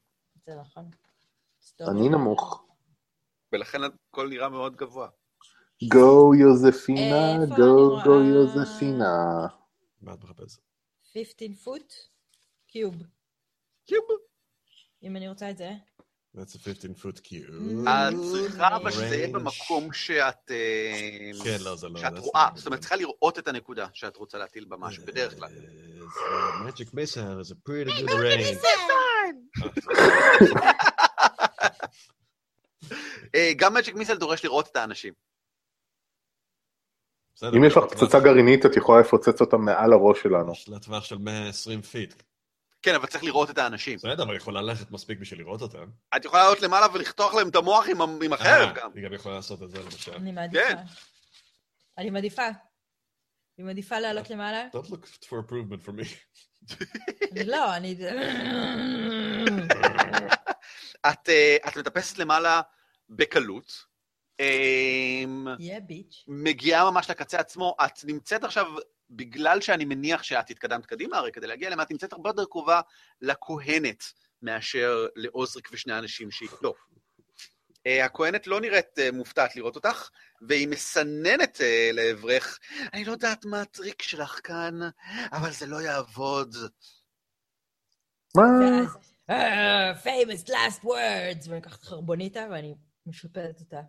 [0.47, 0.84] זה נכון.
[1.89, 2.64] אני נמוך.
[3.52, 5.09] ולכן הכל נראה מאוד גבוה.
[5.88, 8.24] גו יוזפינה, אני גו רואה?
[8.24, 9.46] יוזפינה.
[10.02, 10.59] מה את מחפשת?
[11.12, 11.92] 15 פוט,
[12.66, 12.94] קיוב.
[13.86, 14.04] קיוב.
[15.02, 15.70] אם אני רוצה את זה.
[16.36, 17.88] That's a 15 foot cube.
[17.88, 19.28] את צריכה אבל שזה יהיה.
[19.28, 20.50] במקום שאת...
[20.50, 22.00] אה, כן, לא, זה לא.
[22.00, 22.82] שאת רואה, זאת אומרת, good.
[22.82, 25.50] צריכה לראות את הנקודה שאת רוצה להטיל בה משהו, בדרך כלל.
[26.68, 28.66] Magic missile is a pretty good range.
[33.34, 35.12] אה, גם magic missile דורש לראות את האנשים.
[37.43, 40.52] בסדר, אם יש לך פצצה גרעינית, את יכולה לפוצץ אותה מעל הראש שלנו.
[40.52, 42.23] יש לה טווח של 120 feet.
[42.82, 43.97] כן, אבל צריך לראות את האנשים.
[43.97, 45.85] בסדר, אבל יכולה ללכת מספיק בשביל לראות אותם.
[46.16, 48.90] את יכולה לעלות למעלה ולחתוך להם את המוח עם, החרב אה, גם.
[48.94, 50.14] היא גם יכולה לעשות את זה למשל.
[50.14, 50.69] אני מעדיפה.
[50.69, 50.77] כן.
[51.98, 52.47] אני מעדיפה.
[53.59, 54.69] אני מעדיפה לעלות למעלה.
[54.77, 56.06] Don't look for improvement for me.
[57.47, 57.97] לא, אני...
[61.05, 61.12] אה,
[61.69, 62.60] את מטפסת למעלה
[63.10, 63.91] בקלות.
[64.40, 65.46] אמ.
[66.28, 68.66] מגיעה ממש לקצה עצמו, את נמצאת עכשיו,
[69.10, 72.80] בגלל שאני מניח שאת התקדמת קדימה, הרי כדי להגיע למה, את נמצאת הרבה יותר קרובה
[73.20, 74.04] לכהנת
[74.42, 76.74] מאשר לעוזריק ושני האנשים שאיתו.
[77.86, 80.10] אה, הכהנת לא נראית אה, מופתעת לראות אותך,
[80.48, 82.59] והיא מסננת אה, לעברך,
[82.92, 84.80] אני לא יודעת מה הטריק שלך כאן,
[85.32, 86.56] אבל זה לא יעבוד.
[88.36, 88.42] מה?
[88.60, 88.96] ואז,
[89.30, 92.74] "אה, famous last words, ואני לוקחת חרבוניטה ואני
[93.06, 93.80] משפלת אותה.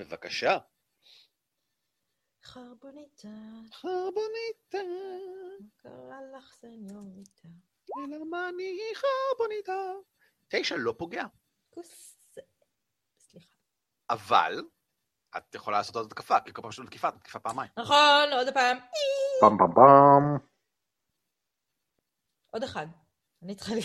[0.00, 0.58] בבקשה.
[2.44, 3.28] חרבוניטה,
[3.72, 4.78] חרבוניטה,
[5.76, 7.48] קרא לך סניוריטה.
[8.10, 9.92] למה אני חרבוניטה?
[10.48, 11.24] תשע לא פוגע.
[11.70, 12.16] כוס...
[13.18, 13.54] סליחה.
[14.10, 14.62] אבל
[15.36, 17.70] את יכולה לעשות עוד התקפה, כי כל פעם שיש תקיפה, את מתקיפה פעמיים.
[17.78, 18.78] נכון, עוד פעם.
[19.40, 20.38] פעם פעם פעם.
[22.50, 22.86] עוד אחד.
[23.42, 23.72] אני צריכה...
[23.74, 23.78] ל-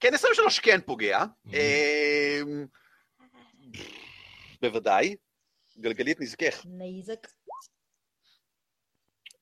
[0.00, 1.24] כן, 23 כן פוגע.
[1.46, 2.66] אמ,
[4.62, 5.16] בוודאי.
[5.78, 6.62] גלגלית נזקך.
[6.66, 7.26] נזק.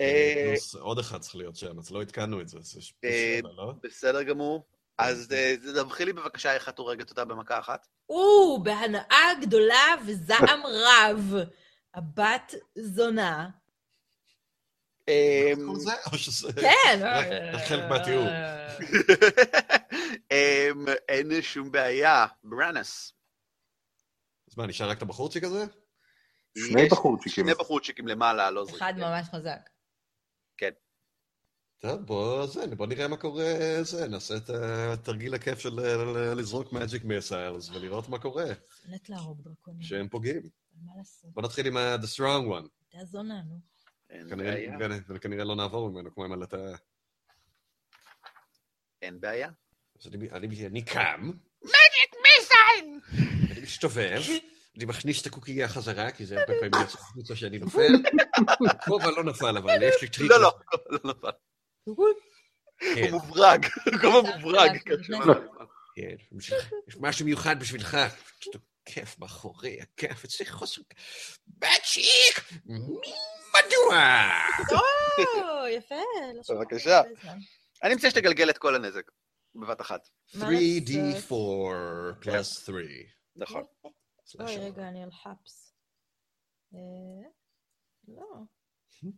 [0.01, 2.59] אה, פלוס עוד אחד צריך להיות שם, אז לא עדכנו את זה,
[3.05, 3.72] אה, לא?
[3.82, 4.66] בסדר גמור.
[4.98, 7.86] אז אה, תדווחי לי בבקשה איך את הורגת אותה במכה אחת.
[8.09, 11.35] או, בהנאה גדולה וזעם רב.
[11.94, 13.48] הבת זונה.
[15.09, 15.74] אמ.
[16.60, 17.01] כן.
[17.68, 18.26] חלק מהתיאור.
[20.31, 22.27] אמ, אין שום בעיה.
[22.45, 23.13] ברנס.
[24.51, 25.65] אז מה, נשאר רק את הבחורצ'יק הזה?
[26.59, 27.45] שני יש בחורצ'יקים.
[27.45, 28.77] שני בחורצ'יקים למעלה, לא זריק.
[28.83, 29.71] אחד ממש חזק.
[31.79, 33.45] טוב, בוא, זה, בוא נראה מה קורה,
[33.83, 38.45] זה, נעשה את התרגיל הכיף של ל- לזרוק magic missiles ולראות מה קורה,
[38.89, 39.83] נט להרוג דרקונים.
[39.83, 40.43] שהם פוגעים.
[40.85, 41.31] מה לעשות?
[41.35, 42.69] בוא נתחיל עם ה- the strong one.
[42.93, 43.61] הייתה זונה, נו.
[44.11, 44.77] אין כנראה, בעיה.
[44.77, 46.57] וכנראה- וכנראה לא נעבור ממנו כמו עם הלטה.
[49.03, 49.51] אין בעיה.
[50.05, 51.31] אז אני, אני, אני קם,
[52.23, 53.01] missile!
[53.52, 54.20] אני מסתובב,
[54.76, 57.93] אני מכניס את הקוקייה חזרה, כי זה הרבה פעמים יוצא החוצה שאני נופל.
[58.70, 60.31] הכובע לא נפל, אבל יש לי טריק.
[60.31, 60.52] לא, לא,
[60.90, 61.28] לא נפל.
[62.94, 63.66] כן, הוא מוברג.
[64.02, 64.78] כמה מוברג.
[64.78, 65.68] קשה לפני- מאוד.
[65.97, 66.14] כן,
[66.89, 67.97] יש משהו מיוחד בשבילך.
[68.52, 70.82] תוקף מאחורי הכף, אצלי חוסר...
[71.48, 72.52] בצ'יק!
[72.66, 74.28] מדוע?
[74.72, 75.94] או, יפה.
[76.48, 77.01] לא בבקשה.
[77.82, 79.02] אני מציע שתגלגל את כל הנזק.
[79.55, 80.09] בבת אחת.
[80.35, 80.52] מה 3D4
[81.05, 82.22] לעשות?
[82.22, 82.85] פלוס 3.
[83.36, 83.64] נכון.
[84.40, 85.74] אוי, רגע, אני על חפס.
[86.74, 87.31] אה,
[88.09, 88.36] לא.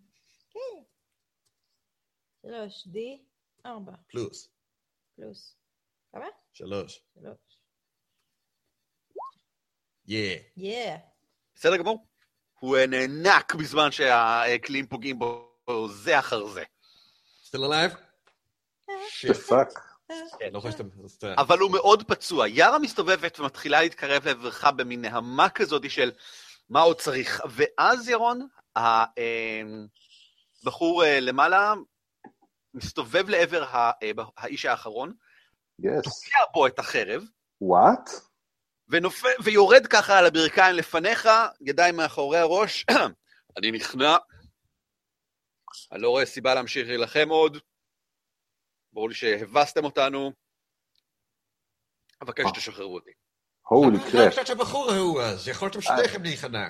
[0.52, 0.82] כן.
[2.42, 2.98] שלוש, D,
[3.66, 4.48] ארבע, פלוס.
[5.16, 5.56] פלוס.
[6.12, 6.26] כמה?
[6.52, 7.02] שלוש.
[7.14, 7.38] שלוש.
[10.06, 10.38] יא.
[10.56, 10.96] יא.
[11.54, 12.06] בסדר גמור.
[12.60, 15.52] הוא אה, נאנק בזמן שהכלים פוגעים בו
[15.88, 16.64] זה אחר זה.
[17.44, 17.96] still alive?
[19.08, 19.36] shit.
[19.36, 19.85] fuck.
[20.10, 20.16] לא.
[21.06, 22.48] אז אתה- אבל הוא מאוד פצוע.
[22.48, 26.10] יארה מסתובבת ומתחילה להתקרב לעברך במין נהמה כזאת של
[26.68, 27.42] מה עוד צריך.
[27.50, 28.46] ואז, ירון,
[30.62, 31.74] הבחור אה, למעלה
[32.74, 33.90] מסתובב לעבר אה,
[34.36, 35.12] האיש האחרון.
[36.02, 37.22] תוקע בו את החרב,
[37.60, 38.10] וואט?
[39.44, 41.28] ויורד ככה על הברכיים לפניך,
[41.60, 42.84] ידיים מאחורי הראש.
[43.58, 44.16] אני נכנע.
[45.92, 47.58] אני לא רואה סיבה להמשיך להילחם עוד.
[48.96, 50.32] ברור לי שהבסתם אותנו.
[52.22, 53.10] אבקש שתשחררו אותי.
[53.68, 54.14] הולי למה קראפ.
[54.14, 55.48] הרגת את הבחור ההוא אז?
[55.48, 56.68] יכולתם שניכם להיכנע.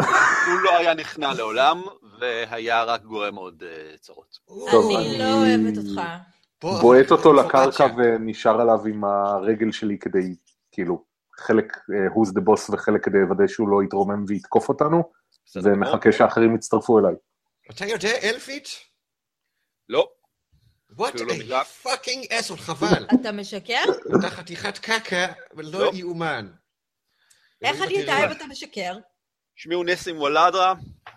[0.46, 1.82] הוא לא היה נכנע לעולם,
[2.20, 4.38] והיה רק גורם עוד אה, צרות.
[4.48, 6.00] אני לא אוהבת אותך.
[6.62, 7.86] בוא, בועט אותו לקרקע.
[7.96, 10.36] ונשאר עליו עם הרגל שלי כדי,
[10.72, 11.04] כאילו,
[11.36, 15.12] חלק אה, who's the boss וחלק כדי לוודא שהוא לא יתרומם ויתקוף אותנו?
[15.62, 17.14] ומחכה שאחרים יצטרפו אליי.
[17.70, 18.93] אתה יודע אלפית?
[19.88, 20.08] לא.
[20.92, 21.62] What לא a מילה.
[21.82, 23.06] fucking asshole, חבל.
[23.20, 23.82] אתה משקר?
[24.20, 25.90] אתה חתיכת קקה, ולא לא.
[25.94, 26.50] יאומן.
[27.62, 28.26] איך אני יודע.
[28.26, 28.96] אם אתה משקר?
[29.56, 30.74] שמי הוא נסים וולדרה,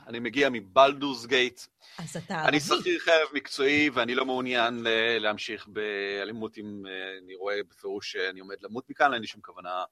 [0.08, 1.62] אני מגיע מבלדורס גייט.
[1.98, 2.60] אז אתה אני ערבי.
[2.82, 6.92] שכיר חרב מקצועי, ואני לא מעוניין ל- להמשיך באלימות אם אה,
[7.24, 9.84] אני רואה בפירוש שאני עומד למות מכאן, אין לי שום כוונה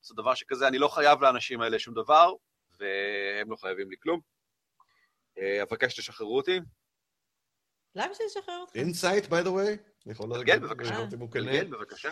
[0.00, 0.68] לעשות דבר שכזה.
[0.68, 2.32] אני לא חייב לאנשים האלה שום דבר,
[2.78, 4.20] והם לא חייבים לי כלום.
[5.38, 6.60] אה, אבקש שתשחררו אותי.
[7.94, 8.74] למה שתשחרר אותך?
[8.74, 9.94] insight, by the way?
[10.06, 10.90] אני יכול להגיד, בבקשה.
[10.90, 11.40] לראות אם הוא כן.
[11.40, 12.10] גלגל, בבקשה.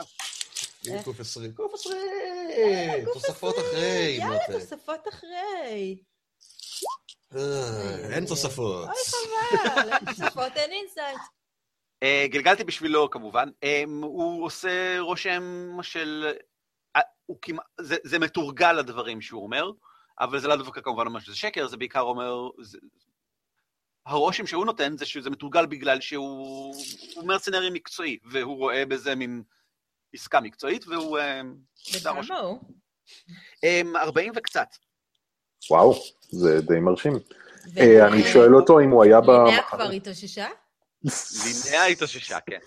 [0.86, 1.54] הנה קוף עשרים.
[1.54, 1.96] קוף עשרים!
[2.50, 3.68] אה, גוף תוספות עשרים.
[3.68, 4.60] אחרי, יאללה.
[4.60, 6.02] תוספות אחרי.
[7.36, 8.88] אה, אין תוספות.
[8.88, 11.20] אוי חבל, אין תוספות, אין insight.
[12.02, 15.42] אה, גלגלתי בשבילו כמובן, אה, הוא עושה רושם
[15.82, 16.32] של...
[16.96, 17.00] אה,
[17.80, 19.70] זה, זה מתורגל לדברים שהוא אומר,
[20.20, 22.48] אבל זה לא דווקא כמובן אומר שזה שקר, זה בעיקר אומר...
[24.06, 26.74] הרושם שהוא נותן זה שזה מתורגל בגלל שהוא
[27.14, 29.42] הוא mercenary מקצועי, והוא רואה בזה מין
[30.14, 31.18] עסקה מקצועית, והוא...
[32.02, 32.60] כמה הוא?
[33.64, 34.68] אה, 40 וקצת.
[35.70, 35.94] וואו,
[36.28, 37.12] זה די מרשים.
[37.78, 39.62] אה, אני שואל אותו אם הוא היה לינאה במחנה.
[39.62, 40.48] כבר התאוששה?
[41.44, 42.58] לינאה התאוששה, כן.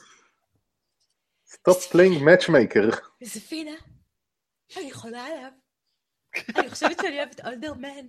[1.47, 2.89] stop playing matchmaker.
[3.21, 3.75] יוספינה,
[4.77, 5.51] אני חולה עליו.
[6.57, 8.05] אני חושבת שאני אוהבת אולדרמן.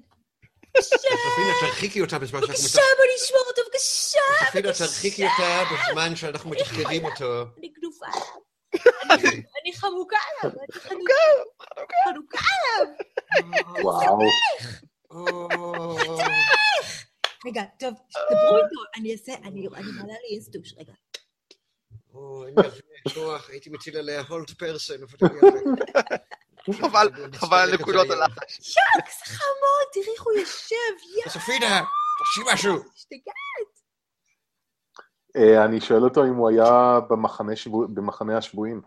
[0.82, 4.46] סופינה, תרחיקי אותה בזמן שאנחנו בבקשה, בוא נשמור אותו, בבקשה.
[4.46, 7.42] סופינה, תרחיקי אותה בזמן שאנחנו מתחקרים אותו.
[7.58, 8.06] אני גנובה
[9.10, 9.30] עליו.
[9.62, 10.56] אני- חמוקה עליו.
[10.72, 11.14] חנוקה.
[12.04, 12.94] חנוקה עליו.
[13.82, 14.18] וואו.
[15.10, 15.48] או,
[17.46, 17.92] רגע, טוב,
[18.30, 18.80] דברו איתו.
[18.96, 20.92] אני אעשה, אני מעלה לי אינסטוש, רגע.
[22.14, 24.94] או, אין לי כוח, הייתי מטיל עליה הולט פרסן.
[26.72, 28.52] חבל, חבל על נקודות הלחץ.
[28.62, 30.76] שוק, זה חמוד, תראי איך הוא יושב,
[31.16, 31.82] יא, סופינה,
[32.18, 32.74] תעשי משהו.
[32.94, 33.76] השתגעת.
[35.36, 37.00] אה, אני שואל אותו אם הוא היה
[37.88, 38.80] במחנה השבויים.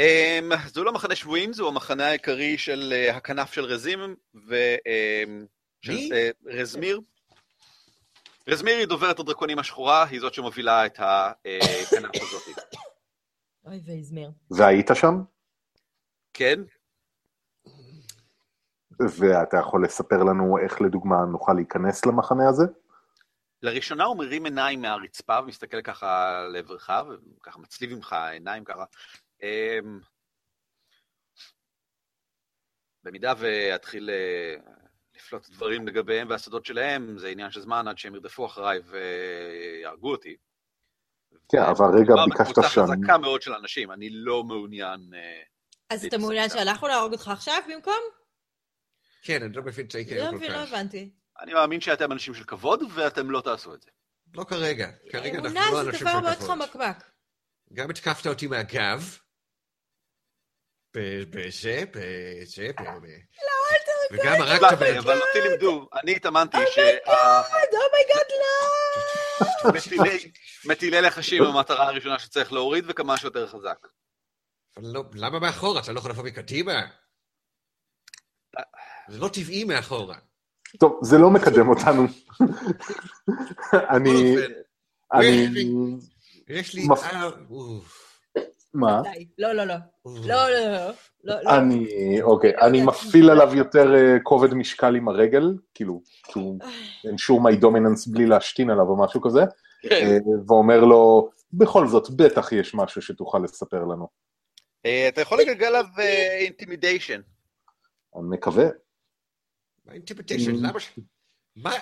[0.00, 4.16] Um, זהו לא מחנה שבויים, זהו המחנה העיקרי של uh, הכנף של רזים,
[4.48, 4.54] ו...
[5.88, 6.10] מי?
[6.12, 6.14] uh,
[6.46, 7.00] רזמיר.
[8.48, 12.42] רזמיר היא דוברת הדרקונים השחורה, היא זאת שמובילה את הכנף הזאת.
[13.66, 14.30] אוי ואזמיר.
[14.50, 15.22] והיית שם?
[16.34, 16.60] כן?
[19.00, 22.64] ואתה יכול לספר לנו איך לדוגמה נוכל להיכנס למחנה הזה?
[23.62, 26.90] לראשונה הוא מרים עיניים מהרצפה ומסתכל ככה לעברך,
[27.40, 28.84] וככה מצליב ממך עיניים ככה.
[29.42, 30.00] אמ,
[33.04, 34.56] במידה ואתחיל אה,
[35.16, 40.36] לפלוט דברים לגביהם והשדות שלהם, זה עניין של זמן עד שהם ירדפו אחריי ויהרגו אותי.
[41.48, 42.82] כן, אבל רגע, מדובר ביקשת בקבוצה שם.
[42.82, 45.00] חזקה מאוד של אנשים, אני לא מעוניין...
[45.90, 48.00] אז אתה מעוניין שאנחנו נהרוג אותך עכשיו במקום?
[49.22, 50.72] כן, אני לא מבין את ההיגיון לא כל מבין, לא כך.
[50.72, 51.10] הבנתי.
[51.40, 53.90] אני מאמין שאתם אנשים של כבוד, ואתם לא תעשו את זה.
[54.34, 54.88] לא כרגע.
[55.12, 56.50] כרגע אנחנו אמונה לא זה אנשים דבר של מאוד כבוד.
[56.50, 57.04] חמקמק.
[57.72, 59.18] גם התקפת אותי מהגב.
[60.96, 62.82] ב- בזה, בזה, ב...
[62.82, 63.34] ב-
[64.10, 69.80] וגם הרגת בן אבל אותי לימדו, אני התאמנתי oh my god, לא!
[70.62, 73.86] שמטילי לחשים המטרה הראשונה שצריך להוריד, וכמה שיותר חזק.
[74.76, 75.80] אבל לא, למה מאחורה?
[75.80, 76.80] אתה לא יכול לבוא מקדימה?
[79.08, 80.16] זה לא טבעי מאחורה.
[80.78, 82.02] טוב, זה לא מקדם אותנו.
[83.96, 84.36] אני...
[85.12, 85.48] אני...
[86.48, 86.86] יש לי...
[87.02, 87.30] אה,
[88.74, 89.02] מה?
[89.38, 89.74] לא, לא, לא.
[90.04, 90.90] לא, לא, לא.
[91.24, 91.56] לא, לא.
[91.56, 91.88] אני...
[92.22, 96.58] אוקיי, אני מפעיל עליו יותר אה, כובד משקל עם הרגל, כאילו, שהוא
[97.06, 99.40] ensure my dominance בלי להשתין עליו או משהו כזה,
[99.82, 100.06] כן.
[100.06, 104.08] אה, ואומר לו, בכל זאת, בטח יש משהו שתוכל לספר לנו.
[104.86, 105.86] אה, אתה יכול לגלגל עליו
[106.38, 107.20] intimidation.
[108.16, 108.64] אני מקווה.
[109.84, 110.52] מה intimidation?
[110.54, 110.98] למה ש...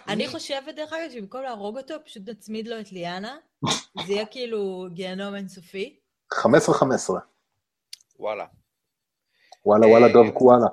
[0.08, 3.36] אני חושבת, דרך אגב, שבמקום להרוג אותו, פשוט נצמיד לו את ליאנה.
[4.06, 6.00] זה יהיה כאילו גיהנום אינסופי.
[6.34, 6.36] 15-15.
[8.18, 8.46] וואלה.
[9.64, 10.66] וואלה וואלה אה, דוב קואלה.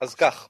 [0.00, 0.48] אז כך.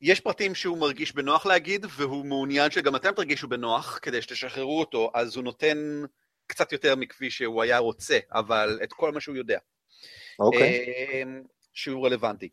[0.00, 5.10] יש פרטים שהוא מרגיש בנוח להגיד, והוא מעוניין שגם אתם תרגישו בנוח כדי שתשחררו אותו,
[5.14, 5.78] אז הוא נותן
[6.46, 9.58] קצת יותר מכפי שהוא היה רוצה, אבל את כל מה שהוא יודע.
[10.38, 10.84] אוקיי.
[11.22, 11.42] אמ,
[11.72, 12.48] שהוא רלוונטי.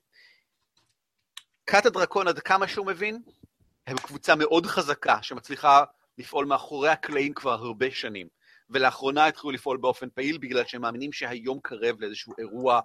[1.65, 3.22] כת הדרקון, עד כמה שהוא מבין,
[3.88, 5.84] הם קבוצה מאוד חזקה שמצליחה
[6.18, 8.28] לפעול מאחורי הקלעים כבר הרבה שנים.
[8.70, 12.80] ולאחרונה התחילו לפעול באופן פעיל בגלל שהם מאמינים שהיום קרב לאיזשהו אירוע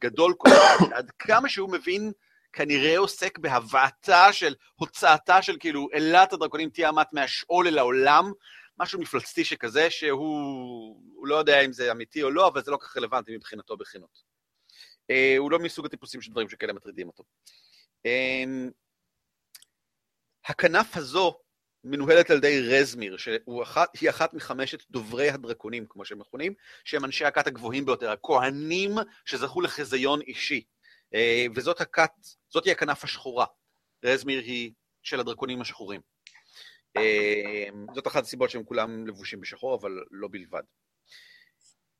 [0.00, 2.12] גדול כל כך, עד כמה שהוא מבין,
[2.52, 8.32] כנראה עוסק בהבאתה של, הוצאתה של כאילו, אלת הדרקונים תיאמת מהשאול אל העולם,
[8.78, 12.76] משהו מפלצתי שכזה, שהוא הוא לא יודע אם זה אמיתי או לא, אבל זה לא
[12.76, 14.22] כך רלוונטי מבחינתו בכנות.
[15.10, 17.24] אה, הוא לא מסוג הטיפוסים של דברים שכאלה מטרידים אותו.
[18.06, 18.44] אה,
[20.44, 21.38] הכנף הזו
[21.84, 27.24] מנוהלת על ידי רזמיר, שהיא אחת, אחת מחמשת דוברי הדרקונים, כמו שהם מכונים, שהם אנשי
[27.24, 28.90] הכת הגבוהים ביותר, הכהנים
[29.24, 30.64] שזכו לחזיון אישי.
[31.14, 32.10] אה, וזאת הכת,
[32.52, 33.46] זאתי הכנף השחורה.
[34.04, 34.72] רזמיר היא
[35.02, 36.00] של הדרקונים השחורים.
[36.96, 37.64] אה,
[37.94, 40.62] זאת אחת הסיבות שהם כולם לבושים בשחור, אבל לא בלבד.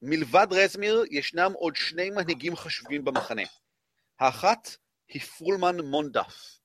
[0.02, 3.42] מלבד רזמיר, ישנם עוד שני מנהיגים חשובים במחנה.
[4.20, 4.76] האחת
[5.08, 6.58] היא פרולמן מונדף.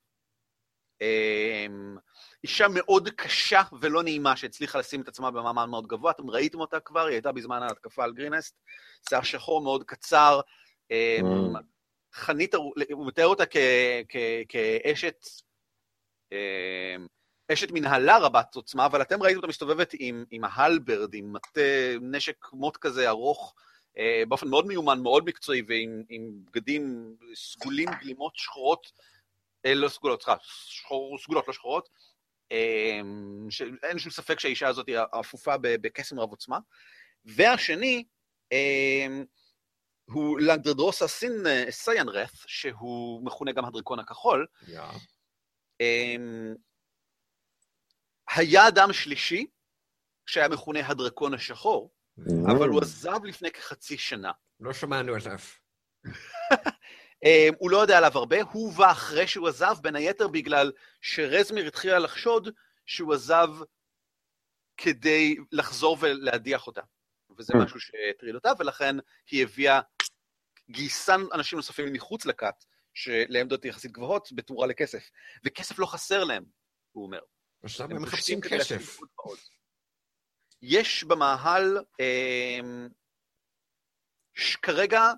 [1.01, 1.97] אמ,
[2.43, 6.79] אישה מאוד קשה ולא נעימה שהצליחה לשים את עצמה במעמד מאוד גבוה, אתם ראיתם אותה
[6.79, 8.55] כבר, היא הייתה בזמן ההתקפה על גרינסט,
[9.09, 10.41] שיער שחור מאוד קצר,
[10.91, 11.59] אמ, Mm.
[12.13, 12.55] חנית,
[12.91, 13.43] הוא מתאר אותה
[14.49, 15.25] כאשת
[17.53, 21.61] אשת מנהלה רבת עוצמה, אבל אתם ראיתם אותה מסתובבת עם, עם ההלברד, עם מטה
[22.01, 23.55] נשק מוט כזה ארוך,
[23.97, 26.03] אה, באופן מאוד מיומן, מאוד מקצועי, ועם
[26.45, 28.91] בגדים סגולים, גלימות שחורות,
[29.65, 31.89] אה, לא סגולות, סליחה, שחור, סגולות, לא שחורות.
[32.51, 33.01] אה,
[33.83, 36.59] אין שום ספק שהאישה הזאת היא אפופה בקסם רב עוצמה.
[37.25, 38.03] והשני,
[38.51, 39.07] אה,
[40.05, 44.45] הוא לנדרדרוסה סין אה, סיינרת, שהוא מכונה גם הדרקון הכחול.
[44.61, 44.79] Yeah.
[45.81, 46.15] אה,
[48.35, 49.47] היה אדם שלישי,
[50.25, 51.91] שהיה מכונה הדרקון השחור,
[52.51, 54.31] אבל הוא עזב לפני כחצי שנה.
[54.59, 55.39] לא שמענו עליו.
[57.23, 61.67] אמ, הוא לא יודע עליו הרבה, הוא בא אחרי שהוא עזב, בין היתר בגלל שרזמיר
[61.67, 62.49] התחילה לחשוד
[62.85, 63.49] שהוא עזב
[64.77, 66.81] כדי לחזור ולהדיח אותה.
[67.37, 67.57] וזה hmm.
[67.57, 68.95] משהו שהטריד אותה, ולכן
[69.31, 69.81] היא הביאה,
[70.69, 75.09] גייסה אנשים נוספים מחוץ לכת, שלעמדות יחסית גבוהות, בתמורה לכסף.
[75.45, 76.43] וכסף לא חסר להם,
[76.91, 77.19] הוא אומר.
[77.63, 78.99] עכשיו הם מחפשים כסף.
[80.61, 82.59] יש במאהל, אה,
[84.61, 85.11] כרגע,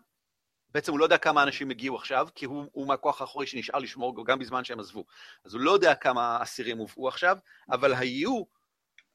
[0.70, 4.26] בעצם הוא לא יודע כמה אנשים הגיעו עכשיו, כי הוא, הוא מהכוח האחורי שנשאר לשמור
[4.26, 5.06] גם בזמן שהם עזבו.
[5.46, 7.38] אז הוא לא יודע כמה אסירים הובאו עכשיו,
[7.72, 8.44] אבל היו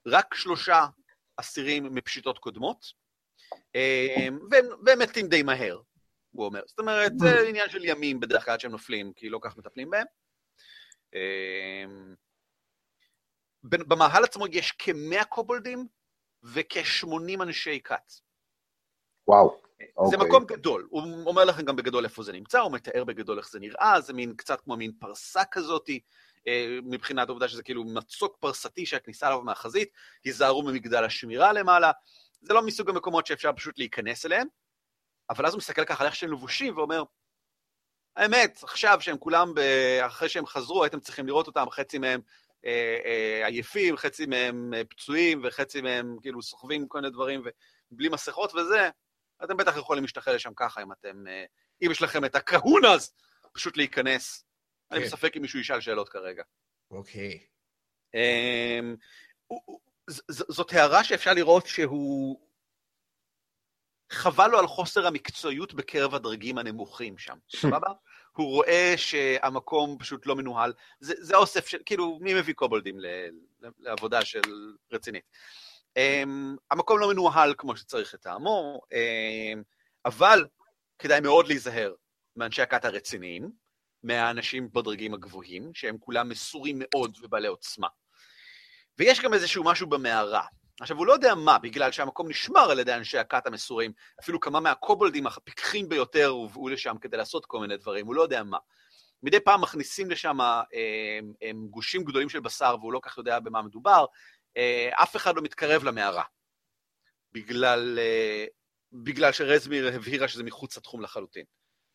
[0.07, 0.87] רק שלושה
[1.37, 2.87] אסירים מפשיטות קודמות,
[3.77, 4.29] אה,
[4.87, 5.81] והם מתים די מהר,
[6.31, 6.63] הוא אומר.
[6.67, 10.07] זאת אומרת, זה עניין של ימים בדרך כלל שהם נופלים, כי לא כך מטפלים בהם.
[13.73, 15.87] אה, במאהל עצמו יש כמאה קובולדים
[16.43, 18.13] וכ-80 אנשי כת.
[19.29, 19.61] וואו.
[20.11, 20.25] זה okay.
[20.25, 23.61] מקום גדול, הוא אומר לכם גם בגדול איפה זה נמצא, הוא מתאר בגדול איך זה
[23.61, 26.01] נראה, זה מין קצת כמו מין פרסה כזאתי,
[26.49, 29.89] אה, מבחינת העובדה שזה כאילו מצוק פרסתי שהכניסה אליו מהחזית,
[30.25, 31.93] היזהרו ממגדל השמירה למעלה,
[32.41, 34.47] זה לא מסוג המקומות שאפשר פשוט להיכנס אליהם,
[35.31, 37.03] אבל אז הוא מסתכל ככה על איך שהם לבושים ואומר,
[38.17, 39.53] האמת, עכשיו שהם כולם.
[40.07, 42.21] אחרי שהם חזרו, הייתם צריכים לראות אותם, חצי מהם
[43.45, 47.43] עייפים, חצי מהם אה, פצועים וחצי מהם כאילו סוחבים כל מיני דברים
[47.91, 48.91] ובלי מסכות וזה,
[49.45, 51.25] אתם בטח יכולים להשתחרר לשם ככה אם אתם,
[51.83, 53.13] אם יש לכם את הקהונאז,
[53.53, 54.47] פשוט להיכנס.
[54.93, 54.97] Okay.
[54.97, 55.39] אני בספק כן.
[55.39, 56.43] אם מישהו ישאל שאלות כרגע.
[56.91, 57.33] אוקיי.
[57.33, 57.57] Okay.
[58.15, 58.97] אמ,
[60.29, 62.47] זאת הערה שאפשר לראות שהוא...
[64.13, 67.89] חבל לו על חוסר המקצועיות בקרב הדרגים הנמוכים שם, סבבה?
[68.37, 70.73] הוא רואה שהמקום פשוט לא מנוהל.
[71.01, 72.97] זה, זה אוסף של, כאילו, מי מביא קובולדים
[73.79, 74.41] לעבודה של
[74.93, 75.25] רצינית?
[75.99, 79.63] Um, המקום לא מנוהל כמו שצריך לטעמו, um,
[80.05, 80.47] אבל
[80.99, 81.95] כדאי מאוד להיזהר
[82.37, 83.51] מאנשי הכת הרציניים,
[84.03, 87.89] מהאנשים בדרגים הגבוהים, שהם כולם מסורים מאוד ובעלי עוצמה.
[88.99, 90.47] ויש גם איזשהו משהו במערה.
[90.81, 94.61] עכשיו, הוא לא יודע מה, בגלל שהמקום נשמר על ידי אנשי הכת המסורים, אפילו כמה
[94.61, 98.59] מהקובולדים הפיקחים ביותר הובאו לשם כדי לעשות כל מיני דברים, הוא לא יודע מה.
[99.23, 103.41] מדי פעם מכניסים לשם הם, אה, הם גושים גדולים של בשר, והוא לא כך יודע
[103.41, 104.05] במה מדובר,
[104.57, 106.25] אה, אף אחד לא מתקרב למערה,
[107.33, 108.45] בגלל, אה,
[108.93, 111.45] בגלל שרזמיר הבהירה שזה מחוץ לתחום לחלוטין.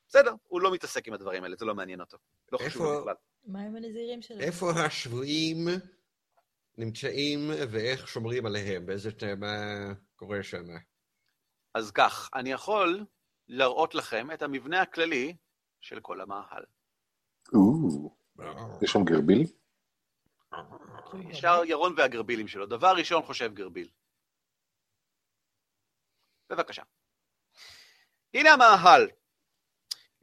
[0.08, 2.18] בסדר, הוא לא מתעסק עם הדברים האלה, זה לא מעניין אותו.
[2.52, 3.16] לא חשוב בכלל.
[3.45, 4.40] מה עם הנזירים שלו?
[4.40, 5.68] איפה השבויים
[6.77, 7.39] נמצאים
[7.72, 9.56] ואיך שומרים עליהם, באיזה תמה
[10.15, 10.64] קורה שם.
[11.73, 13.06] אז כך, אני יכול
[13.48, 15.35] להראות לכם את המבנה הכללי
[15.81, 16.64] של כל המאהל.
[18.81, 19.43] יש שם גרביל?
[21.30, 22.65] ישר ירון והגרבילים שלו.
[22.65, 23.89] דבר ראשון חושב גרביל.
[26.49, 26.84] בבקשה.
[28.34, 29.07] הנה המאהל.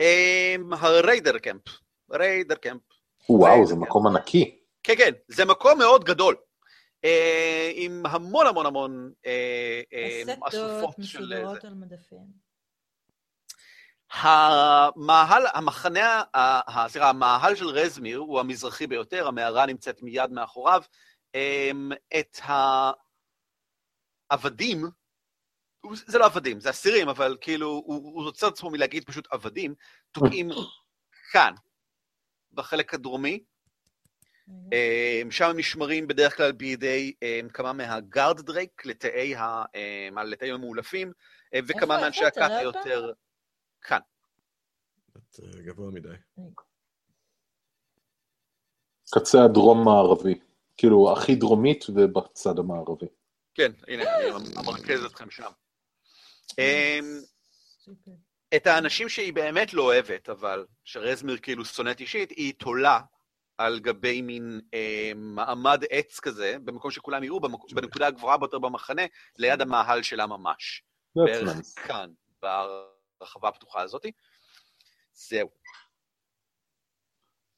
[0.00, 1.62] אמ, הריידר קמפ.
[2.10, 2.82] ריידר קמפ.
[3.28, 4.57] וואו, זה מקום ענקי.
[4.88, 6.36] כן, כן, זה מקום מאוד גדדול.
[7.04, 11.24] אה, עם המון המון המון אה, אה, אסופות של...
[11.24, 12.48] מסודרות על מדפים.
[14.12, 16.22] המאהל, המחנה,
[16.88, 20.82] סליחה, המאהל של רזמיר הוא המזרחי ביותר, המערה נמצאת מיד מאחוריו.
[22.18, 22.38] את
[24.30, 24.84] העבדים,
[25.92, 29.74] זה לא עבדים, זה אסירים, אבל כאילו, הוא עוצר את עצמו מלהגיד פשוט עבדים,
[30.12, 30.48] תוקעים
[31.32, 31.54] כאן,
[32.52, 33.44] בחלק הדרומי,
[35.30, 40.18] שם הם נשמרים בדרך כלל בידי אמ, כמה מהגארד דרייק, לתאי אמ,
[40.54, 41.12] המאולפים,
[41.68, 43.12] וכמה מאנשי הכת היותר
[43.82, 44.00] כאן.
[45.16, 46.08] אה, גבוה מדי.
[49.14, 50.34] קצה הדרום-מערבי,
[50.76, 53.06] כאילו הכי דרומית ובצד המערבי.
[53.54, 55.50] כן, הנה, אני אמרכז אתכם שם.
[58.56, 63.00] את האנשים שהיא באמת לא אוהבת, אבל שרזמיר כאילו שונאת אישית, היא תולה
[63.58, 67.72] על גבי מין אה, מעמד עץ כזה, במקום שכולם יראו, במק...
[67.72, 69.02] בנקודה הגבוהה ביותר במחנה,
[69.38, 70.82] ליד המאהל שלה ממש.
[71.16, 71.80] בערך nice.
[71.80, 72.10] כאן,
[72.42, 74.06] ברחבה הפתוחה הזאת.
[75.12, 75.48] זהו.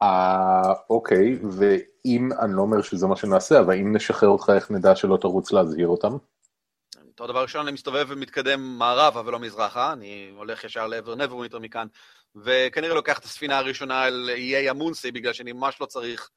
[0.03, 4.97] אה, אוקיי, ואם, אני לא אומר שזה מה שנעשה, אבל אם נשחרר אותך, איך נדע
[4.97, 6.17] שלא תרוץ להזהיר אותם?
[7.09, 11.87] אותו דבר ראשון, אני מסתובב ומתקדם מערבה ולא מזרחה, אני הולך ישר לעבר נברווינטר מכאן,
[12.45, 16.31] וכנראה לוקח את הספינה הראשונה אל איי המונסי, בגלל שאני ממש לא צריך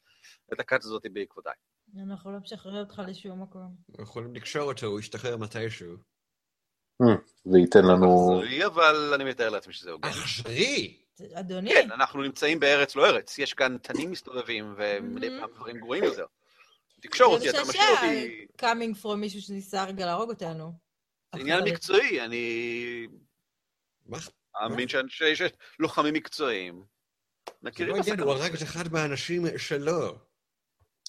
[0.54, 1.54] את הכת הזאת בעקבותיי.
[2.08, 3.76] אנחנו לא משחררים אותך לשום מקום.
[3.90, 5.96] אנחנו יכולים לקשור אותו, הוא ישתחרר מתישהו.
[7.46, 8.40] וייתן לנו...
[8.40, 10.10] אכזרי, אבל אני מתאר לעצמי שזה הוגן.
[10.10, 10.98] אכזרי!
[11.34, 16.04] אדוני, כן, אנחנו נמצאים בארץ לא ארץ, יש כאן תנים מסתובבים, ומדי פעם דברים גרועים
[16.04, 16.26] יותר.
[17.02, 18.46] תקשור אותי, אתה זה משאיר אותי...
[18.62, 20.74] coming from מישהו שניסה רגע להרוג אותנו.
[21.36, 23.08] זה עניין מקצועי, אני
[24.06, 24.18] מה?
[24.62, 25.42] מאמין שיש
[25.80, 26.84] לוחמים מקצועיים.
[27.64, 30.18] מכירים לא עניין, הוא בסכנות הרג את אחד מהאנשים שלו.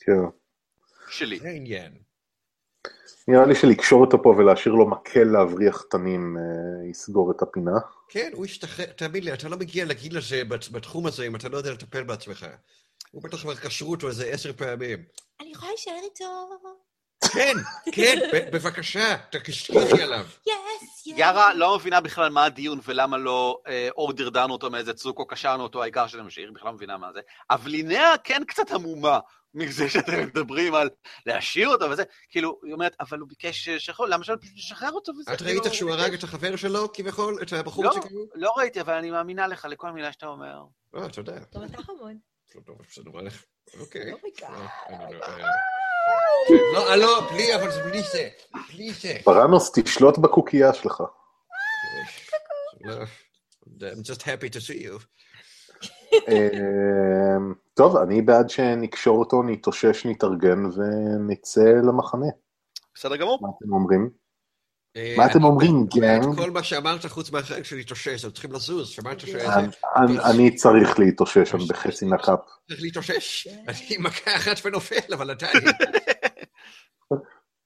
[0.01, 0.13] כן.
[1.11, 1.39] שלי.
[1.39, 1.99] זה העניין.
[3.29, 7.79] נראה לי שלקשור אותו פה ולהשאיר לו מקל להבריח תנים אה, יסגור את הפינה.
[8.09, 11.49] כן, הוא ישתחרר, תאמין לי, אתה לא מגיע לגיל הזה, בת- בתחום הזה, אם אתה
[11.49, 12.47] לא יודע לטפל בעצמך.
[13.11, 15.05] הוא בטח כבר קשרו אותו איזה עשר פעמים.
[15.41, 16.49] אני יכולה להישאר איתו?
[17.33, 17.57] כן,
[17.93, 18.19] כן,
[18.53, 20.27] בבקשה, תשכיחי עליו.
[20.47, 21.19] יס, יס.
[21.19, 25.27] יארה לא מבינה בכלל מה הדיון ולמה לא אה, או דרדרנו אותו מאיזה צוק או
[25.27, 27.21] קשרנו אותו, העיקר שאתם משאיר, בכלל לא מבינה מה זה.
[27.51, 29.19] אבל לינאה כן קצת המומה
[29.55, 30.91] מזה שאתם מדברים על
[31.27, 32.03] להשאיר אותו וזה.
[32.31, 35.33] כאילו, היא אומרת, אבל הוא ביקש שחרור, למה שלא פשוט נשחרר אותו וזה?
[35.33, 36.15] את כאילו, ראית שהוא הוא הרג.
[36.15, 37.39] את החבר שלו, כביכול?
[37.43, 38.27] את הבחור לא, שכאילו?
[38.35, 40.63] לא ראיתי, אבל אני מאמינה לך לכל מילה שאתה אומר.
[40.97, 41.45] אה, תודה.
[41.45, 42.17] טוב, אתה חמוד.
[43.75, 43.81] לא?
[43.81, 44.13] אוקיי.
[46.75, 48.29] לא- אה, לא, בלי, אבל זה בלי זה.
[48.73, 49.15] בלי זה.
[49.25, 51.03] פרנוס, תשלוט בקוקייה שלך.
[52.85, 55.05] I'm just happy to see you.
[56.29, 57.37] אה,
[57.75, 62.27] טוב, אני בעד שנקשור אותו, נתאושש, נתארגן ונצא למחנה.
[62.95, 63.39] בסדר גמור.
[63.43, 64.11] מה אתם אומרים?
[64.97, 66.37] אה, מה אתם אני- אומרים, גנג?
[66.37, 69.55] כל מה שאמרת חוץ מהחלק של להתאושש, אז צריכים לזוז, שמעת שזה...
[69.55, 69.67] אני-
[69.97, 72.39] אני- אני צריך להתאושש, אני בחצי נקאפ.
[72.69, 73.47] צריך להתאושש.
[73.69, 75.53] אני עם מכה אחת ונופל, אבל עדיין.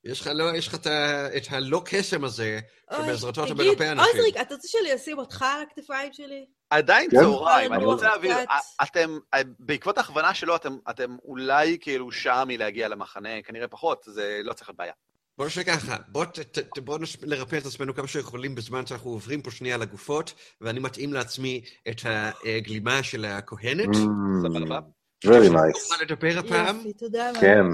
[0.05, 2.59] יש לך לא, יש לך את ה- את הלא קסם הזה,
[2.93, 4.07] שבעזרתו אתה מרפא אנשים.
[4.17, 6.47] עוזריק, אתה רוצה שאני אשים אותך על הכתפיים שלי?
[6.71, 7.17] עדיין כן.
[7.17, 8.49] צהריים, אני רוצה להבין, קצת-
[8.83, 9.19] אתם,
[9.59, 14.69] בעקבות ההכוונה שלו, אתם, אתם אולי כאילו שעה מלהגיע למחנה, כנראה פחות, זה לא צריך
[14.69, 14.93] להיות בעיה.
[15.39, 17.23] בוא נשאר ככה, בוא, ת, ת, ת, בוא נש...
[17.23, 21.97] נרפא את עצמנו כמה שיכולים בזמן שאנחנו עוברים פה שנייה לגופות, ואני מתאים לעצמי את
[22.05, 23.89] הגלימה של הכהנת.
[23.89, 23.99] Mm,
[24.43, 24.79] סבבה?
[25.27, 25.91] Very nice.
[25.91, 26.77] נוכל לדבר הפעם?
[26.77, 27.41] יופי, תודה רבה.
[27.41, 27.65] כן.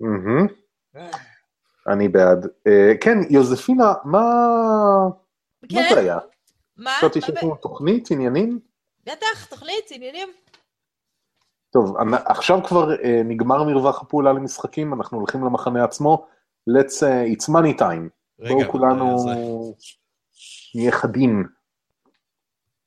[0.00, 0.46] מהמם.
[1.88, 2.46] אני בעד.
[2.66, 4.20] אה, כן, יוזפינה, מה
[5.62, 5.94] מה כן?
[5.94, 6.18] זה היה?
[6.76, 6.90] מה?
[6.98, 8.60] חשבתי מה שיש ב- לנו תוכנית, עניינים?
[9.06, 10.28] בטח, תוכנית, עניינים.
[11.70, 16.26] טוב, עכשיו כבר אה, נגמר מרווח הפעולה למשחקים, אנחנו הולכים למחנה עצמו.
[16.70, 18.08] Let's, uh, it's money time.
[18.48, 19.16] בואו כולנו
[20.74, 21.44] נהיה חדים.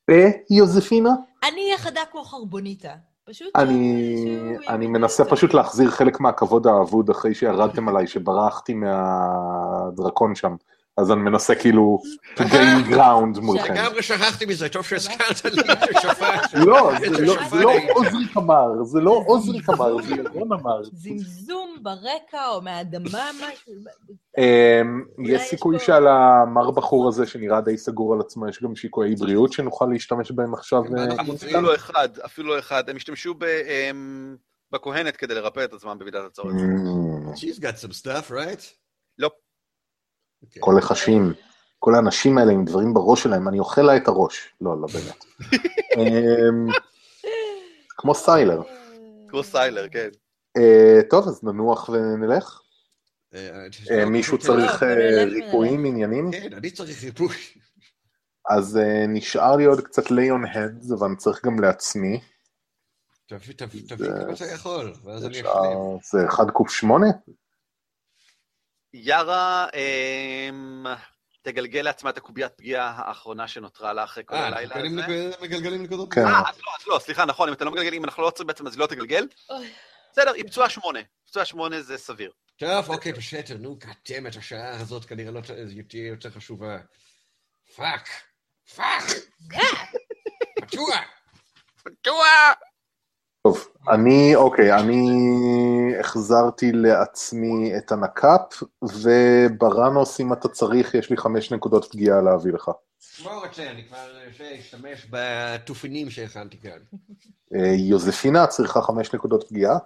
[0.09, 1.09] אה, יוזפינה?
[1.43, 2.93] אני אהיה חדה כמו חרבוניטה.
[3.25, 3.47] פשוט...
[3.55, 10.55] אני, שהוא- אני מנסה פשוט להחזיר חלק מהכבוד האבוד אחרי שירדתם עליי, שברחתי מהדרקון שם.
[10.99, 11.99] אז אני מנסה כאילו
[12.35, 13.73] to gain ground מולכם.
[13.73, 15.61] לגמרי שכחתי מזה, טוב שהזכרת לי.
[16.65, 17.71] לא, את זה לא- זה לא.
[17.95, 20.83] עוזריק אמר, זה לא עוזריק אמר, זה ירון אמר.
[20.83, 23.73] זמזום ברקע או מהאדמה, משהו.
[25.17, 29.15] אולי יש סיכוי שעל המר בחור הזה שנראה די סגור על עצמו, יש גם שיקויי
[29.15, 30.83] בריאות שנוכל להשתמש בהם עכשיו.
[30.83, 32.89] מה אה, אנחנו אפילו לא אחד, אפילו לא אחד.
[32.89, 34.35] הם השתמשו ב, אמ,
[34.71, 36.53] בכהנת כדי לרפא את עצמם במידת הצורך.
[36.55, 38.63] אמ, She's got some stuff, right?
[39.17, 39.29] לא.
[40.43, 40.61] אוקיי.
[40.61, 41.33] כל החשים,
[41.79, 44.53] כל האנשים האלה עם דברים בראש שלהם, אני אוכל לה את הראש.
[44.61, 45.25] לא, לא באמת.
[45.97, 46.67] אמ,
[47.89, 48.61] כמו סיילר.
[49.27, 50.09] כמו סיילר, כן.
[50.57, 52.61] אה, טוב, אז ננוח ונלך.
[53.33, 56.31] אה, מישהו כן, צריך אה, נלך ריפויים, עניינים?
[56.31, 57.35] כן, אני צריך ריפוי.
[58.49, 62.21] אז נשאר לי עוד קצת ליון הדס, אבל אני צריך גם לעצמי.
[63.27, 65.77] תביא, תביא, תביא כמה שאתה יכול, ואז אני אשלים.
[66.11, 67.07] זה 1 קוב 8?
[68.93, 69.67] יארה
[70.49, 70.85] אמ,
[71.41, 74.89] תגלגל לעצמה את הקוביית פגיעה האחרונה שנותרה לה אחרי כל אה, הלילה אנחנו הזה.
[74.95, 76.13] מגלגלים- מגלגלים נקודות?
[76.13, 76.25] כן.
[76.25, 78.47] אה, אז לא, אז לא, סליחה, נכון, אם אתה לא מגלגל, אם אנחנו לא עוצרים
[78.47, 79.27] בעצם, אז לא תגלגל.
[80.11, 80.99] בסדר, היא פצועה שמונה.
[81.25, 82.31] פצועה שמונה זה סביר.
[82.57, 85.45] טוב, אוקיי, בסדר, נו, קדם את השעה הזאת כנראה לא ת-
[85.89, 86.77] תהיה יותר חשובה.
[87.75, 88.09] fuck,
[88.75, 89.03] fuck,
[90.61, 90.95] פצוע.
[91.83, 92.25] פצוע!
[93.43, 95.05] טוב, אני, אוקיי, אני
[95.99, 102.71] החזרתי לעצמי את הנק"פ, וברנוס, אם אתה צריך, יש לי חמש נקודות פגיעה להביא לך.
[103.17, 106.79] כמו רוצה, אני כבר אה, אשתמש בתופינים שהכנתי כאן.
[107.55, 109.77] אה, יוזפינה, את צריכה חמש נקודות פגיעה,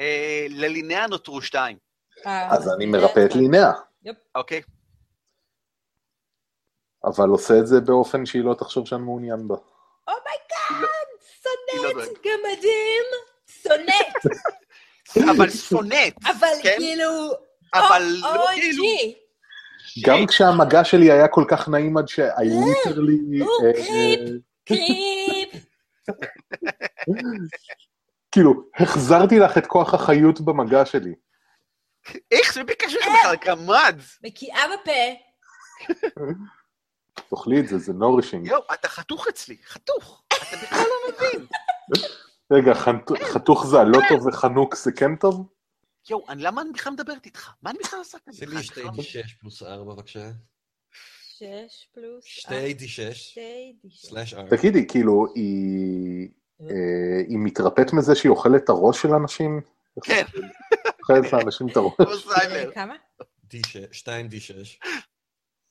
[0.00, 1.76] אה, ללינאה נותרו שתיים,
[2.24, 3.72] אז אני מרפא את לינאה,
[4.34, 4.62] אוקיי?
[7.04, 9.56] אבל עושה את זה באופן שהיא לא תחשוב שאני מעוניין בה.
[10.08, 10.97] oh my god, לא
[11.76, 12.08] שונאת דואגת.
[12.08, 13.04] גמדים.
[13.62, 14.14] שונאת,
[15.36, 16.74] אבל שונאת, אבל כן?
[16.78, 17.30] כאילו...
[17.74, 18.46] אבל לא.
[18.54, 18.84] כאילו...
[20.04, 23.44] גם כשהמגע שלי היה כל כך נעים עד ש-I literally...
[23.44, 24.20] הוא אה, creep.
[24.20, 24.26] אה,
[24.64, 25.64] creep.
[28.32, 31.14] כאילו, החזרתי לך את כוח החיות במגע שלי.
[32.30, 33.94] איך זה בקשר בכלל קמ"ד?
[34.24, 34.90] מקיאה בפה.
[37.30, 38.46] תאכלי את זה, זה נורשינג.
[38.46, 40.22] יואו, אתה חתוך אצלי, חתוך.
[40.48, 41.46] אתה בכלל לא מבין.
[42.52, 42.74] רגע,
[43.34, 45.48] חתוך זה הלא טוב וחנוק זה כן טוב?
[46.10, 47.50] יואו, למה אני בכלל מדברת איתך?
[47.62, 48.32] מה אני בכלל עושה כאן?
[48.32, 50.30] עשי לי שתי D6 פלוס 4 בבקשה.
[51.38, 52.24] שש פלוס...
[52.24, 54.10] שתי D6 שתי דישות.
[54.10, 54.56] סלאש 4.
[54.56, 56.28] תגידי, כאילו, היא...
[56.60, 59.60] אה, היא מתרפאת מזה שהיא אוכלת את הראש של אנשים?
[60.04, 60.24] כן.
[61.00, 62.26] אוכלת לאנשים את הראש.
[62.74, 62.94] כמה?
[63.92, 64.86] 2 D6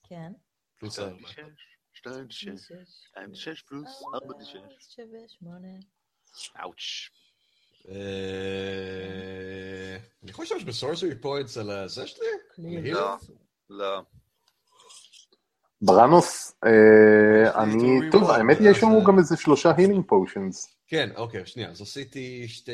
[0.09, 0.31] כן.
[0.79, 1.17] פלוס 4.
[1.97, 2.71] שתיים, שש.
[3.09, 4.95] שתיים, שש פלוס ארבע שש.
[4.95, 5.67] שווה שמונה.
[6.61, 7.09] אאוץ'.
[7.89, 7.95] אה,
[10.23, 12.25] אני יכול להשתמש ב sorcery points על הזה שלי?
[12.91, 13.15] לא,
[13.69, 14.01] לא.
[15.81, 18.11] בראנוס, אה, אני...
[18.11, 20.77] טוב, האמת יש אז, לנו אה, גם איזה שלושה healing potions.
[20.87, 22.71] כן, אוקיי, שנייה, אז עשיתי שתי...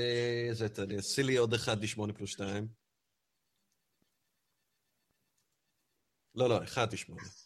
[0.51, 2.67] זה, אני עשי לי עוד אחד D8 פלוס 2.
[6.35, 7.42] לא, לא, אחד D8.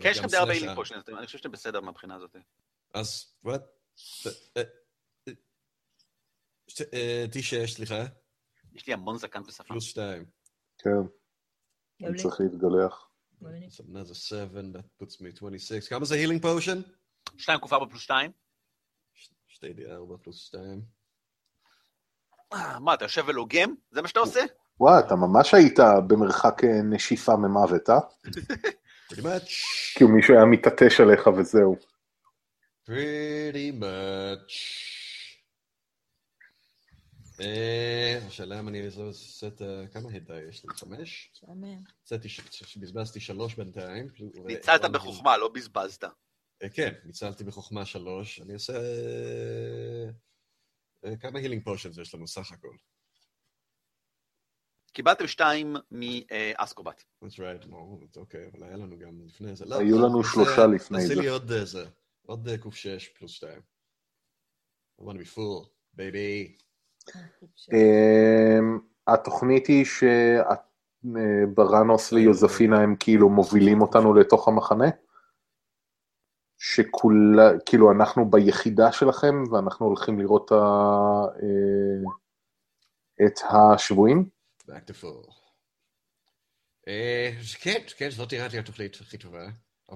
[0.00, 0.74] כן, יש לכם די הרבה ארבע.
[0.74, 2.36] פושנס, אני חושב שאתם בסדר מהבחינה הזאת.
[2.94, 3.50] אז, what?
[4.26, 4.62] אה, אה,
[6.68, 8.04] שתי- אה, D6, סליחה,
[8.72, 9.64] יש לי המון זקן ושפה.
[9.64, 10.24] פלוס 2.
[10.78, 10.90] כן,
[12.04, 12.22] אני.
[12.22, 13.10] צריך להתגלח.
[13.80, 15.88] another 7, that puts me 26.
[15.88, 16.80] כמה זה הילינג פושן?
[17.36, 18.30] שתיים קוף ארבע פלוס שתיים.
[19.46, 20.82] שתי D4 פלוס 2.
[22.52, 23.74] אה, מה, אתה יושב ולוגם?
[23.90, 24.40] זה מה שאתה עושה?
[24.80, 25.78] וואי, אתה ממש היית
[26.08, 27.98] במרחק אה, נשיפה ממוות, אה?
[29.14, 29.50] pretty much.
[29.96, 31.76] כאילו מישהו היה מתעטש עליך וזהו.
[32.90, 34.52] pretty much.
[37.40, 39.84] אה, השאלה אם אני עושה את ה...
[39.92, 40.74] כמה הידה יש לי?
[40.74, 41.30] חמש?
[41.34, 41.82] משעמם.
[42.02, 44.08] יצאתי ש- ש- בזבזתי שלוש בינתיים.
[44.44, 46.04] ניצלת בחוכמה, לא בזבזת.
[46.62, 48.40] אה, כן, ניצלתי בחוכמה שלוש.
[48.40, 48.72] אני עושה...
[51.04, 52.76] אה, כמה הילינג פושנס יש לנו סך הכל?
[54.94, 57.02] קיבלתם שתיים מאסקובט.
[57.24, 59.64] That's right, נו, אוקיי, אבל היה לנו גם לפני זה.
[59.64, 61.20] לא, היו לנו שלושה אה, לפני תעשי זה.
[61.20, 61.84] לי עוד אה, זה,
[62.26, 63.60] עוד אה, קוף שש פלוס שתיים.
[65.00, 65.66] I want to be full,
[65.96, 66.62] baby.
[67.72, 69.84] אמ, התוכנית היא
[71.04, 74.86] שבראנוס ויוזפינה הם כאילו מובילים אותנו לתוך המחנה?
[76.58, 80.54] שכולה, כאילו אנחנו ביחידה שלכם ואנחנו הולכים לראות ה-
[81.42, 82.02] אה,
[83.26, 84.33] את השבויים?
[84.68, 85.32] Back to full.
[86.88, 87.30] אה,
[87.60, 89.46] כן, כן, זאת נראית לי התוכנית הכי טובה.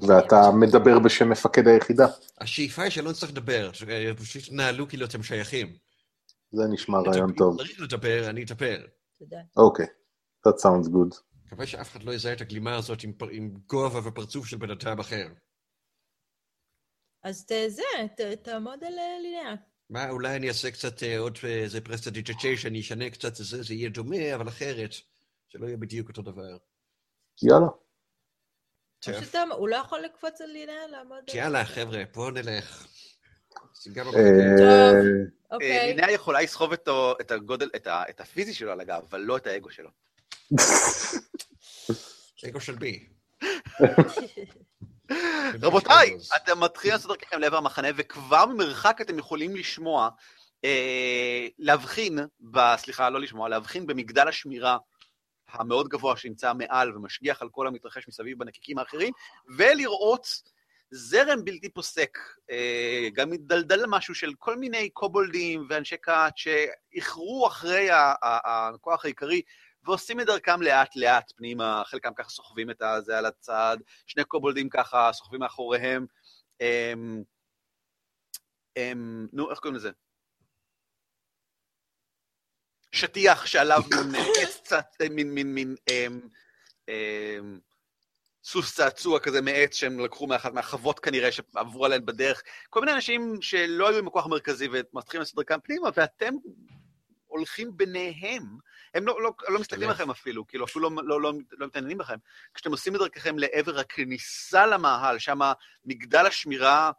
[0.09, 2.07] ואתה מדבר בשם מפקד היחידה.
[2.40, 3.70] השאיפה היא שלא נצטרך לדבר,
[4.19, 5.77] פשוט תנהלו כאילו אתם שייכים.
[6.51, 7.57] זה נשמע רעיון טוב.
[7.57, 8.77] צריך לדבר, אני אדבר.
[9.19, 9.36] תודה.
[9.57, 9.86] אוקיי,
[10.49, 11.20] that sounds good.
[11.47, 14.99] מקווה שאף אחד לא יזהה את הגלימה הזאת עם עם גובה ופרצוף של בן אדם
[15.01, 15.27] אחר.
[17.24, 17.82] אז ת- זה,
[18.43, 19.55] תעמוד על אה, לינאה.
[19.90, 23.62] מה, אולי אני אעשה קצת אה, עוד אה, איזה prestidigitation, אני אשנה קצת את זה,
[23.62, 24.94] זה יהיה דומה, אבל אחרת.
[25.48, 26.56] שלא יהיה בדיוק אותו דבר.
[27.43, 27.66] יאללה.
[29.01, 31.19] שאתה, הוא לא יכול לקפוץ על לינאה לעמוד.
[31.35, 32.86] יאללה, חבר'ה, בואו נלך.
[33.97, 34.93] אה.
[35.51, 35.86] אוקיי.
[35.86, 36.73] לינאה יכולה לסחוב
[37.20, 39.90] את הגודל, את הפיזי שלו על הגב, אבל לא את האגו שלו.
[42.48, 43.09] אגו של בי.
[45.62, 50.09] רבותיי, אתם מתחילים לעשות דרככם לעבר המחנה, וכבר ממרחק אתם יכולים לשמוע,
[50.64, 52.18] אה, להבחין,
[52.76, 54.78] סליחה, לא לשמוע, להבחין במגדל השמירה
[55.48, 59.12] המאוד גבוה שנמצא מעל ומשגיח על כל המתרחש מסביב בנקיקים האחרים,
[59.56, 60.26] ולראות
[60.90, 62.18] זרם בלתי פוסק,
[62.51, 67.89] אה, גם מדלדל משהו של כל מיני קובולדים ואנשי קאט שאיחרו אחרי
[68.44, 69.43] הכוח העיקרי,
[69.84, 73.76] ועושים את דרכם לאט-לאט פנימה, חלקם ככה סוחבים את הזה על הצד,
[74.06, 76.06] שני קובולדים ככה סוחבים מאחוריהם.
[76.60, 77.22] הם,
[78.76, 79.90] הם, נו, איך קוראים לזה?
[82.92, 86.20] שטיח שעליו מין עץ אה, מין, מין, מין, הם,
[86.88, 87.60] הם,
[88.44, 92.42] סוס צעצוע כזה מעץ שהם לקחו מאחת מהחוות כנראה שעברו עליהן בדרך.
[92.70, 96.34] כל מיני אנשים שלא היו עם הכוח המרכזי ומתחילים לעשות דרכם פנימה, ואתם
[97.28, 98.59] הולכים ביניהם.
[98.94, 100.00] הם לא, לא, לא מסתכלים הולך.
[100.00, 102.16] עליכם אפילו, כאילו אפילו לא, לא, לא, לא מתעניינים בכם.
[102.55, 105.38] כשאתם עושים את דרככם לעבר הכניסה למאהל, שם
[105.84, 106.90] מגדל השמירה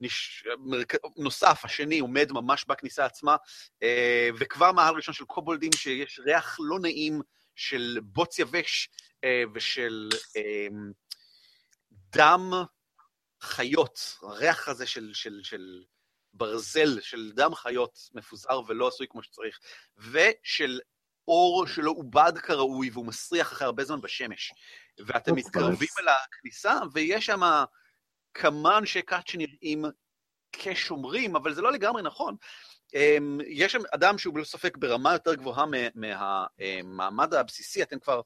[0.00, 0.44] נש...
[0.58, 0.94] מרכ...
[1.16, 3.36] נוסף, השני, עומד ממש בכניסה עצמה,
[3.82, 7.20] אה, וכבר מאהל ראשון של קובולדים שיש ריח לא נעים
[7.56, 8.88] של בוץ יבש
[9.24, 10.66] אה, ושל אה,
[11.92, 12.52] דם
[13.42, 15.82] חיות, הריח הזה של, של, של
[16.32, 19.58] ברזל של דם חיות מפוזר ולא עשוי כמו שצריך,
[19.96, 20.80] ושל
[21.28, 24.52] אור שלא עובד כראוי והוא מסריח אחרי הרבה זמן בשמש.
[25.06, 25.88] ואתם מתקרבים.
[26.00, 27.40] אל הכניסה, ויש שם
[28.34, 29.84] כמה אנשי כת שנראים
[30.52, 32.36] כשומרים, אבל זה לא לגמרי נכון.
[32.94, 38.20] אמ, יש שם אדם שהוא בלא ספק ברמה יותר גבוהה מה- מהמעמד הבסיסי, אתם כבר,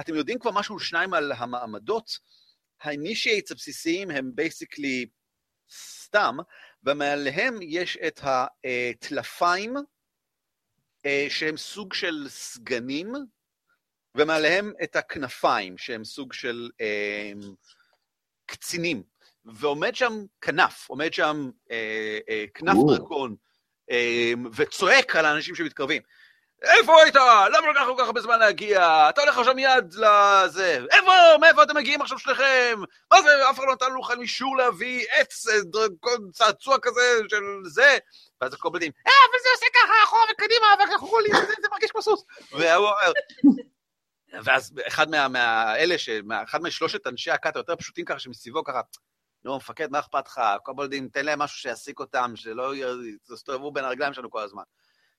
[0.00, 2.10] אתם יודעים כבר משהו שניים על המעמדות.
[2.80, 5.06] ה initiates הבסיסיים הם basically
[6.02, 6.36] סתם,
[6.86, 9.74] ומעליהם יש את הטלפיים,
[11.06, 13.12] אה, שהם סוג של סגנים,
[14.14, 17.32] ומעליהם את הכנפיים, שהם סוג של אה,
[18.46, 19.02] קצינים.
[19.44, 22.76] ועומד שם כנף, עומד שם אה, כנף.
[22.88, 23.36] דרקון,
[24.56, 26.02] וצועק על האנשים שמתקרבים.
[26.62, 27.14] איפה היית?
[27.14, 29.06] למה לקח כל כך הרבה זמן להגיע?
[29.10, 30.78] אתה הולך עכשיו מיד לזה.
[30.90, 31.10] איפה?
[31.40, 32.80] מאיפה אתם מגיעים עכשיו שניכם?
[33.12, 33.50] מה זה?
[33.50, 35.54] אף אחד לא נתן לכם אישור להביא עץ, אה,
[36.32, 37.00] צעצוע כזה
[37.30, 37.98] של זה.
[38.40, 42.24] ואז הקובלדים, אה, אבל זה עושה ככה אחורה וקדימה, ואנחנו יכולים, זה, מרגיש כמו סוס.
[42.52, 43.12] והוא אומר,
[44.44, 45.94] ואז אחד מה- מהאלה,
[46.44, 48.80] אחד משלושת אנשי הכת היותר פשוטים ככה שמסביבו ככה,
[49.44, 50.40] נו, מפקד, מה אכפת לך?
[50.62, 52.72] קובלדים, תן להם משהו שיעסיק אותם, שלא
[53.32, 54.62] יסתובבו בין הרגליים שלנו כל הזמן.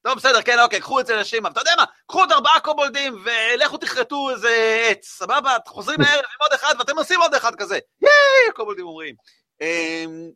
[0.02, 1.84] טוב, בסדר, כן, אוקיי, קחו את זה אבל אתה יודע מה?
[2.08, 5.58] קחו עוד ארבעה קובלדים ולכו תכרתו איזה עץ, סבבה?
[5.68, 7.80] חוזרים הערב עם עוד אחד ואתם עושים עוד אחד כזה.
[8.02, 9.16] ייי, הקובלדים אומרים.
[9.62, 10.30] אמ,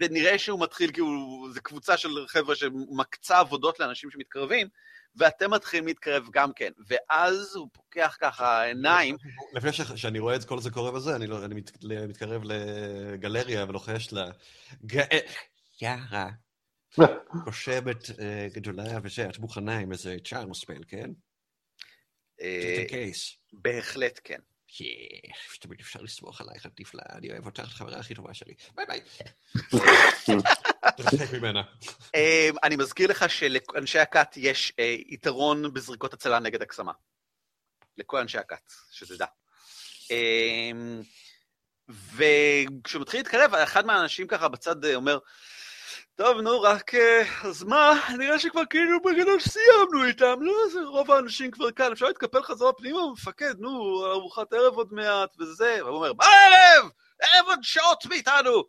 [0.00, 4.68] ונראה שהוא מתחיל, הוא, זה קבוצה של חבר'ה שמקצה עבודות לאנשים שמתקרבים,
[5.16, 6.70] ואתם מתחילים להתקרב גם כן.
[6.88, 9.16] ואז הוא פוקח ככה עיניים,
[9.54, 11.38] לפני שאני רואה את כל זה קורה בזה, אני לא-
[11.82, 14.30] מתקרב לגלריה ולוחש לה,
[15.82, 16.28] יארה,
[17.46, 21.10] רושמת אה, גדולה וזה, את מוכנה עם איזה charm spell, כן?
[22.40, 23.10] אה.
[23.52, 24.38] בהחלט כן.
[25.60, 28.54] תמיד אפשר לסמוך עלייך, את נפלאה, אני אוהב אותך, את החברה הכי טובה שלי.
[28.74, 29.00] ביי ביי.
[30.96, 31.62] תרחק ממנה.
[32.14, 34.72] אה, אני מזכיר לך שלאנשי הכת יש
[35.08, 36.92] יתרון בזריקות הצלה נגד הקסמה.
[37.96, 39.26] לכל אנשי הכת, שתדע.
[41.88, 45.18] וכשהוא מתחיל להתקרב, אחד מהאנשים ככה בצד אומר,
[46.16, 50.54] טוב, נו, רק, אה, אז מה, נראה שכבר כאילו בגדול סיימנו איתם, לא?
[50.72, 55.30] זה רוב האנשים כבר כאן, אפשר להתקפל חזרה פנימה, מפקד, נו, ארוחת ערב עוד מעט
[55.38, 56.90] וזה, והוא אומר, מה ערב?
[57.22, 58.64] ערב עוד שעות מאיתנו!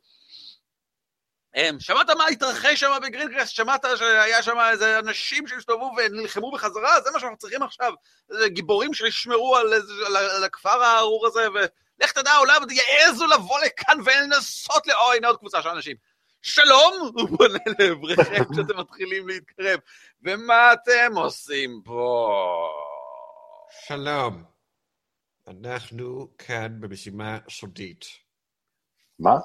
[1.54, 3.56] הם, שמעת מה התרחש שם בגרינקרסט?
[3.56, 7.02] שמעת שהיה שם איזה אנשים שהסתובבו ונלחמו בחזרה?
[7.02, 7.94] זה מה שאנחנו צריכים עכשיו.
[8.32, 9.74] איזה גיבורים שישמרו על,
[10.06, 14.92] על, על הכפר הארור הזה, ולך תדע, אולי יעזו לבוא לכאן ולנסות ל...
[14.92, 15.96] אוי, הנה עוד קבוצה של אנשים.
[16.48, 17.12] שלום!
[17.16, 19.80] הוא פונה לעברכם כשאתם מתחילים להתקרב.
[20.22, 22.30] ומה אתם עושים פה?
[23.88, 24.44] שלום.
[25.48, 28.06] אנחנו כאן במשימה סודית.
[29.20, 29.36] מה?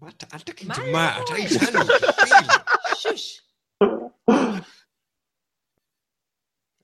[0.00, 1.80] מה אתה, אל תגיד מה אתה איתנו,
[3.02, 3.42] שוש.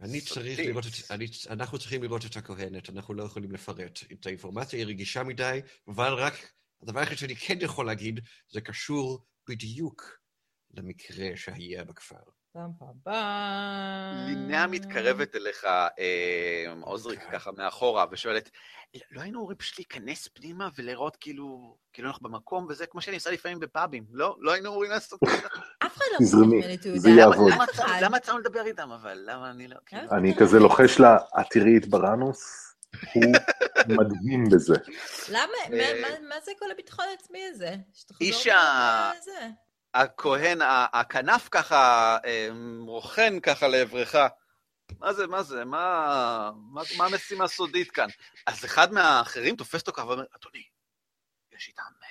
[0.00, 0.58] אני צריך.
[0.58, 4.86] לראות את, אני, אנחנו צריכים לראות את הכהנת, אנחנו לא יכולים לפרט את האינפורמציה, היא
[4.86, 6.52] רגישה מדי, אבל רק,
[6.84, 8.20] הדבר היחיד שאני כן יכול להגיד,
[8.52, 10.02] זה קשור בדיוק
[10.74, 12.16] למקרה שהיה בכפר.
[12.52, 14.26] פעם פעם פעם.
[14.26, 15.64] לינאה מתקרבת אליך,
[15.98, 18.50] אה, עוזריק, ככה מאחורה, ושואלת,
[19.10, 23.30] לא היינו אומרים פשוט להיכנס פנימה ולראות כאילו, כאילו אנחנו במקום וזה, כמו שאני עושה
[23.30, 24.36] לפעמים בפאבים, לא?
[24.40, 25.46] לא היינו אמורים לעשות כזה.
[25.86, 26.98] אף אחד לא מביא ממני תעודה.
[26.98, 27.52] זה יעבוד.
[28.02, 29.22] למה- יצאנו לדבר איתם, אבל?
[29.26, 29.76] למה אני לא...
[29.86, 30.10] כאילו?
[30.10, 32.74] אני כזה לוחש לה, את תראי את בראנוס,
[33.14, 33.24] הוא
[33.88, 34.74] מדהים בזה.
[35.28, 35.42] למה?
[35.70, 37.74] מה- אה, מה- זה כל הביטחון העצמי הזה?
[38.20, 38.48] איש.
[39.94, 40.58] הכהן,
[40.92, 41.76] הכנף ככה,
[42.24, 42.48] אה,
[42.86, 44.14] רוכן ככה לעברך.
[44.98, 48.08] מה זה, מה זה, מה, מה, מה המשימה הסודית כאן?
[48.46, 50.62] אז אחד מהאחרים תופס אותו ככה ואומר, אדוני,
[51.52, 52.08] יש איתם אה,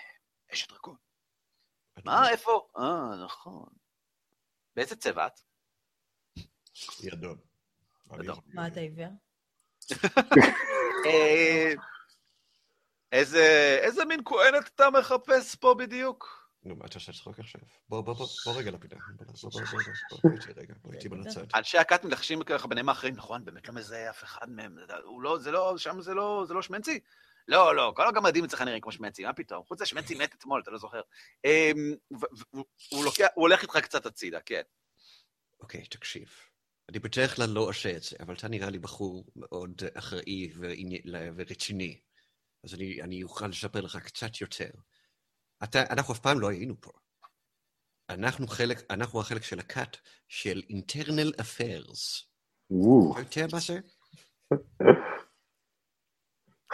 [0.54, 0.96] אשת דרקון.
[2.06, 2.68] מה, איפה?
[2.78, 3.66] אה, נכון.
[4.76, 5.40] באיזה צבע את?
[8.12, 8.40] אדום.
[8.54, 9.08] מה אתה עיוור?
[11.06, 11.74] אה,
[13.12, 16.44] איזה, מין כהנת אתה מחפש פה בדיוק?
[16.66, 17.62] נו, מה אתה צחוק עכשיו?
[17.90, 18.96] בוא, בוא, בוא, בוא רגע לפינה.
[19.16, 21.44] בוא, בוא, בוא, בוא, בוא, איתי רגע, בוא איתי בצד.
[21.56, 25.38] אנשי הכת מלחשים ככה ביניהם האחרים, נכון, באמת לא מזהה אף אחד מהם, הוא לא,
[25.38, 27.00] זה לא, שם זה לא, זה לא שמנצי?
[27.48, 29.64] לא, לא, כל הגמדים אצלך נראים כמו שמנצי, מה פתאום?
[29.66, 31.02] חוץ מזה שמנצי מת אתמול, אתה לא זוכר.
[31.46, 31.96] אמ,
[32.90, 33.06] הוא
[33.36, 34.62] הולך איתך קצת הצידה, כן.
[35.60, 36.30] אוקיי, תקשיב.
[36.90, 40.52] אני בדרך כלל לא עושה את זה, אבל אתה נראה לי בחור מאוד אחראי
[41.36, 42.00] ורציני.
[42.64, 44.70] אז אני, אני אוכל לספר לך קצת יותר.
[45.64, 46.92] אתה, אנחנו אף פעם לא היינו פה.
[48.10, 49.98] אנחנו חלק, אנחנו החלק של הכת
[50.28, 52.26] של internal affairs.
[53.22, 53.80] אתה יודע מה זה?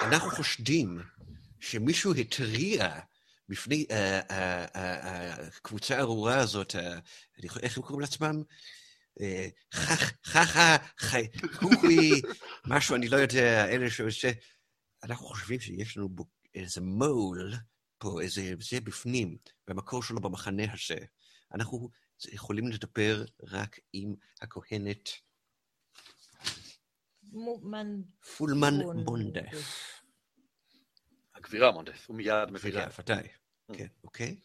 [0.01, 0.99] אנחנו חושדים
[1.59, 2.99] שמישהו התריע
[3.49, 6.75] בפני אה, אה, אה, הקבוצה הארורה הזאת,
[7.61, 8.43] איך הם קוראים לעצמם?
[9.21, 9.47] אה,
[10.23, 11.27] חחה, חי,
[11.59, 12.21] קוקי,
[12.67, 14.01] משהו, אני לא יודע, אלה ש...
[14.01, 14.25] ש-
[15.03, 16.09] אנחנו חושבים שיש לנו
[16.55, 17.53] איזה מול
[17.97, 19.37] פה, איזה זה בפנים,
[19.67, 21.05] והמקור שלו במחנה הזה.
[21.53, 21.89] אנחנו
[22.31, 25.09] יכולים לדבר רק עם הכהנת
[27.61, 27.87] מן...
[28.37, 28.73] פולמן
[29.05, 29.91] מונדף.
[31.35, 32.49] הגבירה מונדס, הוא מיד.
[32.53, 33.27] גבירה, ודאי.
[33.73, 34.39] כן, אוקיי?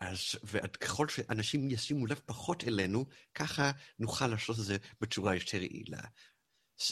[0.00, 6.00] אז וככל שאנשים ישימו לב פחות אלינו, ככה נוכל לעשות את זה בצורה יותר יעילה.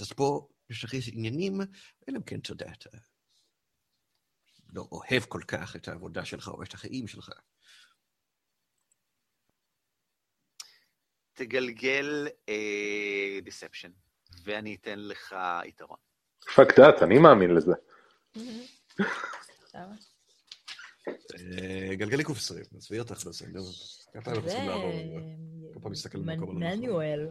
[0.00, 1.60] אז בוא נזריז עניינים,
[2.08, 2.90] אלא אם כן, אתה יודע, אתה
[4.72, 7.30] לא אוהב כל כך את העבודה שלך או את החיים שלך.
[11.34, 12.28] תגלגל
[13.42, 13.90] deception,
[14.44, 15.98] ואני אתן לך יתרון.
[16.54, 17.72] fuck that, אני מאמין לזה.
[21.08, 23.62] אה, גלגלי קוף 20, עזבי אותך בזה, נו.
[24.12, 25.72] כמה פעמים אנחנו צריכים לעבור על?
[25.74, 26.80] כל פעם מסתכל במקום הלא נכון.
[26.80, 27.28] מנואל.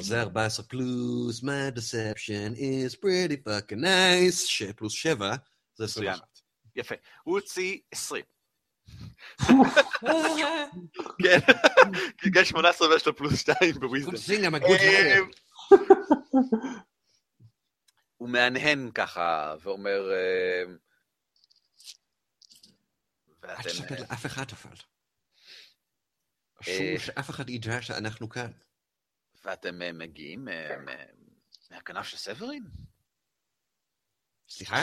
[0.00, 5.36] זה 14 פלוס, my deception is pretty fucking nice, שפלוס 7,
[5.76, 6.20] זה 21.
[6.76, 6.94] יפה.
[7.24, 8.24] הוא הוציא 20.
[11.22, 11.38] כן,
[12.22, 14.14] גלגל 18 ויש לו פלוס 2 בוויזדום.
[14.14, 15.66] Good thing I'm a good אה, man.
[18.16, 20.12] הוא מהנהן ככה, ואומר...
[20.12, 20.76] אה,
[23.50, 23.62] אל.
[23.62, 24.76] תספר לאף אחד אבל.
[26.62, 26.98] אסור אה.
[26.98, 28.50] שאף אחד ידע שאנחנו כאן.
[29.44, 30.76] ואתם אה, מגיעים אה,
[31.70, 32.64] מהכנף של סברין?
[34.48, 34.76] סליחה?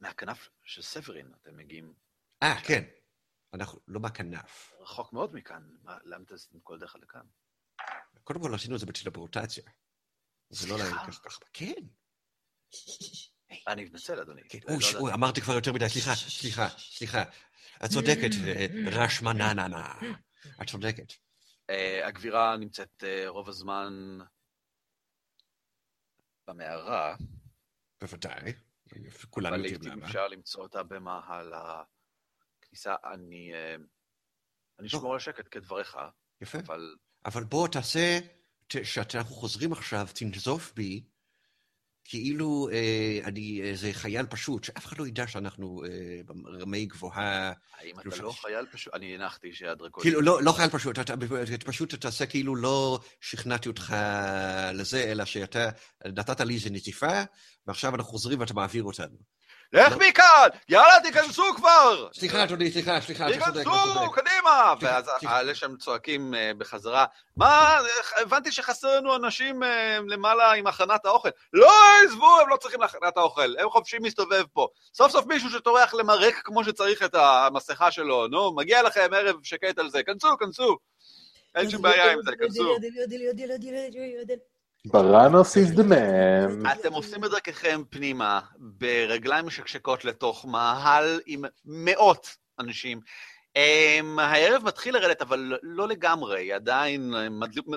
[0.00, 1.94] מהכנף של סברין אתם מגיעים
[2.42, 2.84] אה, כן.
[3.54, 4.72] אנחנו לא מהכנף.
[4.80, 5.62] רחוק מאוד מכאן.
[5.82, 7.26] מה- למה אתם עשיתם כל דרך לכאן?
[8.24, 9.64] קודם כל עשינו את זה בטלפורטציה.
[10.50, 11.02] זה לא סליחה?
[11.06, 11.40] לקח ככה.
[11.52, 11.74] כן,
[13.68, 14.42] אני מתנצל, אדוני.
[14.48, 14.58] כן.
[14.68, 14.96] לא אוי, ידעתי.
[14.96, 17.22] אוי, אמרתי כבר יותר מדי, סליחה, סליחה, סליחה.
[17.84, 19.94] את צודקת, אה, רשמנננה.
[20.62, 21.12] את צודקת.
[21.70, 24.18] אה, הגבירה נמצאת אה, רוב הזמן
[26.48, 27.16] במערה,
[28.00, 28.52] בוודאי.
[29.30, 30.06] כולנו אבל יודעים לעיתים למה.
[30.06, 31.52] אפשר למצוא אותה במאהל
[32.62, 32.94] הכניסה.
[33.12, 33.52] אני
[34.78, 35.96] אני אשמור על שקט כדבריך,
[36.40, 36.58] יפה.
[36.58, 38.18] אבל אבל בוא תעשה,
[38.66, 41.04] ת- שאנחנו חוזרים עכשיו, תנזוף בי,
[42.08, 47.52] כאילו אה, אני איזה חייל פשוט, שאף אחד לא ידע שאנחנו אה, ברמי גבוהה.
[47.80, 48.94] האם כאילו אתה ש- לא חייל פשוט?
[48.94, 50.10] אני הנחתי שהדרקונים...
[50.10, 51.14] כאילו, לא, לא חייל פשוט, אתה,
[51.54, 53.96] אתה פשוט תעשה כאילו לא שכנעתי אותך
[54.74, 55.68] לזה, אלא שאתה
[56.06, 57.22] נתת לי איזה נזיפה,
[57.66, 59.16] ועכשיו אנחנו חוזרים ואתה מעביר אותנו.
[59.72, 60.08] לך לא.
[60.08, 60.48] מכאן!
[60.68, 62.08] יאללה, תיכנסו כבר!
[62.14, 64.10] סליחה, אדוני, סליחה, סליחה, אתה צודק, תיכנסו.
[64.10, 64.74] קדימה!
[64.80, 65.10] ואז.
[65.26, 67.04] אלה שם צועקים אה, בחזרה,
[67.36, 67.78] מה,
[68.16, 71.28] הבנתי שחסר לנו אנשים אה, למעלה עם הכנת האוכל.
[71.52, 71.70] לא,
[72.04, 74.68] עזבו, הם לא צריכים להכנת האוכל, הם חופשיים להסתובב פה.
[74.94, 79.78] סוף סוף מישהו שטורח למרק כמו שצריך את המסכה שלו, נו, מגיע לכם ערב שקט
[79.78, 80.78] על זה, כנסו, כנסו.
[81.54, 82.76] אין שום בעיה עם זה, כנסו.
[84.88, 86.72] בראנוס is the man.
[86.72, 93.00] אתם עושים את דרככם פנימה, ברגליים משקשקות לתוך מאהל עם מאות אנשים.
[93.56, 97.28] Um, הערב מתחיל לרדת, אבל לא לגמרי, עדיין אה,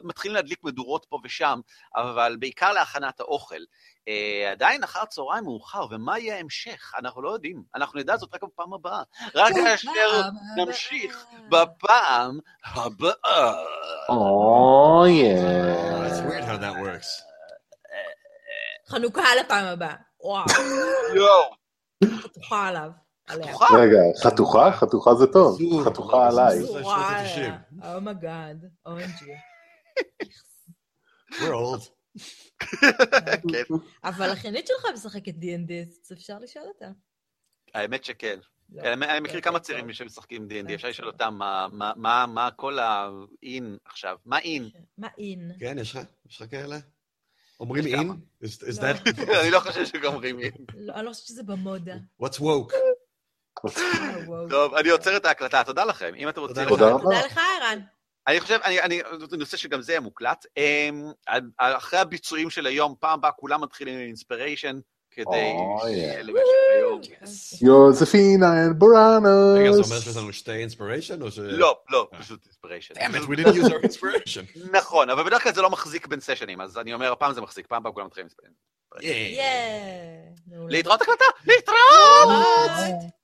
[0.03, 1.59] מתחילים להדליק מדורות פה ושם,
[1.95, 3.55] אבל בעיקר להכנת האוכל.
[3.55, 6.93] Uh, עדיין אחר צהריים מאוחר, ומה יהיה ההמשך?
[6.99, 7.63] אנחנו לא יודעים.
[7.75, 9.03] אנחנו נדע זאת רק בפעם הבאה.
[9.35, 10.21] רק כאשר
[10.57, 13.63] נמשיך בפעם הבאה.
[14.09, 15.07] Oh
[16.59, 17.23] that works.
[18.89, 19.95] חנוכה לפעם הבאה.
[20.21, 20.45] וואו,
[21.15, 21.53] יואו.
[22.23, 23.08] חתוכה עליו.
[23.31, 23.65] חתוכה?
[23.79, 24.71] רגע, חתוכה?
[24.71, 25.59] חתוכה זה טוב.
[25.85, 26.59] חתוכה לא, עליי.
[26.61, 26.75] זור.
[26.81, 27.85] וואו, ה-90.
[27.95, 29.33] oh my God, אונג'י.
[31.31, 31.89] We're old.
[33.51, 33.63] כן,
[34.03, 36.87] אבל האחיינית שלך משחקת D&D, אז אפשר לשאול אותה.
[37.73, 38.39] האמת שכן.
[38.71, 38.81] לא.
[38.81, 39.67] כן, אני מכיר אוקיי, כמה טוב.
[39.67, 40.73] צעירים שמשחקים D&D.
[40.73, 44.77] אפשר לשאול אותם מה- מה- מה מה כל ה-in עכשיו, מה in?
[44.97, 45.51] מה in?
[45.59, 45.95] כן, יש
[46.41, 46.51] לך?
[46.51, 46.77] כאלה?
[47.59, 47.87] אומרים is
[48.81, 48.87] לא.
[49.41, 50.61] אני לא חושב שגם אומרים in.
[50.77, 51.95] לא, אני לא חושבת שזה במודה.
[52.23, 52.73] What's woke?
[53.65, 54.49] אה.
[54.49, 56.11] טוב, אני עוצר את ההקלטה, תודה לכם.
[56.17, 56.67] אם אתם רוצים...
[56.67, 56.89] תודה.
[56.89, 57.03] רבה.
[57.03, 57.79] תודה לך, ערן.
[58.27, 59.01] אני חושב, אני, אני,
[59.33, 60.45] אני רוצה שגם זה יהיה מוקלט.
[60.57, 61.11] אמ,
[61.57, 64.79] אחרי הביצועים של היום, פעם הבאה כולם מתחילים עם inspiration,
[65.11, 66.21] כדי yeah.
[66.21, 66.43] למשך
[66.75, 67.01] היום.
[67.61, 68.73] יוזפינה אל
[69.55, 69.99] רגע, זה אומר.
[69.99, 71.39] שיש לנו שתי inspiration או ש...
[71.39, 72.93] לא, לא, פשוט inspiration.
[72.93, 74.59] Damn it, we didn't use our inspiration.
[74.77, 77.67] נכון, אבל בדרך כלל זה לא מחזיק בין סשנים, אז אני אומר, הפעם זה מחזיק,
[77.67, 78.59] פעם הבאה כולם מתחילים inspiration.
[78.95, 79.37] Yeah.
[79.37, 80.19] יאה.
[80.47, 80.71] מעולה.
[80.71, 81.25] להתראות הקלטה!
[81.45, 83.18] להתראות.